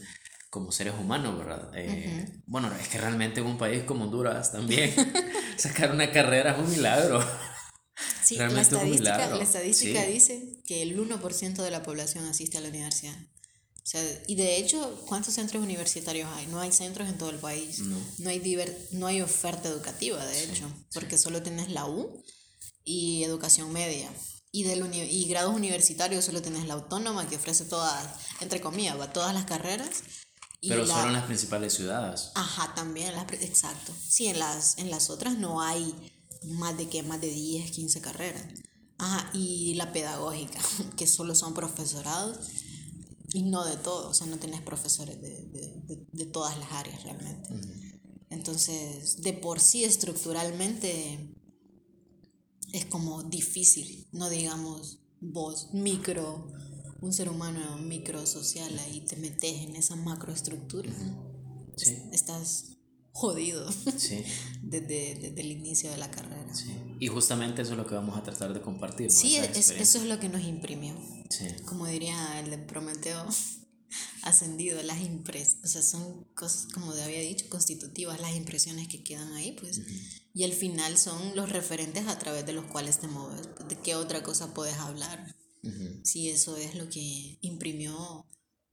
como 0.51 0.71
seres 0.71 0.95
humanos, 0.95 1.37
¿verdad? 1.37 1.73
Eh, 1.75 2.41
bueno, 2.47 2.73
es 2.73 2.87
que 2.87 2.99
realmente 2.99 3.41
en 3.41 3.47
un 3.47 3.59
país 3.59 3.83
como 3.83 4.05
Honduras 4.05 4.53
también 4.53 4.95
sacar 5.57 5.91
una 5.91 6.13
carrera 6.13 6.53
es 6.53 6.59
un 6.59 6.71
milagro. 6.71 7.21
Sí, 8.23 8.37
la 8.37 8.61
estadística, 8.61 9.31
la 9.31 9.43
estadística 9.43 10.05
dice 10.05 10.63
que 10.65 10.83
el 10.83 10.97
1% 10.97 11.63
de 11.63 11.71
la 11.71 11.83
población 11.83 12.25
asiste 12.27 12.59
a 12.59 12.61
la 12.61 12.69
universidad. 12.69 13.17
O 13.83 13.85
sea, 13.85 14.01
y 14.29 14.37
de 14.37 14.59
hecho, 14.59 15.03
¿cuántos 15.09 15.35
centros 15.35 15.61
universitarios 15.61 16.29
hay? 16.37 16.47
No 16.47 16.61
hay 16.61 16.71
centros 16.71 17.09
en 17.09 17.19
todo 17.19 17.31
el 17.31 17.39
país. 17.39 17.81
No, 17.81 18.31
hay, 18.31 18.39
diver, 18.39 18.89
no 18.93 19.09
hay 19.09 19.21
oferta 19.21 19.69
educativa, 19.69 20.25
de 20.25 20.45
hecho, 20.45 20.73
porque 20.95 21.19
solo 21.19 21.43
tienes 21.43 21.69
la 21.69 21.87
U 21.87 22.23
y 22.85 23.25
educación 23.25 23.73
media. 23.73 24.09
Y, 24.53 24.63
del 24.65 24.89
y 24.95 25.25
grados 25.27 25.55
universitarios 25.55 26.25
solo 26.25 26.43
tienes 26.43 26.67
la 26.67 26.75
autónoma 26.75 27.29
que 27.29 27.37
ofrece 27.37 27.65
todas, 27.65 28.07
entre 28.41 28.61
comillas, 28.61 28.97
todas 29.13 29.35
las 29.35 29.47
carreras. 29.47 30.05
Pero 30.61 30.87
solo 30.87 31.09
en 31.09 31.15
las 31.15 31.25
principales 31.25 31.75
ciudades. 31.75 32.31
Ajá, 32.37 32.73
también, 32.77 33.13
las, 33.17 33.33
exacto. 33.33 33.93
Sí, 34.01 34.29
en 34.29 34.39
las, 34.39 34.79
en 34.79 34.91
las 34.91 35.11
otras 35.11 35.39
no 35.39 35.61
hay 35.61 35.93
más 36.45 36.77
de 36.77 36.89
que 36.89 37.03
más 37.03 37.21
de 37.21 37.31
10, 37.31 37.73
15 37.73 38.01
carreras. 38.01 38.45
Ajá, 38.99 39.29
y 39.33 39.75
la 39.75 39.93
pedagógica, 39.93 40.61
que 40.97 41.09
solo 41.09 41.35
son 41.35 41.53
profesorados 41.53 42.39
y 43.33 43.43
no 43.43 43.65
de 43.65 43.77
todo, 43.77 44.11
o 44.11 44.15
sea, 44.15 44.27
no 44.27 44.39
tenés 44.39 44.61
profesores 44.63 45.21
de, 45.21 45.47
de, 45.47 46.07
de, 46.13 46.27
todas 46.27 46.59
las 46.59 46.73
áreas 46.73 47.03
realmente. 47.03 47.49
Entonces, 48.31 49.23
de 49.23 49.33
por 49.33 49.61
sí 49.61 49.85
estructuralmente 49.85 51.35
es 52.73 52.87
como 52.87 53.23
difícil, 53.23 54.09
no 54.13 54.29
digamos 54.29 55.01
vos, 55.21 55.69
micro, 55.73 56.51
un 57.01 57.13
ser 57.13 57.29
humano 57.29 57.79
micro 57.79 58.27
social 58.27 58.79
ahí 58.79 59.01
te 59.01 59.17
metes 59.17 59.63
en 59.63 59.77
esa 59.77 59.97
macroestructura. 59.97 60.93
Sí. 61.77 61.97
Estás 62.13 62.79
jodido 63.13 63.71
sí. 63.97 64.25
desde, 64.63 65.15
desde, 65.17 65.41
el 65.41 65.53
inicio 65.53 65.91
de 65.91 65.99
la 65.99 66.11
carrera. 66.11 66.55
Sí. 66.55 66.73
Y 67.03 67.09
justamente 67.09 67.63
eso 67.63 67.73
es 67.73 67.79
lo 67.79 67.85
que 67.85 67.97
vamos 67.97 68.17
a 68.17 68.23
tratar 68.23 68.55
de 68.55 68.61
compartir. 68.61 69.11
Sí, 69.11 69.37
eso 69.37 69.75
es 69.75 70.05
lo 70.05 70.21
que 70.21 70.29
nos 70.29 70.45
imprimió. 70.45 70.95
Sí. 71.31 71.47
Como 71.65 71.89
diría 71.89 72.39
el 72.39 72.49
de 72.49 72.59
Prometeo 72.59 73.27
ascendido, 74.23 74.81
las 74.85 75.01
impresiones, 75.01 75.65
o 75.65 75.67
sea, 75.67 75.83
son 75.83 76.23
cosas, 76.35 76.69
como 76.73 76.95
te 76.95 77.03
había 77.03 77.19
dicho, 77.19 77.47
constitutivas, 77.49 78.21
las 78.21 78.37
impresiones 78.37 78.87
que 78.87 79.03
quedan 79.03 79.33
ahí, 79.33 79.57
pues. 79.61 79.81
Y 80.33 80.45
al 80.45 80.53
final 80.53 80.97
son 80.97 81.35
los 81.35 81.51
referentes 81.51 82.07
a 82.07 82.21
través 82.21 82.47
de 82.47 82.53
los 82.53 82.67
cuales 82.67 83.01
te 83.01 83.09
mueves. 83.09 83.49
¿De 83.69 83.77
qué 83.79 83.97
otra 83.97 84.23
cosa 84.23 84.55
puedes 84.55 84.77
hablar? 84.77 85.35
Si 86.05 86.31
eso 86.31 86.57
es 86.57 86.77
lo 86.77 86.89
que 86.89 87.37
imprimió 87.41 88.29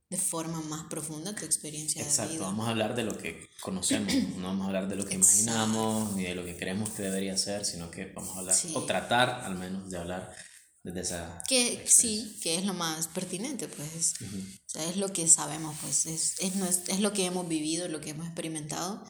de 0.09 0.17
forma 0.17 0.59
más 0.61 0.85
profunda 0.89 1.35
tu 1.35 1.45
experiencia 1.45 2.01
Exacto, 2.01 2.31
de 2.31 2.37
vida. 2.37 2.47
vamos 2.47 2.67
a 2.67 2.71
hablar 2.71 2.95
de 2.95 3.03
lo 3.03 3.15
que 3.15 3.47
conocemos, 3.61 4.11
no 4.37 4.47
vamos 4.47 4.63
a 4.63 4.67
hablar 4.67 4.87
de 4.87 4.95
lo 4.95 5.05
que 5.05 5.15
imaginamos 5.15 6.15
ni 6.15 6.23
de 6.23 6.33
lo 6.33 6.43
que 6.43 6.57
creemos 6.57 6.89
que 6.89 7.03
debería 7.03 7.37
ser, 7.37 7.63
sino 7.63 7.91
que 7.91 8.05
vamos 8.07 8.35
a 8.35 8.39
hablar, 8.39 8.55
o 8.73 8.85
tratar 8.85 9.29
al 9.45 9.55
menos 9.55 9.89
de 9.89 9.97
hablar 9.97 10.35
desde 10.83 11.01
esa... 11.01 11.43
Que 11.47 11.83
sí, 11.85 12.39
que 12.41 12.55
es 12.55 12.65
lo 12.65 12.73
más 12.73 13.07
pertinente, 13.07 13.67
pues. 13.67 14.15
o 14.21 14.69
sea, 14.69 14.89
es 14.89 14.97
lo 14.97 15.13
que 15.13 15.27
sabemos, 15.27 15.77
pues, 15.81 16.07
es, 16.07 16.39
es, 16.39 16.55
es, 16.87 16.99
lo 17.01 17.13
que 17.13 17.25
hemos 17.25 17.47
vivido, 17.47 17.87
lo 17.87 18.01
que 18.01 18.09
hemos 18.09 18.25
experimentado 18.25 19.03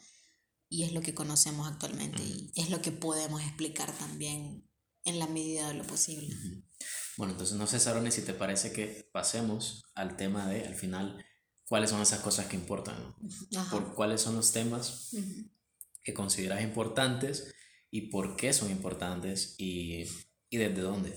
y 0.68 0.82
es 0.82 0.92
lo 0.92 1.00
que 1.00 1.14
conocemos 1.14 1.66
actualmente 1.66 2.22
y 2.22 2.52
es 2.56 2.68
lo 2.68 2.82
que 2.82 2.92
podemos 2.92 3.40
explicar 3.40 3.90
también 3.96 4.68
en 5.04 5.18
la 5.18 5.26
medida 5.26 5.68
de 5.68 5.74
lo 5.74 5.84
posible. 5.86 6.28
Bueno, 7.20 7.34
entonces 7.34 7.58
no 7.58 7.66
sé, 7.66 7.78
Saroni, 7.78 8.10
si 8.10 8.22
te 8.22 8.32
parece 8.32 8.72
que 8.72 9.06
pasemos 9.12 9.84
al 9.94 10.16
tema 10.16 10.48
de, 10.48 10.64
al 10.64 10.74
final, 10.74 11.22
cuáles 11.68 11.90
son 11.90 12.00
esas 12.00 12.20
cosas 12.20 12.46
que 12.46 12.56
importan, 12.56 13.14
Por 13.70 13.94
cuáles 13.94 14.22
son 14.22 14.36
los 14.36 14.52
temas 14.52 15.14
que 16.02 16.14
consideras 16.14 16.62
importantes 16.62 17.54
y 17.90 18.08
por 18.08 18.36
qué 18.36 18.54
son 18.54 18.70
importantes 18.70 19.54
y, 19.58 20.06
y 20.48 20.56
desde 20.56 20.80
dónde. 20.80 21.14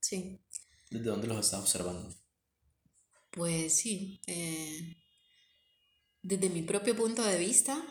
Sí. 0.00 0.42
¿Desde 0.90 1.06
dónde 1.06 1.26
los 1.26 1.42
estás 1.42 1.60
observando? 1.60 2.14
Pues 3.30 3.74
sí, 3.74 4.20
eh, 4.26 4.98
desde 6.20 6.50
mi 6.50 6.60
propio 6.60 6.94
punto 6.94 7.24
de 7.24 7.38
vista, 7.38 7.82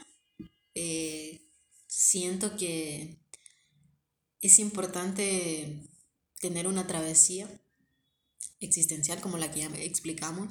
eh, 0.76 1.50
siento 1.88 2.56
que 2.56 3.18
es 4.40 4.60
importante 4.60 5.90
tener 6.40 6.68
una 6.68 6.88
travesía 6.88 7.48
existencial 8.60 9.22
como 9.22 9.38
la 9.38 9.52
que 9.52 9.62
ya 9.62 9.68
explicamos. 9.78 10.50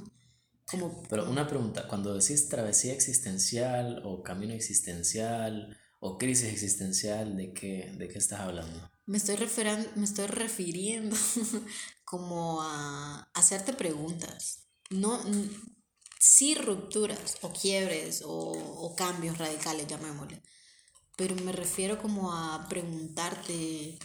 Como, 0.67 1.03
Pero 1.05 1.31
una 1.31 1.49
pregunta, 1.49 1.89
cuando 1.89 2.15
decís 2.15 2.49
travesía 2.49 2.93
existencial 2.93 4.03
o 4.05 4.23
camino 4.23 4.53
existencial 4.53 5.77
o 6.01 6.19
crisis 6.19 6.53
existencial, 6.53 7.37
¿de 7.37 7.53
qué, 7.55 7.95
de 7.97 8.09
qué 8.09 8.19
estás 8.19 8.41
hablando? 8.41 8.91
Me 9.07 9.17
estoy, 9.17 9.37
me 9.97 10.05
estoy 10.05 10.27
refiriendo 10.27 11.17
como 12.05 12.61
a 12.63 13.31
hacerte 13.33 13.73
preguntas. 13.73 14.67
No, 14.91 15.19
sí 16.19 16.55
rupturas 16.55 17.39
o 17.41 17.51
quiebres 17.51 18.23
o, 18.23 18.29
o 18.29 18.95
cambios 18.95 19.39
radicales, 19.39 19.87
llamémosle. 19.87 20.43
Pero 21.17 21.35
me 21.37 21.53
refiero 21.53 21.99
como 21.99 22.33
a 22.33 22.67
preguntarte 22.69 23.99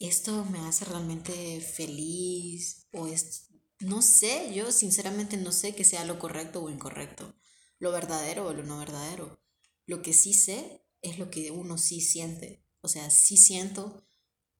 esto 0.00 0.44
me 0.46 0.60
hace 0.60 0.86
realmente 0.86 1.60
feliz 1.60 2.88
o 2.92 3.06
es, 3.06 3.50
no 3.78 4.02
sé, 4.02 4.52
yo 4.54 4.72
sinceramente 4.72 5.36
no 5.36 5.52
sé 5.52 5.74
que 5.74 5.84
sea 5.84 6.04
lo 6.04 6.18
correcto 6.18 6.62
o 6.62 6.70
incorrecto, 6.70 7.34
lo 7.78 7.92
verdadero 7.92 8.46
o 8.46 8.52
lo 8.52 8.64
no 8.64 8.78
verdadero. 8.78 9.40
Lo 9.86 10.02
que 10.02 10.12
sí 10.12 10.34
sé 10.34 10.86
es 11.02 11.18
lo 11.18 11.30
que 11.30 11.50
uno 11.50 11.76
sí 11.76 12.00
siente. 12.00 12.64
O 12.80 12.88
sea, 12.88 13.10
sí 13.10 13.36
siento, 13.36 14.06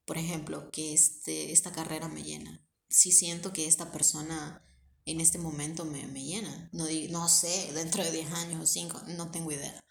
por 0.05 0.17
ejemplo, 0.17 0.69
que 0.71 0.93
este, 0.93 1.51
esta 1.51 1.71
carrera 1.71 2.07
me 2.07 2.23
llena. 2.23 2.63
Sí 2.89 3.11
siento 3.11 3.51
que 3.51 3.65
esta 3.65 3.91
persona 3.91 4.63
en 5.05 5.21
este 5.21 5.39
momento 5.39 5.85
me, 5.85 6.05
me 6.07 6.23
llena. 6.23 6.69
No, 6.71 6.85
no 7.09 7.29
sé, 7.29 7.71
dentro 7.73 8.03
de 8.03 8.11
10 8.11 8.31
años 8.31 8.61
o 8.61 8.65
5, 8.65 9.01
no 9.07 9.31
tengo 9.31 9.51
idea. 9.51 9.83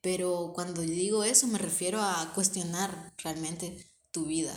Pero 0.00 0.52
cuando 0.54 0.82
digo 0.82 1.24
eso 1.24 1.46
me 1.46 1.58
refiero 1.58 2.00
a 2.00 2.32
cuestionar 2.34 3.14
realmente 3.18 3.91
tu 4.12 4.26
vida. 4.26 4.54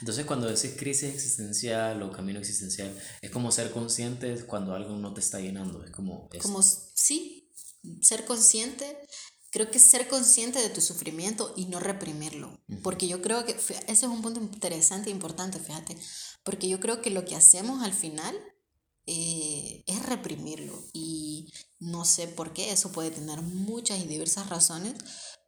Entonces 0.00 0.24
cuando 0.26 0.46
decís 0.46 0.74
crisis 0.78 1.14
existencial 1.14 2.02
o 2.02 2.12
camino 2.12 2.38
existencial, 2.38 2.96
es 3.20 3.30
como 3.30 3.50
ser 3.50 3.70
consciente 3.72 4.44
cuando 4.46 4.74
algo 4.74 4.96
no 4.96 5.14
te 5.14 5.20
está 5.20 5.40
llenando, 5.40 5.82
es 5.82 5.90
como... 5.90 6.28
Como, 6.40 6.62
sí, 6.62 7.50
ser 8.02 8.24
consciente, 8.24 8.96
creo 9.50 9.70
que 9.70 9.78
ser 9.78 10.08
consciente 10.08 10.60
de 10.60 10.68
tu 10.68 10.80
sufrimiento 10.80 11.52
y 11.56 11.66
no 11.66 11.80
reprimirlo, 11.80 12.60
porque 12.82 13.08
yo 13.08 13.22
creo 13.22 13.44
que 13.44 13.52
ese 13.52 13.82
es 13.86 14.02
un 14.04 14.22
punto 14.22 14.40
interesante 14.40 15.10
e 15.10 15.12
importante, 15.12 15.58
fíjate, 15.58 15.96
porque 16.44 16.68
yo 16.68 16.78
creo 16.78 17.02
que 17.02 17.10
lo 17.10 17.24
que 17.24 17.34
hacemos 17.34 17.82
al 17.82 17.94
final 17.94 18.36
eh, 19.06 19.82
es 19.86 20.06
reprimirlo 20.06 20.80
y 20.92 21.52
no 21.80 22.04
sé 22.04 22.28
por 22.28 22.52
qué, 22.52 22.72
eso 22.72 22.92
puede 22.92 23.10
tener 23.10 23.42
muchas 23.42 23.98
y 24.00 24.06
diversas 24.06 24.48
razones, 24.48 24.94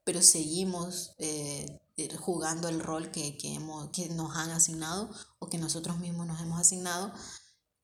pero 0.05 0.23
seguimos 0.23 1.15
eh, 1.19 1.81
jugando 2.19 2.69
el 2.69 2.81
rol 2.81 3.11
que, 3.11 3.37
que, 3.37 3.55
hemos, 3.55 3.91
que 3.91 4.09
nos 4.09 4.37
han 4.37 4.51
asignado 4.51 5.11
o 5.39 5.49
que 5.49 5.59
nosotros 5.59 5.99
mismos 5.99 6.27
nos 6.27 6.41
hemos 6.41 6.61
asignado, 6.61 7.13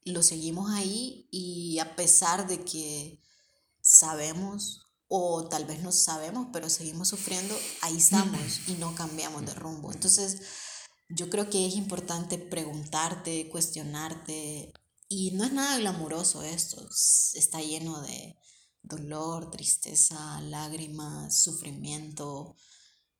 lo 0.04 0.22
seguimos 0.22 0.70
ahí 0.70 1.28
y 1.30 1.78
a 1.78 1.94
pesar 1.96 2.46
de 2.46 2.64
que 2.64 3.20
sabemos 3.80 4.86
o 5.12 5.48
tal 5.48 5.64
vez 5.64 5.82
no 5.82 5.90
sabemos, 5.90 6.48
pero 6.52 6.70
seguimos 6.70 7.08
sufriendo, 7.08 7.56
ahí 7.82 7.96
estamos 7.96 8.68
y 8.68 8.74
no 8.74 8.94
cambiamos 8.94 9.44
de 9.44 9.54
rumbo. 9.54 9.92
Entonces, 9.92 10.40
yo 11.08 11.28
creo 11.28 11.50
que 11.50 11.66
es 11.66 11.74
importante 11.74 12.38
preguntarte, 12.38 13.48
cuestionarte, 13.50 14.72
y 15.08 15.32
no 15.32 15.42
es 15.42 15.52
nada 15.52 15.78
glamuroso 15.78 16.44
esto, 16.44 16.88
está 17.34 17.60
lleno 17.60 18.00
de 18.02 18.36
dolor, 18.82 19.50
tristeza, 19.50 20.40
lágrimas, 20.42 21.42
sufrimiento, 21.42 22.54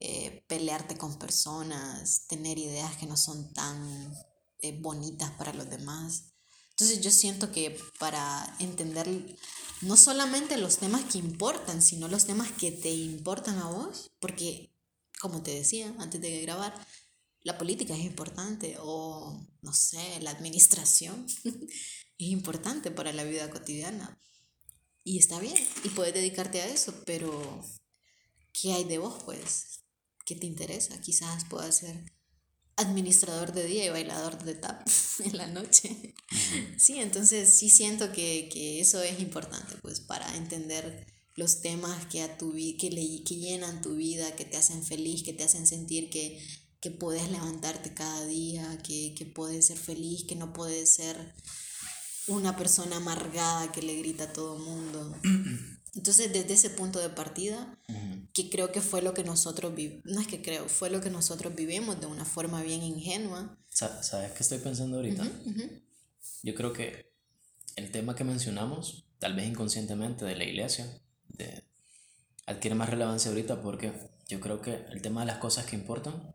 eh, 0.00 0.44
pelearte 0.48 0.96
con 0.96 1.18
personas, 1.18 2.26
tener 2.26 2.58
ideas 2.58 2.96
que 2.96 3.06
no 3.06 3.18
son 3.18 3.52
tan 3.52 4.14
eh, 4.60 4.78
bonitas 4.80 5.30
para 5.32 5.52
los 5.52 5.68
demás. 5.68 6.32
Entonces 6.70 7.02
yo 7.02 7.10
siento 7.10 7.52
que 7.52 7.78
para 7.98 8.56
entender 8.60 9.36
no 9.82 9.98
solamente 9.98 10.56
los 10.56 10.78
temas 10.78 11.04
que 11.04 11.18
importan, 11.18 11.82
sino 11.82 12.08
los 12.08 12.24
temas 12.24 12.50
que 12.52 12.72
te 12.72 12.90
importan 12.90 13.58
a 13.58 13.68
vos, 13.68 14.10
porque 14.20 14.74
como 15.20 15.42
te 15.42 15.50
decía 15.50 15.94
antes 15.98 16.20
de 16.22 16.40
grabar, 16.40 16.74
la 17.42 17.58
política 17.58 17.94
es 17.94 18.00
importante 18.00 18.76
o 18.80 19.46
no 19.60 19.72
sé, 19.74 20.20
la 20.20 20.30
administración 20.30 21.26
es 21.44 21.54
importante 22.18 22.90
para 22.90 23.12
la 23.12 23.24
vida 23.24 23.50
cotidiana. 23.50 24.18
Y 25.04 25.18
está 25.18 25.40
bien, 25.40 25.56
y 25.84 25.88
puedes 25.90 26.14
dedicarte 26.14 26.62
a 26.62 26.68
eso, 26.68 26.94
pero 27.04 27.62
¿qué 28.52 28.72
hay 28.72 28.84
de 28.84 28.98
vos, 28.98 29.22
pues? 29.24 29.79
¿Qué 30.30 30.36
te 30.36 30.46
interesa? 30.46 31.00
Quizás 31.00 31.44
pueda 31.46 31.72
ser 31.72 32.04
administrador 32.76 33.52
de 33.52 33.66
día 33.66 33.86
y 33.86 33.88
bailador 33.88 34.44
de 34.44 34.54
tap 34.54 34.86
en 35.24 35.36
la 35.36 35.48
noche. 35.48 36.14
Sí, 36.78 37.00
entonces 37.00 37.52
sí 37.52 37.68
siento 37.68 38.12
que, 38.12 38.48
que, 38.48 38.80
eso 38.80 39.02
es 39.02 39.18
importante, 39.18 39.74
pues, 39.82 39.98
para 39.98 40.36
entender 40.36 41.04
los 41.34 41.62
temas 41.62 42.06
que, 42.06 42.22
a 42.22 42.38
tu, 42.38 42.52
que, 42.52 42.90
le, 42.92 43.24
que 43.24 43.34
llenan 43.38 43.82
tu 43.82 43.96
vida, 43.96 44.36
que 44.36 44.44
te 44.44 44.56
hacen 44.56 44.84
feliz, 44.84 45.24
que 45.24 45.32
te 45.32 45.42
hacen 45.42 45.66
sentir 45.66 46.10
que, 46.10 46.40
que 46.80 46.92
puedes 46.92 47.28
levantarte 47.28 47.92
cada 47.92 48.24
día, 48.26 48.78
que, 48.84 49.16
que 49.18 49.26
puedes 49.26 49.66
ser 49.66 49.78
feliz, 49.78 50.26
que 50.28 50.36
no 50.36 50.52
puedes 50.52 50.94
ser 50.94 51.34
una 52.28 52.56
persona 52.56 52.98
amargada 52.98 53.72
que 53.72 53.82
le 53.82 53.96
grita 53.96 54.24
a 54.24 54.32
todo 54.32 54.58
el 54.58 54.62
mundo. 54.62 55.16
Entonces, 55.94 56.32
desde 56.32 56.54
ese 56.54 56.70
punto 56.70 57.00
de 57.00 57.08
partida, 57.08 57.78
que 58.32 58.48
creo 58.48 58.70
que 58.70 58.80
fue 58.80 59.02
lo 59.02 59.12
que 59.12 59.24
nosotros 59.24 59.74
vivimos, 59.74 60.04
no 60.04 60.20
es 60.20 60.26
que 60.26 60.40
creo, 60.40 60.68
fue 60.68 60.90
lo 60.90 61.00
que 61.00 61.10
nosotros 61.10 61.54
vivimos 61.54 62.00
de 62.00 62.06
una 62.06 62.24
forma 62.24 62.62
bien 62.62 62.82
ingenua. 62.82 63.58
¿Sabes 63.70 64.32
qué 64.32 64.42
estoy 64.42 64.58
pensando 64.58 64.96
ahorita? 64.96 65.26
Yo 66.42 66.54
creo 66.54 66.72
que 66.72 67.12
el 67.76 67.90
tema 67.90 68.14
que 68.14 68.24
mencionamos, 68.24 69.04
tal 69.18 69.34
vez 69.34 69.48
inconscientemente 69.48 70.24
de 70.24 70.36
la 70.36 70.44
iglesia, 70.44 70.86
de, 71.28 71.64
adquiere 72.46 72.74
más 72.74 72.88
relevancia 72.88 73.30
ahorita 73.30 73.62
porque 73.62 73.92
yo 74.28 74.40
creo 74.40 74.60
que 74.60 74.84
el 74.90 75.02
tema 75.02 75.20
de 75.20 75.26
las 75.26 75.38
cosas 75.38 75.66
que 75.66 75.76
importan 75.76 76.34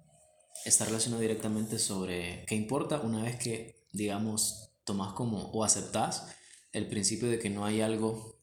está 0.66 0.86
relacionado 0.86 1.22
directamente 1.22 1.80
sobre 1.80 2.46
qué 2.48 2.56
importa 2.56 3.00
una 3.00 3.24
vez 3.24 3.38
que, 3.38 3.86
digamos, 3.94 4.72
tomas 4.84 5.14
como 5.14 5.52
o 5.52 5.64
aceptas 5.64 6.28
el 6.72 6.88
principio 6.88 7.30
de 7.30 7.40
que 7.40 7.50
no 7.50 7.66
hay 7.66 7.82
algo 7.82 8.35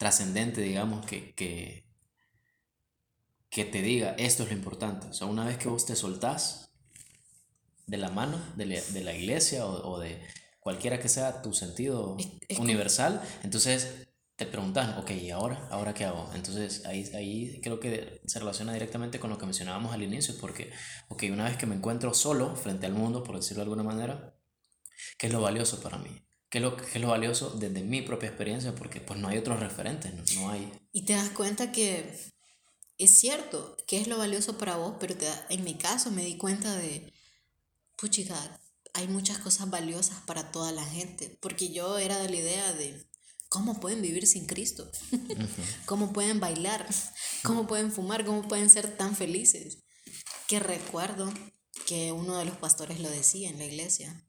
trascendente, 0.00 0.62
digamos, 0.62 1.04
que, 1.04 1.34
que, 1.34 1.84
que 3.50 3.66
te 3.66 3.82
diga 3.82 4.14
esto 4.16 4.44
es 4.44 4.48
lo 4.48 4.56
importante. 4.56 5.08
O 5.08 5.12
sea, 5.12 5.26
una 5.26 5.44
vez 5.44 5.58
que 5.58 5.68
vos 5.68 5.84
te 5.84 5.94
soltás 5.94 6.72
de 7.86 7.98
la 7.98 8.08
mano 8.08 8.40
de 8.56 8.64
la, 8.64 8.80
de 8.80 9.04
la 9.04 9.14
iglesia 9.14 9.66
o, 9.66 9.90
o, 9.90 10.00
de 10.00 10.18
cualquiera 10.58 10.98
que 10.98 11.10
sea 11.10 11.42
tu 11.42 11.52
sentido 11.52 12.16
universal, 12.58 13.20
entonces 13.42 14.08
te 14.36 14.46
preguntan, 14.46 14.96
ok, 14.96 15.10
¿y 15.10 15.32
ahora? 15.32 15.68
¿Ahora 15.70 15.92
qué 15.92 16.06
hago? 16.06 16.30
Entonces 16.34 16.86
ahí, 16.86 17.04
ahí 17.14 17.60
creo 17.62 17.78
que 17.78 18.22
se 18.24 18.38
relaciona 18.38 18.72
directamente 18.72 19.20
con 19.20 19.28
lo 19.28 19.36
que 19.36 19.44
mencionábamos 19.44 19.92
al 19.92 20.02
inicio, 20.02 20.34
porque, 20.40 20.72
ok, 21.08 21.24
una 21.30 21.44
vez 21.44 21.58
que 21.58 21.66
me 21.66 21.74
encuentro 21.74 22.14
solo 22.14 22.56
frente 22.56 22.86
al 22.86 22.94
mundo, 22.94 23.22
por 23.22 23.36
decirlo 23.36 23.64
de 23.64 23.70
alguna 23.70 23.82
manera, 23.82 24.34
¿qué 25.18 25.26
es 25.26 25.32
lo 25.34 25.42
valioso 25.42 25.82
para 25.82 25.98
mí? 25.98 26.22
¿Qué 26.50 26.58
es 26.58 26.62
lo, 26.62 26.76
qué 26.76 26.84
es 26.94 27.00
lo 27.00 27.08
valioso 27.08 27.50
desde 27.50 27.82
mi 27.82 28.02
propia 28.02 28.28
experiencia? 28.28 28.74
Porque 28.74 29.00
pues 29.00 29.18
no 29.20 29.28
hay 29.28 29.38
otros 29.38 29.60
referentes, 29.60 30.12
no, 30.12 30.40
no 30.40 30.50
hay... 30.50 30.70
Y 30.92 31.04
te 31.04 31.12
das 31.12 31.30
cuenta 31.30 31.70
que 31.70 32.12
es 32.98 33.10
cierto, 33.12 33.76
que 33.86 34.00
es 34.00 34.08
lo 34.08 34.18
valioso 34.18 34.58
para 34.58 34.76
vos, 34.76 34.96
pero 34.98 35.16
te 35.16 35.26
en 35.48 35.64
mi 35.64 35.74
caso 35.78 36.10
me 36.10 36.24
di 36.24 36.36
cuenta 36.36 36.76
de, 36.76 37.12
puchica, 37.96 38.60
hay 38.94 39.08
muchas 39.08 39.38
cosas 39.38 39.70
valiosas 39.70 40.18
para 40.26 40.50
toda 40.50 40.72
la 40.72 40.84
gente, 40.84 41.38
porque 41.40 41.72
yo 41.72 41.98
era 41.98 42.18
de 42.18 42.28
la 42.28 42.36
idea 42.36 42.72
de, 42.72 43.06
¿cómo 43.48 43.78
pueden 43.78 44.02
vivir 44.02 44.26
sin 44.26 44.46
Cristo? 44.46 44.90
¿Cómo 45.86 46.12
pueden 46.12 46.40
bailar? 46.40 46.86
¿Cómo 47.42 47.66
pueden 47.66 47.92
fumar? 47.92 48.24
¿Cómo 48.24 48.42
pueden 48.48 48.70
ser 48.70 48.96
tan 48.96 49.14
felices? 49.14 49.78
Que 50.46 50.58
recuerdo 50.58 51.32
que 51.86 52.12
uno 52.12 52.36
de 52.38 52.44
los 52.44 52.56
pastores 52.56 53.00
lo 53.00 53.08
decía 53.08 53.50
en 53.50 53.58
la 53.58 53.64
iglesia. 53.64 54.26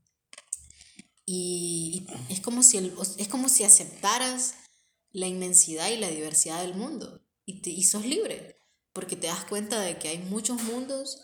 Y, 1.26 2.08
es, 2.30 2.42
como 2.42 2.64
si 2.64 2.78
el, 2.78 2.94
es 3.18 3.28
como 3.28 3.50
si 3.50 3.64
aceptaras 3.64 4.56
la 5.12 5.28
inmensidad 5.28 5.90
y 5.90 5.98
la 5.98 6.10
diversidad 6.10 6.62
del 6.62 6.74
mundo 6.74 7.22
y, 7.46 7.62
te, 7.62 7.70
y 7.70 7.84
sos 7.84 8.06
libre 8.06 8.62
porque 8.94 9.16
te 9.16 9.28
das 9.28 9.46
cuenta 9.46 9.80
de 9.80 9.98
que 9.98 10.10
hay 10.10 10.18
muchos 10.20 10.62
mundos 10.64 11.22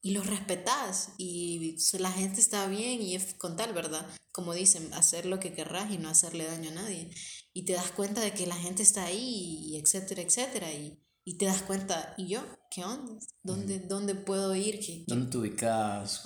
y 0.00 0.12
los 0.12 0.26
respetas 0.26 1.10
y 1.16 1.76
la 1.98 2.10
gente 2.10 2.40
está 2.40 2.66
bien 2.66 3.00
y 3.00 3.14
es 3.14 3.34
con 3.34 3.56
tal, 3.56 3.72
¿verdad? 3.72 4.06
Como 4.32 4.52
dicen, 4.52 4.92
hacer 4.94 5.26
lo 5.26 5.38
que 5.38 5.54
querrás 5.54 5.92
y 5.92 5.98
no 5.98 6.08
hacerle 6.08 6.46
daño 6.46 6.70
a 6.70 6.74
nadie. 6.74 7.10
Y 7.52 7.64
te 7.64 7.74
das 7.74 7.92
cuenta 7.92 8.20
de 8.20 8.32
que 8.32 8.46
la 8.46 8.56
gente 8.56 8.82
está 8.82 9.04
ahí, 9.04 9.58
y 9.68 9.76
etcétera, 9.76 10.22
etcétera. 10.22 10.72
Y, 10.72 10.98
y 11.24 11.38
te 11.38 11.46
das 11.46 11.62
cuenta, 11.62 12.14
¿y 12.16 12.28
yo? 12.28 12.42
¿Qué 12.70 12.84
onda? 12.84 13.18
¿Dónde, 13.42 13.78
¿dónde 13.80 14.14
puedo 14.14 14.54
ir? 14.54 14.80
¿Qué, 14.80 15.04
¿Dónde 15.06 15.30
te 15.30 15.38
ubicas? 15.38 16.22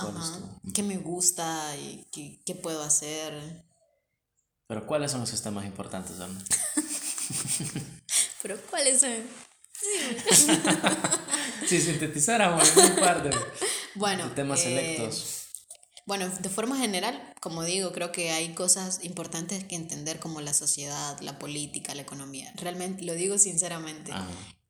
¿Qué 0.72 0.82
me 0.82 0.96
gusta? 0.96 1.76
Y 1.76 2.06
qué, 2.10 2.40
¿Qué, 2.46 2.54
puedo 2.54 2.82
hacer? 2.82 3.64
Pero 4.66 4.86
¿cuáles 4.86 5.10
son 5.10 5.20
los 5.20 5.28
sistemas 5.28 5.66
importantes, 5.66 6.18
Ana? 6.20 6.42
Pero 8.42 8.56
¿cuáles 8.70 9.00
son? 9.00 9.12
si 11.66 11.80
sintetizáramos 11.80 12.76
un 12.76 12.96
par 12.96 13.22
de 13.22 13.36
bueno, 13.94 14.30
temas 14.32 14.60
eh, 14.60 14.62
selectos. 14.62 15.42
Bueno, 16.06 16.28
de 16.28 16.48
forma 16.48 16.78
general, 16.78 17.34
como 17.40 17.64
digo, 17.64 17.92
creo 17.92 18.12
que 18.12 18.30
hay 18.30 18.54
cosas 18.54 19.04
importantes 19.04 19.64
que 19.64 19.74
entender 19.74 20.20
como 20.20 20.40
la 20.40 20.54
sociedad, 20.54 21.18
la 21.20 21.38
política, 21.38 21.94
la 21.96 22.02
economía. 22.02 22.52
Realmente, 22.54 23.04
lo 23.04 23.14
digo 23.14 23.38
sinceramente, 23.38 24.12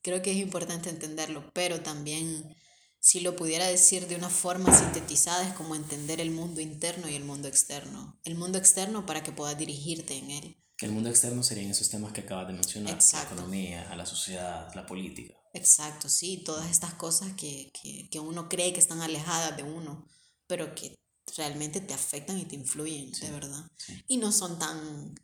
creo 0.06 0.22
que 0.22 0.30
es 0.30 0.36
importante 0.36 0.88
entenderlo, 0.88 1.50
pero 1.52 1.80
también, 1.80 2.54
si 3.00 3.18
lo 3.18 3.34
pudiera 3.34 3.66
decir 3.66 4.06
de 4.06 4.14
una 4.14 4.30
forma 4.30 4.72
sintetizada, 4.72 5.48
es 5.48 5.52
como 5.54 5.74
entender 5.74 6.20
el 6.20 6.30
mundo 6.30 6.60
interno 6.60 7.08
y 7.08 7.16
el 7.16 7.24
mundo 7.24 7.48
externo. 7.48 8.16
El 8.22 8.36
mundo 8.36 8.56
externo 8.56 9.04
para 9.04 9.24
que 9.24 9.32
puedas 9.32 9.58
dirigirte 9.58 10.16
en 10.16 10.30
él 10.30 10.62
que 10.76 10.84
el 10.84 10.92
mundo 10.92 11.08
externo 11.08 11.42
serían 11.42 11.70
esos 11.70 11.88
temas 11.88 12.12
que 12.12 12.20
acabas 12.20 12.46
de 12.48 12.52
mencionar, 12.52 12.92
Exacto. 12.92 13.34
la 13.34 13.40
economía, 13.40 13.90
a 13.90 13.96
la 13.96 14.04
sociedad, 14.04 14.70
la 14.74 14.84
política. 14.84 15.34
Exacto, 15.54 16.10
sí, 16.10 16.42
todas 16.44 16.70
estas 16.70 16.92
cosas 16.92 17.32
que, 17.32 17.72
que, 17.72 18.10
que, 18.10 18.20
uno 18.20 18.46
cree 18.46 18.74
que 18.74 18.80
están 18.80 19.00
alejadas 19.00 19.56
de 19.56 19.62
uno, 19.62 20.06
pero 20.46 20.74
que 20.74 20.94
realmente 21.34 21.80
te 21.80 21.94
afectan 21.94 22.38
y 22.38 22.44
te 22.44 22.56
influyen, 22.56 23.10
de 23.10 23.30
verdad. 23.30 23.64
Y 24.06 24.18
no 24.18 24.32
son 24.32 24.58
tan, 24.58 25.14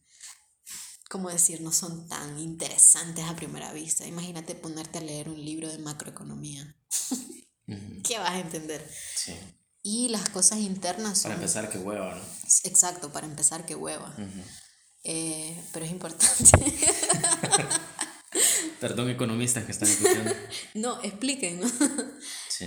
¿cómo 1.12 1.28
decir? 1.28 1.60
No 1.60 1.72
son 1.72 2.08
tan 2.08 2.38
interesantes 2.38 3.22
a 3.26 3.36
primera 3.36 3.70
vista. 3.74 4.06
Imagínate 4.06 4.54
ponerte 4.54 4.96
a 4.96 5.02
leer 5.02 5.28
un 5.28 5.44
libro 5.44 5.68
de 5.68 5.76
macroeconomía. 5.76 6.74
¿Qué 8.02 8.18
vas 8.18 8.30
a 8.30 8.40
entender? 8.40 8.90
Sí. 9.14 9.34
Y 9.82 10.08
las 10.08 10.30
cosas 10.30 10.60
internas 10.60 11.18
son... 11.18 11.32
Para 11.32 11.34
empezar, 11.34 11.68
qué 11.68 11.76
hueva, 11.76 12.14
¿no? 12.14 12.22
Exacto, 12.64 13.12
para 13.12 13.26
empezar, 13.26 13.66
qué 13.66 13.74
hueva. 13.74 14.16
Eh, 15.04 15.62
pero 15.74 15.84
es 15.84 15.90
importante. 15.90 16.44
Perdón, 18.80 19.10
economistas 19.10 19.66
que 19.66 19.72
están 19.72 19.90
escuchando. 19.90 20.32
no, 20.74 21.02
expliquen. 21.02 21.60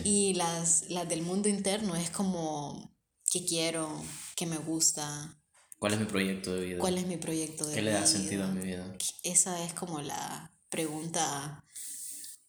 Y 0.03 0.35
las, 0.35 0.83
las 0.89 1.09
del 1.09 1.23
mundo 1.23 1.49
interno 1.49 1.95
es 1.95 2.11
como, 2.11 2.95
¿qué 3.31 3.43
quiero? 3.43 4.05
¿Qué 4.35 4.45
me 4.45 4.57
gusta? 4.57 5.35
¿Cuál 5.80 5.93
es 5.93 5.99
mi 5.99 6.05
proyecto 6.05 6.53
de 6.55 6.65
vida? 6.65 6.80
¿Cuál 6.80 6.97
es 6.97 7.07
mi 7.07 7.17
proyecto 7.17 7.65
de 7.65 7.71
vida? 7.71 7.76
¿Qué 7.76 7.82
le 7.82 7.91
da 7.91 8.07
sentido 8.07 8.43
a 8.45 8.47
mi 8.47 8.65
vida? 8.65 8.97
Esa 9.23 9.63
es 9.63 9.73
como 9.73 10.01
la 10.01 10.53
pregunta, 10.69 11.63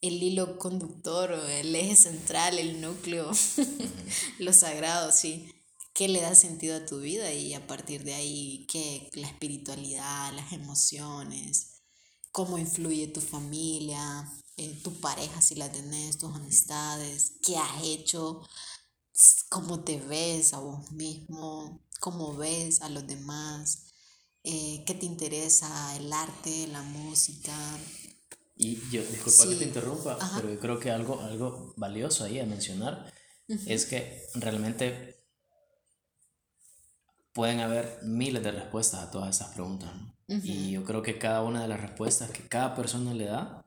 el 0.00 0.22
hilo 0.22 0.58
conductor, 0.58 1.32
el 1.32 1.74
eje 1.74 1.96
central, 1.96 2.58
el 2.58 2.80
núcleo, 2.80 3.30
lo 4.38 4.52
sagrado, 4.52 5.12
sí. 5.12 5.52
Qué 5.94 6.08
le 6.08 6.20
da 6.20 6.34
sentido 6.34 6.76
a 6.76 6.84
tu 6.84 7.00
vida 7.00 7.32
y 7.32 7.54
a 7.54 7.66
partir 7.66 8.04
de 8.04 8.14
ahí 8.14 8.66
qué 8.70 9.08
la 9.14 9.28
espiritualidad, 9.28 10.32
las 10.34 10.52
emociones, 10.52 11.82
cómo 12.32 12.58
influye 12.58 13.06
tu 13.08 13.22
familia, 13.22 14.30
eh, 14.58 14.78
tu 14.84 14.92
pareja 15.00 15.40
si 15.40 15.54
la 15.54 15.72
tenés, 15.72 16.18
tus 16.18 16.34
amistades, 16.34 17.32
qué 17.42 17.56
has 17.56 17.82
hecho, 17.82 18.42
cómo 19.48 19.84
te 19.84 19.98
ves 20.00 20.52
a 20.52 20.58
vos 20.58 20.92
mismo, 20.92 21.85
cómo 21.98 22.36
ves 22.36 22.82
a 22.82 22.88
los 22.88 23.06
demás, 23.06 23.86
eh, 24.42 24.84
qué 24.86 24.94
te 24.94 25.06
interesa 25.06 25.96
el 25.96 26.12
arte, 26.12 26.68
la 26.68 26.82
música. 26.82 27.52
Y 28.56 28.76
yo, 28.90 29.02
disculpa 29.02 29.48
que 29.48 29.56
te 29.56 29.64
interrumpa, 29.64 30.18
pero 30.36 30.52
yo 30.52 30.58
creo 30.58 30.80
que 30.80 30.90
algo, 30.90 31.20
algo 31.20 31.74
valioso 31.76 32.24
ahí 32.24 32.38
a 32.38 32.46
mencionar 32.46 33.12
es 33.48 33.86
que 33.86 34.22
realmente 34.34 35.26
pueden 37.32 37.60
haber 37.60 37.98
miles 38.02 38.42
de 38.42 38.50
respuestas 38.50 39.00
a 39.02 39.10
todas 39.10 39.36
esas 39.36 39.52
preguntas. 39.52 39.90
Y 40.28 40.72
yo 40.72 40.84
creo 40.84 41.02
que 41.02 41.18
cada 41.18 41.42
una 41.42 41.62
de 41.62 41.68
las 41.68 41.80
respuestas 41.80 42.30
que 42.30 42.48
cada 42.48 42.74
persona 42.74 43.14
le 43.14 43.26
da 43.26 43.66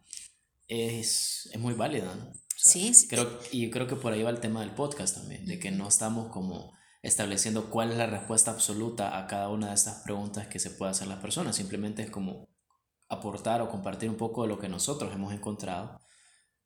es, 0.68 1.50
es 1.54 1.60
muy 1.60 1.74
válida. 1.74 2.34
sí, 2.56 2.92
Creo, 3.08 3.40
y 3.52 3.70
creo 3.70 3.88
que 3.88 3.96
por 3.96 4.12
ahí 4.12 4.24
va 4.24 4.30
el 4.32 4.40
tema 4.40 4.62
del 4.62 4.74
podcast 4.74 5.16
también, 5.18 5.46
de 5.46 5.60
que 5.60 5.72
no 5.72 5.88
estamos 5.88 6.32
como 6.32 6.79
estableciendo 7.02 7.70
cuál 7.70 7.92
es 7.92 7.98
la 7.98 8.08
respuesta 8.08 8.52
absoluta 8.52 9.18
a 9.18 9.28
cada 9.28 9.50
una 9.50 9.70
de 9.70 9.76
estas 9.76 10.04
preguntas 10.04 10.48
que 10.48 10.60
se 10.60 10.72
puede 10.72 10.92
hacer 10.92 11.08
las 11.08 11.20
personas. 11.20 11.56
Simplemente 11.56 12.02
es 12.04 12.10
como 12.10 12.50
aportar 13.08 13.62
o 13.62 13.70
compartir 13.70 14.10
un 14.10 14.18
poco 14.18 14.44
de 14.44 14.50
lo 14.50 14.60
que 14.60 14.70
nosotros 14.70 15.14
hemos 15.14 15.34
encontrado 15.34 16.00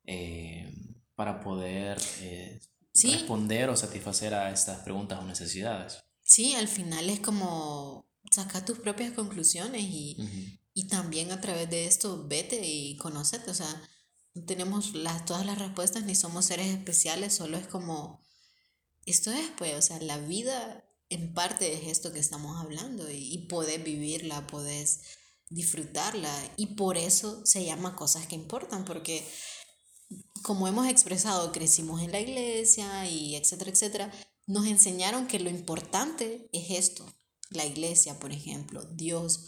eh, 0.04 0.74
para 1.14 1.40
poder 1.40 1.98
eh, 2.20 2.60
responder 3.02 3.70
o 3.70 3.76
satisfacer 3.76 4.34
a 4.34 4.50
estas 4.50 4.80
preguntas 4.80 5.20
o 5.20 5.24
necesidades. 5.24 6.04
Sí, 6.22 6.54
al 6.54 6.68
final 6.68 7.08
es 7.10 7.20
como 7.20 8.08
sacar 8.30 8.64
tus 8.64 8.78
propias 8.78 9.12
conclusiones 9.12 9.82
y, 9.82 10.58
y 10.72 10.88
también 10.88 11.30
a 11.30 11.40
través 11.40 11.70
de 11.70 11.86
esto 11.86 12.26
vete 12.26 12.60
y 12.66 12.96
conocete. 12.96 13.50
O 13.50 13.54
sea, 13.54 13.82
no 14.34 14.44
tenemos 14.44 14.94
las, 14.94 15.24
todas 15.24 15.46
las 15.46 15.58
respuestas 15.58 16.04
ni 16.04 16.14
somos 16.14 16.46
seres 16.46 16.66
especiales, 16.66 17.34
solo 17.34 17.56
es 17.56 17.66
como 17.66 18.23
esto 19.06 19.30
es, 19.30 19.50
pues, 19.56 19.74
o 19.74 19.82
sea, 19.82 20.00
la 20.00 20.18
vida 20.18 20.84
en 21.08 21.34
parte 21.34 21.72
es 21.74 21.88
esto 21.88 22.12
que 22.12 22.18
estamos 22.18 22.60
hablando 22.60 23.10
y, 23.10 23.32
y 23.32 23.46
podés 23.46 23.82
vivirla, 23.82 24.46
podés 24.46 25.02
disfrutarla 25.50 26.32
y 26.56 26.74
por 26.74 26.96
eso 26.96 27.44
se 27.44 27.64
llama 27.64 27.96
cosas 27.96 28.26
que 28.26 28.34
importan, 28.34 28.84
porque 28.84 29.24
como 30.42 30.68
hemos 30.68 30.88
expresado, 30.88 31.52
crecimos 31.52 32.02
en 32.02 32.12
la 32.12 32.20
iglesia 32.20 33.08
y 33.08 33.36
etcétera, 33.36 33.70
etcétera, 33.70 34.12
nos 34.46 34.66
enseñaron 34.66 35.26
que 35.26 35.40
lo 35.40 35.48
importante 35.50 36.48
es 36.52 36.70
esto, 36.70 37.06
la 37.50 37.64
iglesia, 37.64 38.18
por 38.18 38.32
ejemplo, 38.32 38.84
Dios, 38.84 39.46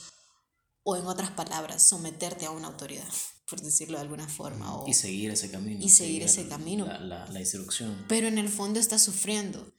o 0.82 0.96
en 0.96 1.06
otras 1.06 1.30
palabras, 1.32 1.86
someterte 1.86 2.46
a 2.46 2.50
una 2.50 2.68
autoridad, 2.68 3.12
por 3.48 3.60
decirlo 3.60 3.96
de 3.98 4.02
alguna 4.02 4.28
forma. 4.28 4.74
O, 4.76 4.88
y 4.88 4.94
seguir 4.94 5.30
ese 5.30 5.50
camino. 5.50 5.84
Y 5.84 5.88
seguir, 5.88 6.22
ese 6.22 6.48
camino. 6.48 6.86
La, 6.86 7.26
la, 7.26 7.40
instrucción. 7.40 8.04
Pero 8.08 8.26
en 8.26 8.38
el 8.38 8.48
fondo 8.48 8.80
estás 8.80 9.02
sufriendo. 9.02 9.72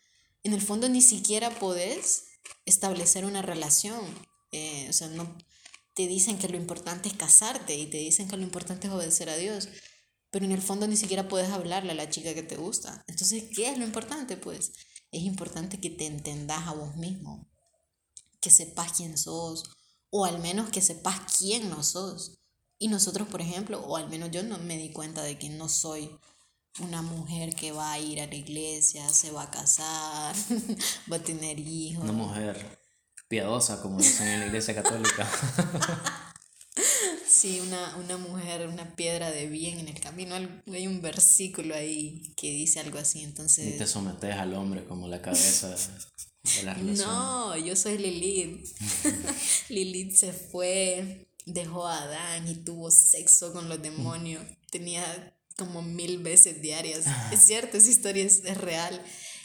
En 0.43 0.53
el 0.53 0.61
fondo 0.61 0.87
ni 0.89 1.01
siquiera 1.01 1.49
podés 1.59 2.25
establecer 2.65 3.25
una 3.25 3.41
relación. 3.41 4.01
Eh, 4.51 4.87
o 4.89 4.93
sea, 4.93 5.07
no 5.09 5.37
te 5.93 6.07
dicen 6.07 6.37
que 6.37 6.47
lo 6.47 6.57
importante 6.57 7.09
es 7.09 7.15
casarte 7.15 7.75
y 7.75 7.87
te 7.87 7.97
dicen 7.97 8.27
que 8.27 8.37
lo 8.37 8.43
importante 8.43 8.87
es 8.87 8.93
obedecer 8.93 9.29
a 9.29 9.35
Dios. 9.35 9.67
Pero 10.31 10.45
en 10.45 10.51
el 10.51 10.61
fondo 10.61 10.87
ni 10.87 10.97
siquiera 10.97 11.27
puedes 11.27 11.49
hablarle 11.49 11.91
a 11.91 11.95
la 11.95 12.09
chica 12.09 12.33
que 12.33 12.43
te 12.43 12.55
gusta. 12.57 13.03
Entonces, 13.07 13.45
¿qué 13.55 13.69
es 13.69 13.77
lo 13.77 13.85
importante? 13.85 14.37
Pues 14.37 14.73
es 15.11 15.23
importante 15.23 15.79
que 15.79 15.89
te 15.89 16.05
entendas 16.05 16.67
a 16.67 16.73
vos 16.73 16.95
mismo, 16.95 17.49
que 18.39 18.51
sepas 18.51 18.93
quién 18.93 19.17
sos, 19.17 19.63
o 20.09 20.25
al 20.25 20.39
menos 20.39 20.69
que 20.69 20.81
sepas 20.81 21.19
quién 21.37 21.69
no 21.69 21.83
sos. 21.83 22.39
Y 22.79 22.87
nosotros, 22.89 23.27
por 23.27 23.41
ejemplo, 23.41 23.79
o 23.79 23.97
al 23.97 24.09
menos 24.09 24.31
yo 24.31 24.43
no 24.43 24.57
me 24.59 24.77
di 24.77 24.91
cuenta 24.91 25.23
de 25.23 25.37
que 25.37 25.49
no 25.49 25.67
soy 25.67 26.09
una 26.79 27.01
mujer 27.01 27.55
que 27.55 27.71
va 27.71 27.91
a 27.91 27.99
ir 27.99 28.21
a 28.21 28.27
la 28.27 28.35
iglesia, 28.35 29.09
se 29.09 29.31
va 29.31 29.43
a 29.43 29.51
casar, 29.51 30.35
va 31.11 31.17
a 31.17 31.23
tener 31.23 31.59
hijos. 31.59 32.03
Una 32.03 32.13
mujer 32.13 32.79
piadosa, 33.27 33.81
como 33.81 33.97
dicen 33.97 34.27
en 34.27 34.39
la 34.41 34.45
iglesia 34.47 34.75
católica. 34.75 35.29
Sí, 37.27 37.59
una, 37.59 37.95
una 37.97 38.17
mujer, 38.17 38.67
una 38.67 38.95
piedra 38.95 39.29
de 39.29 39.47
bien 39.47 39.79
en 39.79 39.89
el 39.89 39.99
camino. 39.99 40.33
Hay 40.73 40.87
un 40.87 41.01
versículo 41.01 41.75
ahí 41.75 42.33
que 42.35 42.49
dice 42.49 42.79
algo 42.79 42.97
así, 42.97 43.21
entonces... 43.21 43.75
Y 43.75 43.77
te 43.77 43.85
sometes 43.85 44.33
al 44.33 44.55
hombre 44.55 44.85
como 44.85 45.07
la 45.07 45.21
cabeza 45.21 45.69
de 45.69 46.63
la 46.63 46.73
relación. 46.73 47.07
No, 47.07 47.55
yo 47.57 47.75
soy 47.75 47.99
Lilith. 47.99 48.65
Lilith 49.69 50.15
se 50.15 50.33
fue, 50.33 51.29
dejó 51.53 51.87
a 51.87 52.03
Adán 52.03 52.47
y 52.47 52.55
tuvo 52.55 52.91
sexo 52.91 53.53
con 53.53 53.69
los 53.69 53.81
demonios. 53.81 54.43
Tenía 54.71 55.35
como 55.57 55.81
mil 55.81 56.19
veces 56.19 56.61
diarias. 56.61 57.05
Es 57.31 57.41
cierto, 57.41 57.77
esa 57.77 57.89
historia 57.89 58.23
es, 58.23 58.43
real 58.57 59.01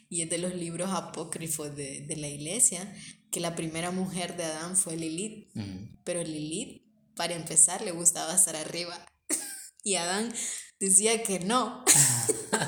y 0.08 0.22
es 0.22 0.30
de 0.30 0.38
los 0.38 0.54
libros 0.54 0.90
apócrifos 0.90 1.74
de, 1.74 2.02
de, 2.02 2.16
la 2.16 2.28
iglesia, 2.28 2.94
que 3.30 3.40
la 3.40 3.54
primera 3.54 3.90
mujer 3.90 4.36
de 4.36 4.44
Adán 4.44 4.76
fue 4.76 4.96
Lilith. 4.96 5.48
Pero 6.04 6.22
Lilith 6.22 6.82
para 7.14 7.34
empezar, 7.34 7.82
le 7.82 7.92
gustaba 7.92 8.34
estar 8.34 8.56
arriba. 8.56 8.98
Y 9.84 9.96
Adán 9.96 10.32
decía 10.78 11.24
que 11.24 11.40
no. 11.40 11.84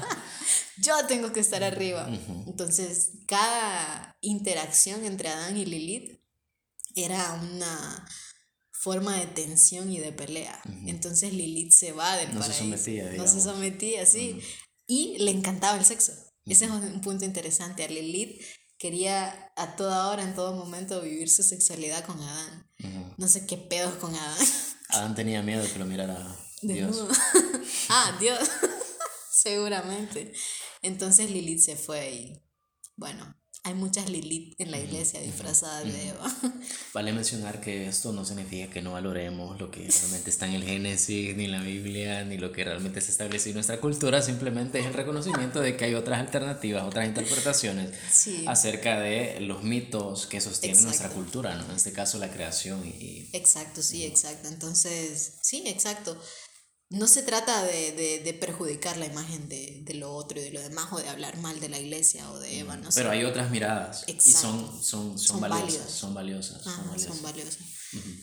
Yo 0.79 1.07
tengo 1.07 1.33
que 1.33 1.39
estar 1.39 1.63
arriba. 1.63 2.09
Entonces, 2.49 3.13
cada 3.29 4.17
interacción 4.21 5.05
entre 5.05 5.29
Adán 5.29 5.57
y 5.57 5.65
Lilith 5.65 6.21
era 6.97 7.35
una 7.35 8.09
forma 8.85 9.17
de 9.17 9.27
tensión 9.27 9.91
y 9.91 9.99
de 9.99 10.13
pelea. 10.13 10.61
Entonces 10.87 11.33
Lilith 11.33 11.73
se 11.73 11.93
va 11.93 12.19
del 12.19 12.35
no 12.35 12.43
Se 12.43 12.53
sometía, 12.53 13.11
No 13.13 13.27
se 13.27 13.41
sometía, 13.41 14.05
sí. 14.05 14.41
Y 14.87 15.17
le 15.17 15.31
encantaba 15.31 15.79
el 15.79 15.87
sexo. 15.87 16.13
Ese 16.45 16.67
es 16.67 16.71
un 16.71 17.01
punto 17.01 17.25
interesante. 17.25 17.83
A 17.83 17.89
Lilith 17.89 18.43
quería 18.77 19.51
a 19.57 19.77
toda 19.77 20.09
hora, 20.09 20.23
en 20.23 20.35
todo 20.35 20.55
momento, 20.55 21.01
vivir 21.01 21.31
su 21.31 21.43
sexualidad 21.43 22.05
con 22.05 22.21
Adán. 22.21 22.71
No 23.17 23.27
sé 23.27 23.47
qué 23.47 23.57
pedos 23.57 23.95
con 23.95 24.15
Adán. 24.15 24.47
Adán 24.91 25.15
tenía 25.15 25.43
miedo 25.43 25.63
de 25.63 25.73
que 25.73 25.79
lo 25.79 25.87
mirara 25.87 26.37
Dios. 26.61 27.07
ah, 27.89 28.19
Dios. 28.21 28.39
Seguramente. 29.33 30.35
Entonces 30.83 31.31
Lilith 31.31 31.61
se 31.61 31.77
fue 31.77 32.13
y 32.13 32.43
bueno, 32.97 33.35
hay 33.67 33.73
muchas 33.73 34.11
Lilith 34.11 34.55
en 34.59 34.71
la 34.71 34.79
iglesia 34.79 35.21
disfrazadas 35.21 35.85
de 35.85 36.09
Eva. 36.09 36.31
Vale 36.93 37.15
mencionar 37.15 37.63
que 37.63 37.89
esto 37.89 38.13
no 38.13 38.23
significa 38.27 38.71
que 38.71 38.83
no 38.83 38.93
valoremos 38.93 39.59
lo 39.59 39.71
que 39.71 39.89
realmente 39.89 40.29
está 40.29 40.47
en 40.47 40.53
el 40.53 40.65
Génesis, 40.65 41.35
ni 41.35 41.47
en 41.47 41.53
la 41.53 41.63
Biblia, 41.63 42.25
ni 42.25 42.37
lo 42.37 42.53
que 42.53 42.63
realmente 42.63 43.01
se 43.01 43.11
establece 43.11 43.49
en 43.49 43.55
nuestra 43.55 43.81
cultura, 43.81 44.21
simplemente 44.21 44.81
es 44.81 44.87
el 44.87 44.93
reconocimiento 44.93 45.63
de 45.63 45.79
que 45.79 45.87
hay 45.87 45.95
otras 45.95 46.21
alternativas, 46.21 46.85
otras 46.85 47.07
interpretaciones 47.07 47.91
acerca 48.47 49.01
de 49.01 49.41
los 49.41 49.63
mitos 49.63 50.27
que 50.27 50.43
sostienen 50.43 50.85
nuestra 50.85 51.09
cultura, 51.09 51.55
¿no? 51.55 51.65
En 51.65 51.77
este 51.77 51.93
caso 51.93 52.19
la 52.19 52.31
creación 52.31 52.87
y... 52.87 53.31
Exacto, 53.33 53.83
sí, 53.83 54.05
exacto. 54.05 54.49
Entonces, 54.49 55.39
sí, 55.41 55.65
exacto 55.67 56.21
no 56.91 57.09
se 57.09 57.23
trata 57.23 57.65
de, 57.65 58.37
perjudicar 58.41 58.97
la 58.97 59.07
imagen 59.07 59.49
de, 59.49 59.95
lo 59.95 60.13
otro 60.13 60.41
y 60.41 60.45
de 60.45 60.51
lo 60.51 60.61
demás 60.61 60.93
o 60.93 60.99
de 60.99 61.09
hablar 61.09 61.37
mal 61.39 61.61
de 61.61 61.69
la 61.69 61.79
iglesia 61.79 62.31
o 62.31 62.39
de 62.39 62.61
Eva, 62.61 62.77
no 62.77 62.89
Pero 62.95 63.11
hay 63.11 63.25
otras 63.25 63.51
miradas 63.51 64.05
y 64.07 64.33
son, 64.33 64.83
son, 64.83 65.19
son, 65.19 65.41
valiosas, 65.41 65.91
son 65.91 66.15
valiosas. 66.15 66.63
son 66.63 67.23
valiosas. 67.23 67.59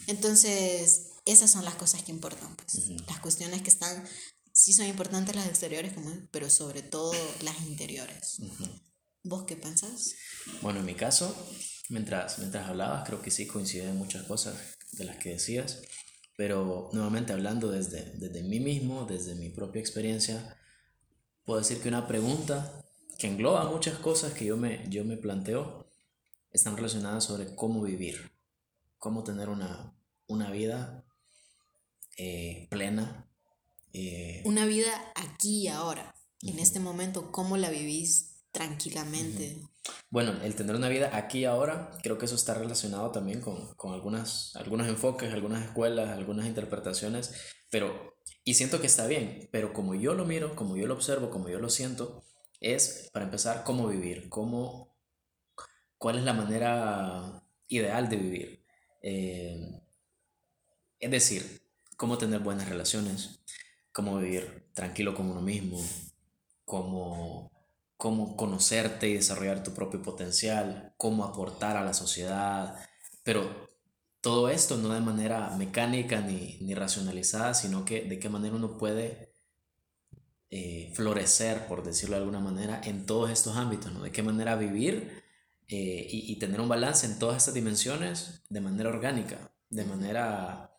Entonces, 0.07 1.12
esas 1.26 1.51
son 1.51 1.66
las 1.66 1.76
cosas 1.76 2.03
que 2.03 2.12
importan, 2.12 2.55
pues. 2.55 2.89
Las 3.07 3.20
cuestiones 3.20 3.62
que 3.62 3.70
están, 3.70 4.07
sí 4.53 4.74
son 4.74 4.86
importantes 4.88 5.36
las 5.36 5.47
exteriores, 5.47 5.93
como, 5.93 6.12
pero 6.32 6.49
sobre 6.49 6.82
todo 6.82 7.14
las 7.41 7.62
interiores. 7.62 8.38
¿Vos 9.24 9.45
qué 9.45 9.55
pensás? 9.55 10.16
Bueno, 10.62 10.80
en 10.80 10.86
mi 10.86 10.95
caso, 10.95 11.36
mientras, 11.89 12.39
mientras 12.39 12.68
hablabas, 12.68 13.05
creo 13.05 13.22
que 13.22 13.32
sí 13.32 13.45
coinciden 13.47 13.97
muchas 13.97 14.26
cosas 14.26 14.55
de 14.93 15.05
las 15.05 15.18
que 15.18 15.30
decías. 15.30 15.82
Pero 16.42 16.89
nuevamente 16.92 17.34
hablando 17.34 17.70
desde, 17.70 18.14
desde 18.18 18.42
mí 18.42 18.60
mismo, 18.60 19.06
desde 19.06 19.36
mi 19.36 19.50
propia 19.50 19.80
experiencia, 19.80 20.58
puedo 21.46 21.60
decir 21.60 21.80
que 21.80 21.88
una 21.88 22.08
pregunta 22.08 22.84
que 23.20 23.28
engloba 23.28 23.70
muchas 23.70 24.00
cosas 24.00 24.34
que 24.34 24.46
yo 24.46 24.58
me, 24.58 24.84
yo 24.89 25.06
me 25.06 25.18
planteo 25.18 25.86
están 26.50 26.76
relacionadas 26.78 27.26
sobre 27.26 27.54
cómo 27.54 27.84
vivir, 27.84 28.32
cómo 28.98 29.24
tener 29.24 29.50
una, 29.50 29.96
una 30.26 30.50
vida 30.50 31.06
eh, 32.18 32.66
plena. 32.72 33.30
Eh, 33.94 34.42
una 34.44 34.66
vida 34.66 35.14
aquí 35.14 35.66
y 35.66 35.68
ahora, 35.68 36.16
en 36.42 36.58
este 36.58 36.80
momento, 36.80 37.32
cómo 37.32 37.56
la 37.56 37.70
vivís 37.70 38.31
tranquilamente. 38.52 39.62
Bueno, 40.10 40.34
el 40.43 40.56
tener 40.56 40.76
una 40.76 40.89
vida 40.89 41.16
aquí 41.16 41.39
y 41.39 41.45
ahora, 41.45 41.91
creo 42.04 42.18
que 42.18 42.26
eso 42.26 42.36
está 42.36 42.54
relacionado 42.54 43.12
también 43.12 43.41
con, 43.41 43.74
con 43.76 43.93
algunas, 43.93 44.56
algunos 44.56 44.88
enfoques, 44.88 45.34
algunas 45.34 45.64
escuelas, 45.66 46.10
algunas 46.10 46.45
interpretaciones, 46.45 47.34
pero, 47.70 48.16
y 48.43 48.54
siento 48.54 48.80
que 48.80 48.88
está 48.88 49.08
bien, 49.08 49.49
pero 49.52 49.74
como 49.74 49.95
yo 49.95 50.14
lo 50.14 50.26
miro, 50.26 50.56
como 50.56 50.76
yo 50.78 50.88
lo 50.88 50.93
observo, 50.93 51.30
como 51.30 51.49
yo 51.49 51.60
lo 51.60 51.70
siento, 51.70 52.24
es, 52.60 53.10
para 53.14 53.26
empezar, 53.26 53.64
cómo 53.64 53.88
vivir, 53.88 54.30
cómo, 54.30 54.95
cuál 55.97 56.18
es 56.18 56.24
la 56.24 56.34
manera 56.34 57.43
ideal 57.68 58.10
de 58.10 58.18
vivir. 58.18 58.66
Eh, 59.02 59.82
es 60.99 61.10
decir, 61.10 61.62
cómo 61.97 62.18
tener 62.18 62.41
buenas 62.41 62.70
relaciones, 62.70 63.41
cómo 63.91 64.18
vivir 64.18 64.70
tranquilo 64.74 65.16
con 65.16 65.30
uno 65.30 65.41
mismo, 65.41 65.84
cómo 66.66 67.51
cómo 68.02 68.36
conocerte 68.36 69.08
y 69.08 69.14
desarrollar 69.14 69.62
tu 69.62 69.76
propio 69.76 70.02
potencial, 70.02 70.95
cómo 70.97 71.24
aportar 71.24 71.78
a 71.78 71.86
la 71.86 71.93
sociedad, 71.93 72.76
pero 73.24 73.70
todo 74.22 74.49
esto 74.49 74.76
no 74.78 74.89
de 74.89 75.02
manera 75.02 75.56
mecánica 75.56 76.20
ni, 76.20 76.58
ni 76.62 76.74
racionalizada, 76.74 77.54
sino 77.54 77.86
que 77.86 78.02
de 78.02 78.18
qué 78.18 78.28
manera 78.28 78.56
uno 78.56 78.76
puede 78.80 79.36
eh, 80.49 80.91
florecer, 80.95 81.68
por 81.68 81.84
decirlo 81.84 82.16
de 82.16 82.24
alguna 82.24 82.39
manera, 82.39 82.82
en 82.84 83.06
todos 83.06 83.30
estos 83.30 83.56
ámbitos, 83.56 83.91
¿no? 83.91 84.02
De 84.02 84.12
qué 84.12 84.24
manera 84.24 84.56
vivir 84.56 85.22
eh, 85.68 86.08
y, 86.10 86.32
y, 86.34 86.39
tener 86.39 86.60
un 86.60 86.70
balance 86.70 87.06
en 87.06 87.20
todas 87.20 87.38
estas 87.38 87.54
dimensiones 87.54 88.41
de 88.49 88.62
manera 88.62 88.89
orgánica, 88.89 89.54
de 89.70 89.86
manera 89.86 90.76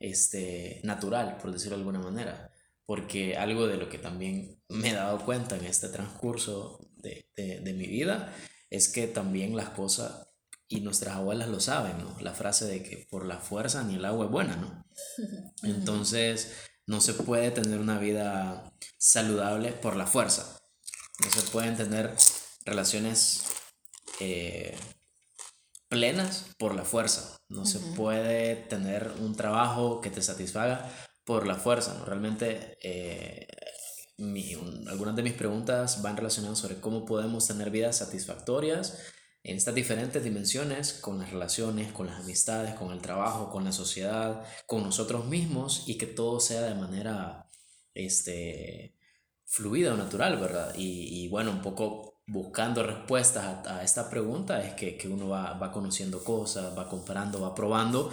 este, 0.00 0.80
natural, 0.82 1.38
por 1.40 1.52
decirlo 1.52 1.76
de 1.76 1.82
alguna 1.82 2.00
manera 2.00 2.50
porque 2.86 3.36
algo 3.36 3.66
de 3.66 3.76
lo 3.76 3.88
que 3.88 3.98
también 3.98 4.62
me 4.68 4.90
he 4.90 4.94
dado 4.94 5.24
cuenta 5.24 5.56
en 5.56 5.64
este 5.64 5.88
transcurso 5.88 6.80
de, 6.96 7.26
mi 7.64 7.86
vida 7.86 8.34
es 8.70 8.88
que 8.88 9.06
también 9.06 9.56
las 9.56 9.70
cosas, 9.70 10.28
y 10.68 10.80
nuestras 10.80 11.16
abuelas 11.16 11.48
lo 11.48 11.60
saben, 11.60 11.98
¿no? 11.98 12.16
La 12.20 12.32
frase 12.32 12.66
de 12.66 12.82
que 12.82 13.06
por 13.10 13.26
la 13.26 13.38
fuerza 13.38 13.84
ni 13.84 13.96
el 13.96 14.04
agua 14.04 14.26
es 14.26 14.30
buena, 14.30 14.56
¿no? 14.56 14.84
Entonces, 15.62 16.52
no 16.86 17.00
se 17.00 17.14
puede 17.14 17.50
tener 17.50 17.78
una 17.78 17.98
vida 17.98 18.72
saludable 18.98 19.72
por 19.72 19.96
la 19.96 20.06
fuerza. 20.06 20.60
No 21.22 21.30
se 21.30 21.50
pueden 21.50 21.76
tener 21.76 22.14
relaciones 22.64 23.44
eh, 24.20 24.76
plenas 25.88 26.46
por 26.58 26.74
la 26.74 26.84
fuerza. 26.84 27.38
No 27.48 27.64
se 27.66 27.78
puede 27.78 28.56
tener 28.56 29.12
un 29.20 29.36
trabajo 29.36 30.00
que 30.00 30.10
te 30.10 30.22
satisfaga 30.22 30.90
por 31.24 31.46
la 31.46 31.54
fuerza, 31.56 31.94
¿no? 31.98 32.04
Realmente 32.04 32.78
eh, 32.82 33.46
algunas 34.88 35.16
de 35.16 35.22
mis 35.22 35.32
preguntas 35.32 36.02
van 36.02 36.16
relacionadas 36.16 36.58
sobre 36.58 36.80
cómo 36.80 37.04
podemos 37.04 37.46
tener 37.46 37.70
vidas 37.70 37.98
satisfactorias 37.98 38.98
en 39.42 39.56
estas 39.56 39.74
diferentes 39.74 40.24
dimensiones, 40.24 40.94
con 40.94 41.18
las 41.18 41.30
relaciones, 41.30 41.92
con 41.92 42.06
las 42.06 42.20
amistades, 42.20 42.74
con 42.74 42.92
el 42.92 43.00
trabajo, 43.02 43.50
con 43.50 43.64
la 43.64 43.72
sociedad, 43.72 44.42
con 44.66 44.82
nosotros 44.82 45.26
mismos 45.26 45.84
y 45.86 45.98
que 45.98 46.06
todo 46.06 46.40
sea 46.40 46.62
de 46.62 46.74
manera 46.74 47.50
este, 47.92 48.96
fluida 49.44 49.92
o 49.92 49.96
natural, 49.96 50.38
¿verdad? 50.38 50.74
Y, 50.76 51.24
y 51.24 51.28
bueno, 51.28 51.50
un 51.50 51.60
poco 51.60 52.22
buscando 52.26 52.82
respuestas 52.82 53.66
a, 53.66 53.82
esta 53.82 54.08
pregunta 54.08 54.62
es 54.64 54.74
que, 54.74 54.96
que 54.96 55.08
uno 55.08 55.28
va, 55.28 55.54
va, 55.54 55.70
conociendo 55.70 56.24
cosas, 56.24 56.76
va 56.76 56.88
comparando, 56.88 57.40
va 57.40 57.54
probando 57.54 58.10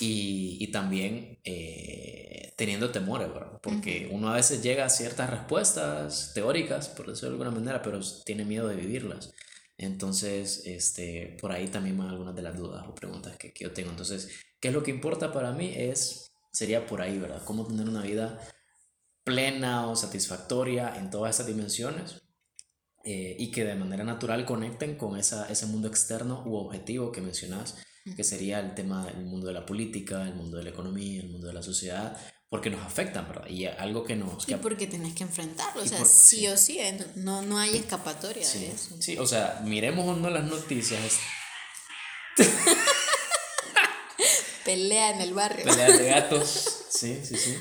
y, 0.00 0.58
y 0.60 0.68
también 0.68 1.38
eh, 1.44 2.52
teniendo 2.56 2.90
temores, 2.90 3.28
¿verdad? 3.28 3.60
Porque 3.62 4.08
uno 4.10 4.30
a 4.30 4.36
veces 4.36 4.62
llega 4.62 4.84
a 4.84 4.90
ciertas 4.90 5.30
respuestas 5.30 6.32
teóricas, 6.34 6.88
por 6.88 7.06
decirlo 7.08 7.30
de 7.30 7.42
alguna 7.42 7.60
manera, 7.60 7.82
pero 7.82 8.00
tiene 8.24 8.44
miedo 8.44 8.68
de 8.68 8.76
vivirlas. 8.76 9.32
Entonces, 9.76 10.62
este, 10.66 11.36
por 11.40 11.52
ahí 11.52 11.68
también 11.68 11.98
van 11.98 12.08
algunas 12.08 12.34
de 12.34 12.42
las 12.42 12.56
dudas 12.56 12.86
o 12.88 12.94
preguntas 12.94 13.36
que, 13.36 13.52
que 13.52 13.64
yo 13.64 13.72
tengo. 13.72 13.90
Entonces, 13.90 14.30
¿qué 14.60 14.68
es 14.68 14.74
lo 14.74 14.82
que 14.82 14.90
importa 14.90 15.32
para 15.32 15.52
mí? 15.52 15.72
Es, 15.74 16.32
sería 16.52 16.86
por 16.86 17.02
ahí, 17.02 17.18
¿verdad? 17.18 17.42
Cómo 17.44 17.66
tener 17.66 17.88
una 17.88 18.02
vida 18.02 18.38
plena 19.24 19.88
o 19.88 19.96
satisfactoria 19.96 20.96
en 20.96 21.10
todas 21.10 21.34
esas 21.34 21.46
dimensiones 21.46 22.22
eh, 23.04 23.36
y 23.38 23.50
que 23.50 23.64
de 23.64 23.74
manera 23.74 24.04
natural 24.04 24.44
conecten 24.44 24.96
con 24.96 25.18
esa, 25.18 25.50
ese 25.50 25.66
mundo 25.66 25.88
externo 25.88 26.42
u 26.46 26.56
objetivo 26.56 27.10
que 27.10 27.20
mencionas, 27.20 27.76
que 28.16 28.24
sería 28.24 28.60
el 28.60 28.74
tema 28.74 29.06
del 29.06 29.24
mundo 29.24 29.46
de 29.46 29.54
la 29.54 29.64
política, 29.64 30.22
el 30.22 30.34
mundo 30.34 30.58
de 30.58 30.64
la 30.64 30.70
economía, 30.70 31.22
el 31.22 31.30
mundo 31.30 31.46
de 31.46 31.54
la 31.54 31.62
sociedad, 31.62 32.16
porque 32.50 32.68
nos 32.70 32.84
afectan, 32.84 33.26
¿verdad? 33.26 33.48
Y 33.48 33.66
algo 33.66 34.04
que 34.04 34.14
nos... 34.14 34.48
Y 34.48 34.54
porque 34.56 34.86
tenés 34.86 35.14
que 35.14 35.24
enfrentarlo, 35.24 35.82
o 35.82 35.86
sea, 35.86 36.04
sí, 36.04 36.46
o 36.48 36.56
sí, 36.56 36.78
no, 37.16 37.42
no 37.42 37.58
hay 37.58 37.76
escapatoria 37.76 38.44
sí, 38.44 38.60
de 38.60 38.72
eso. 38.72 38.96
Sí, 39.00 39.16
o 39.18 39.26
sea, 39.26 39.60
miremos 39.64 40.06
o 40.06 40.16
no 40.16 40.30
las 40.30 40.44
noticias. 40.44 41.18
Pelea 44.64 45.14
en 45.14 45.20
el 45.22 45.34
barrio. 45.34 45.64
Pelea 45.64 45.90
de 45.90 46.08
gatos, 46.10 46.86
sí, 46.90 47.20
sí, 47.24 47.36
sí. 47.36 47.56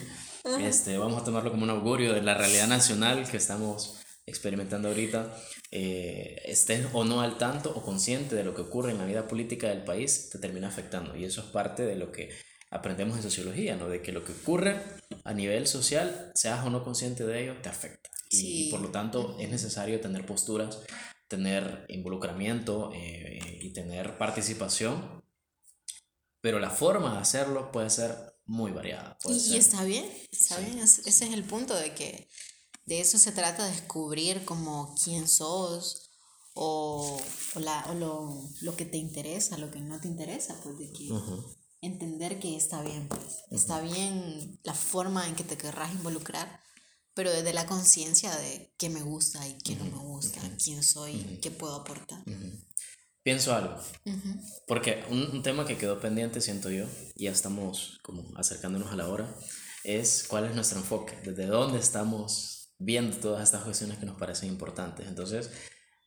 Este, 0.59 0.97
vamos 0.97 1.21
a 1.21 1.25
tomarlo 1.25 1.51
como 1.51 1.63
un 1.63 1.69
augurio 1.69 2.13
de 2.13 2.21
la 2.21 2.33
realidad 2.33 2.67
nacional 2.67 3.29
que 3.29 3.37
estamos 3.37 3.97
experimentando 4.25 4.89
ahorita. 4.89 5.33
Eh, 5.76 6.39
estés 6.45 6.86
o 6.93 7.03
no 7.03 7.21
al 7.21 7.39
tanto 7.39 7.71
o 7.76 7.82
consciente 7.82 8.36
de 8.36 8.43
lo 8.43 8.53
que 8.53 8.61
ocurre 8.61 8.91
en 8.91 8.99
la 8.99 9.07
vida 9.07 9.28
política 9.28 9.69
del 9.69 9.84
país, 9.84 10.30
te 10.30 10.38
termina 10.38 10.67
afectando. 10.67 11.15
Y 11.15 11.26
eso 11.26 11.41
es 11.41 11.47
parte 11.47 11.82
de 11.84 11.95
lo 11.95 12.11
que 12.11 12.30
aprendemos 12.69 13.17
en 13.17 13.24
sociología, 13.24 13.76
¿no? 13.76 13.89
De 13.89 14.03
que 14.03 14.11
lo 14.11 14.24
que 14.24 14.34
ocurre 14.34 14.80
a 15.24 15.34
nivel 15.34 15.65
social, 15.65 16.32
seas 16.36 16.63
o 16.63 16.69
no 16.69 16.84
consciente 16.84 17.26
de 17.26 17.41
ello, 17.41 17.55
te 17.63 17.69
afecta. 17.69 18.11
Y, 18.30 18.69
por 18.69 18.82
lo 18.82 18.91
tanto 18.91 19.36
es 19.39 19.49
necesario 19.49 19.99
tener 19.99 20.28
posturas, 20.28 20.80
tener 21.28 21.88
involucramiento 21.89 22.91
eh, 22.93 23.39
y 23.59 23.74
tener 23.74 24.19
participación, 24.19 25.24
pero 26.39 26.59
la 26.59 26.69
forma 26.69 27.13
de 27.13 27.19
hacerlo 27.19 27.71
puede 27.71 27.89
ser 27.89 28.15
muy 28.45 28.71
variada. 28.71 29.17
y, 29.28 29.57
está 29.57 29.84
bien, 29.86 30.05
está 30.32 30.59
bien, 30.59 30.78
ese 30.78 31.09
es 31.09 31.21
el 31.21 31.43
punto 31.43 31.76
de 31.76 31.95
que 31.95 32.28
de 32.86 32.99
eso 32.99 33.17
se 33.17 33.31
trata, 33.31 33.65
descubrir 33.65 34.43
como 34.45 34.95
quién 35.03 35.27
sos 35.27 36.11
o, 36.53 37.19
o, 37.55 37.59
la, 37.59 37.86
o 37.89 37.93
lo, 37.93 38.49
lo, 38.61 38.75
que 38.75 38.86
te 38.86 38.97
interesa, 38.97 39.57
lo 39.57 39.71
que 39.71 39.79
no 39.79 39.99
te 39.99 40.07
interesa, 40.07 40.59
pues 40.61 40.77
de 40.77 40.91
que 40.91 41.09
entender 41.81 42.39
que 42.39 42.55
está 42.55 42.81
bien, 42.84 43.07
pues. 43.07 43.43
Está 43.51 43.81
bien 43.81 44.59
la 44.63 44.73
forma 44.73 45.27
en 45.27 45.36
que 45.36 45.43
te 45.43 45.57
querrás 45.57 45.93
involucrar, 45.93 46.61
pero 47.13 47.31
desde 47.31 47.53
la 47.53 47.65
conciencia 47.65 48.36
de 48.36 48.73
qué 48.77 48.89
me 48.89 49.01
gusta 49.01 49.47
y 49.47 49.57
qué 49.59 49.75
no 49.75 49.86
me 49.86 49.97
gusta, 49.97 50.41
quién 50.63 50.84
soy, 50.84 51.39
qué 51.41 51.51
puedo 51.51 51.75
aportar. 51.75 52.23
Pienso 53.23 53.55
algo, 53.55 53.77
porque 54.67 55.05
un, 55.09 55.21
un, 55.31 55.43
tema 55.43 55.65
que 55.65 55.77
quedó 55.77 56.01
pendiente, 56.01 56.41
siento 56.41 56.69
yo, 56.69 56.86
y 57.15 57.23
ya 57.23 57.31
estamos 57.31 57.99
como 58.03 58.21
acercándonos 58.38 58.91
a 58.91 58.97
la 58.97 59.07
hora, 59.07 59.34
es 59.86 60.25
cuál 60.27 60.45
es 60.45 60.55
nuestro 60.55 60.79
enfoque, 60.79 61.15
desde 61.23 61.45
dónde 61.45 61.79
estamos 61.79 62.62
viendo 62.84 63.15
todas 63.17 63.43
estas 63.43 63.63
cuestiones 63.63 63.97
que 63.97 64.05
nos 64.05 64.17
parecen 64.17 64.49
importantes. 64.49 65.07
Entonces, 65.07 65.49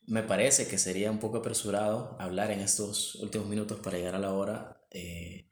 me 0.05 0.23
parece 0.23 0.67
que 0.67 0.77
sería 0.77 1.11
un 1.11 1.19
poco 1.19 1.37
apresurado 1.37 2.15
hablar 2.19 2.51
en 2.51 2.61
estos 2.61 3.15
últimos 3.15 3.47
minutos 3.47 3.79
para 3.79 3.97
llegar 3.97 4.15
a 4.15 4.19
la 4.19 4.33
hora 4.33 4.81
eh, 4.91 5.49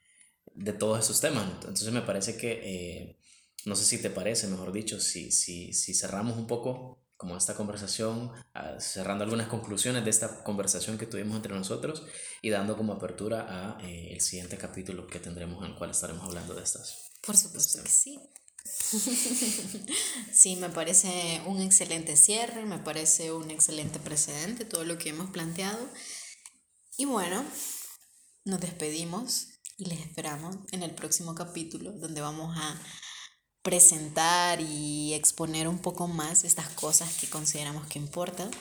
de 0.53 0.73
todos 0.73 0.99
estos 0.99 1.19
temas. 1.19 1.49
Entonces, 1.51 1.91
me 1.91 2.01
parece 2.01 2.37
que, 2.37 2.61
eh, 2.63 3.19
no 3.65 3.75
sé 3.75 3.83
si 3.85 4.01
te 4.01 4.09
parece, 4.09 4.47
mejor 4.47 4.71
dicho, 4.71 4.99
si, 4.99 5.31
si, 5.31 5.73
si 5.73 5.93
cerramos 5.93 6.37
un 6.37 6.47
poco 6.47 7.01
como 7.17 7.37
esta 7.37 7.55
conversación, 7.55 8.31
ah, 8.53 8.79
cerrando 8.79 9.23
algunas 9.23 9.47
conclusiones 9.47 10.03
de 10.03 10.09
esta 10.09 10.43
conversación 10.43 10.97
que 10.97 11.07
tuvimos 11.07 11.35
entre 11.35 11.53
nosotros 11.53 12.03
y 12.41 12.49
dando 12.49 12.75
como 12.77 12.93
apertura 12.93 13.45
a 13.49 13.81
eh, 13.81 14.13
el 14.13 14.21
siguiente 14.21 14.57
capítulo 14.57 15.07
que 15.07 15.19
tendremos 15.19 15.63
en 15.63 15.71
el 15.71 15.77
cual 15.77 15.91
estaremos 15.91 16.23
hablando 16.23 16.53
de 16.53 16.63
estas. 16.63 17.11
Por 17.25 17.35
supuesto 17.35 17.81
que 17.83 17.89
sí. 17.89 18.19
sí, 20.33 20.55
me 20.55 20.69
parece 20.69 21.41
un 21.45 21.61
excelente 21.61 22.17
cierre, 22.17 22.65
me 22.65 22.79
parece 22.79 23.31
un 23.31 23.51
excelente 23.51 23.99
precedente 23.99 24.65
todo 24.65 24.83
lo 24.83 24.97
que 24.97 25.09
hemos 25.09 25.29
planteado. 25.29 25.87
Y 26.97 27.05
bueno, 27.05 27.45
nos 28.43 28.59
despedimos 28.59 29.49
y 29.77 29.85
les 29.85 29.99
esperamos 29.99 30.57
en 30.71 30.81
el 30.83 30.91
próximo 30.95 31.35
capítulo 31.35 31.91
donde 31.91 32.21
vamos 32.21 32.57
a 32.57 32.81
presentar 33.65 34.61
y 34.61 35.15
exponer 35.15 35.67
un 35.67 35.79
poco 35.79 36.07
más 36.07 36.43
estas 36.43 36.69
cosas 36.69 37.11
que 37.15 37.27
consideramos 37.27 37.87
que 37.87 37.97
importan. 37.97 38.51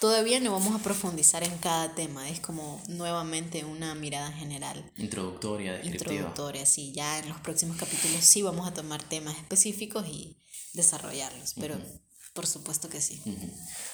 Todavía 0.00 0.38
no 0.38 0.52
vamos 0.52 0.78
a 0.78 0.84
profundizar 0.84 1.42
en 1.42 1.56
cada 1.58 1.94
tema, 1.94 2.28
es 2.28 2.40
como 2.40 2.78
nuevamente 2.86 3.64
una 3.64 3.94
mirada 3.94 4.30
general. 4.32 4.84
Introductoria, 4.98 5.72
descriptiva. 5.72 6.12
Introductoria, 6.12 6.66
sí, 6.66 6.92
ya 6.92 7.20
en 7.20 7.30
los 7.30 7.40
próximos 7.40 7.78
capítulos 7.78 8.22
sí 8.22 8.42
vamos 8.42 8.68
a 8.68 8.74
tomar 8.74 9.02
temas 9.02 9.34
específicos 9.38 10.06
y 10.06 10.36
desarrollarlos, 10.74 11.54
pero 11.58 11.78
por 12.34 12.46
supuesto 12.46 12.90
que 12.90 13.00
sí. 13.00 13.22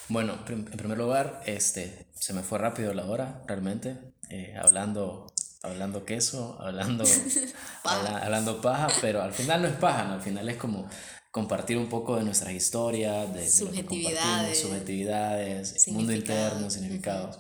Bueno, 0.09 0.37
en 0.49 0.65
primer 0.65 0.99
lugar, 0.99 1.45
este, 1.47 2.09
se 2.19 2.33
me 2.33 2.43
fue 2.43 2.59
rápido 2.59 2.93
la 2.93 3.07
hora, 3.07 3.45
realmente, 3.47 3.97
eh, 4.31 4.57
hablando 4.61 5.33
hablando 5.63 6.05
queso, 6.05 6.57
hablando, 6.61 7.05
paja. 7.85 8.19
hablando 8.19 8.61
paja, 8.61 8.89
pero 9.01 9.23
al 9.23 9.33
final 9.33 9.63
no 9.63 9.69
es 9.69 9.75
paja, 9.75 10.13
al 10.13 10.23
final 10.23 10.49
es 10.49 10.57
como 10.57 10.89
compartir 11.31 11.77
un 11.77 11.89
poco 11.89 12.17
de 12.17 12.25
nuestras 12.25 12.53
historias, 12.53 13.33
de, 13.35 13.49
subjetividades, 13.49 14.61
subjetividades 14.61 15.89
mundo 15.89 16.13
interno, 16.13 16.71
significados. 16.71 17.39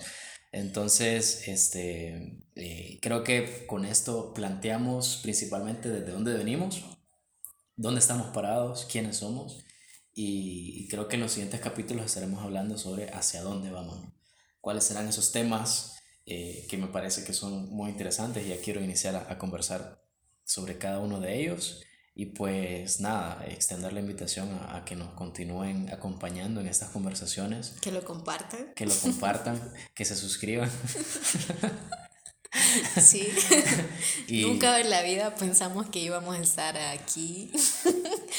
Entonces, 0.53 1.49
este, 1.49 2.43
eh, 2.55 2.99
creo 3.01 3.25
que 3.25 3.67
con 3.67 3.85
esto 3.85 4.33
planteamos 4.35 5.21
principalmente 5.23 5.89
desde 5.89 6.13
dónde 6.13 6.35
venimos, 6.35 6.85
dónde 7.75 8.01
estamos 8.01 8.29
parados, 8.29 8.87
quiénes 8.91 9.17
somos, 9.17 9.65
y, 10.15 10.89
creo 10.89 11.09
que 11.09 11.17
en 11.17 11.23
los 11.23 11.33
siguientes 11.33 11.61
capítulos 11.61 12.07
estaremos 12.07 12.43
hablando 12.43 12.79
sobre 12.79 13.11
hacia 13.11 13.43
dónde 13.43 13.71
vamos, 13.71 13.99
cuáles 14.63 14.85
serán 14.85 15.09
esos 15.09 15.31
temas 15.31 15.96
eh, 16.27 16.67
que 16.69 16.77
me 16.77 16.89
parece 16.89 17.25
que 17.25 17.33
son 17.33 17.71
muy 17.71 17.89
interesantes 17.91 18.45
y 18.45 18.49
ya 18.49 18.61
quiero 18.61 18.83
iniciar 18.83 19.15
a, 19.15 19.39
conversar 19.39 20.03
sobre 20.45 20.77
cada 20.77 20.99
uno 20.99 21.21
de 21.21 21.41
ellos. 21.41 21.83
Y 22.15 22.27
pues 22.27 23.01
nada, 23.01 23.45
extender 23.47 23.93
la 23.93 24.01
invitación 24.01 24.49
a, 24.69 24.85
que 24.85 24.97
nos 24.97 25.13
continúen 25.15 25.89
acompañando 25.93 26.61
en 26.61 26.67
estas 26.67 26.89
conversaciones. 26.89 27.75
Que 27.81 27.93
lo 27.93 28.05
compartan. 28.05 28.73
Que 28.75 28.87
lo 28.87 28.95
compartan, 28.95 29.61
que 29.95 30.05
se 30.05 30.17
suscriban. 30.17 30.71
Sí. 33.01 33.29
Nunca 34.29 34.81
en 34.81 34.89
la 34.89 35.03
vida 35.03 35.35
pensamos 35.35 35.91
que 35.91 35.99
íbamos 35.99 36.37
a 36.37 36.41
estar 36.41 36.77
aquí. 36.77 37.53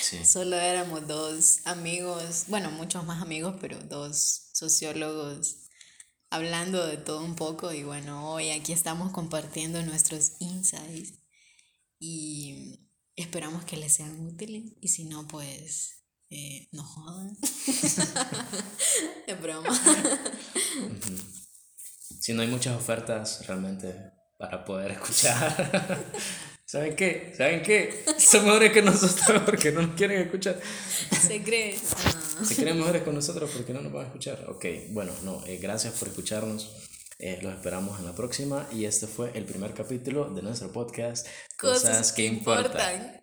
Sí. 0.02 0.26
Solo 0.26 0.56
éramos 0.56 1.08
dos 1.08 1.60
amigos, 1.66 2.46
bueno, 2.48 2.72
muchos 2.72 3.06
más 3.06 3.22
amigos, 3.22 3.56
pero 3.62 3.78
dos 3.80 4.50
sociólogos 4.54 5.67
hablando 6.30 6.86
de 6.86 6.98
todo 6.98 7.24
un 7.24 7.36
poco 7.36 7.74
y 7.74 7.84
bueno, 7.84 8.32
hoy 8.32 8.50
aquí 8.52 8.74
estamos 8.74 9.12
compartiendo 9.12 9.82
nuestros 9.84 10.34
insights 10.40 11.14
y 12.00 12.90
esperamos 13.16 13.66
que 13.66 13.78
les 13.78 13.94
sean 13.94 14.20
útiles 14.26 14.74
y 14.82 14.88
si 14.90 15.06
no, 15.06 15.28
pues 15.28 16.04
eh, 16.30 16.68
no 16.72 16.84
jodan. 16.84 17.38
es 19.28 19.42
broma. 19.42 19.70
Si 22.20 22.34
no 22.34 22.42
hay 22.42 22.48
muchas 22.48 22.76
ofertas 22.76 23.46
realmente 23.48 24.12
para 24.38 24.66
poder 24.66 24.92
escuchar. 24.92 26.06
¿Saben 26.68 26.98
qué? 26.98 27.34
¿Saben 27.38 27.62
qué? 27.64 28.04
Son 28.20 28.44
mejores 28.44 28.74
que 28.74 28.82
nosotros 28.82 29.42
porque 29.46 29.72
no 29.72 29.84
nos 29.84 29.96
quieren 29.96 30.22
escuchar. 30.24 30.60
Se 31.26 31.42
creen. 31.42 31.78
Se 32.44 32.56
creen 32.58 32.78
mejores 32.78 33.04
con 33.04 33.16
nosotros 33.16 33.50
porque 33.56 33.72
no 33.72 33.80
nos 33.80 33.94
van 33.94 34.04
a 34.04 34.08
escuchar. 34.08 34.46
Ok, 34.50 34.66
bueno, 34.90 35.14
no, 35.24 35.42
eh, 35.46 35.60
gracias 35.62 35.94
por 35.94 36.10
escucharnos. 36.10 36.70
Eh, 37.20 37.40
los 37.42 37.54
esperamos 37.54 37.98
en 38.00 38.06
la 38.06 38.14
próxima 38.14 38.68
y 38.74 38.84
este 38.84 39.08
fue 39.08 39.32
el 39.34 39.46
primer 39.46 39.74
capítulo 39.74 40.26
de 40.26 40.42
nuestro 40.42 40.70
podcast 40.74 41.26
Cosas, 41.58 42.12
que 42.12 42.26
importan. 42.26 43.22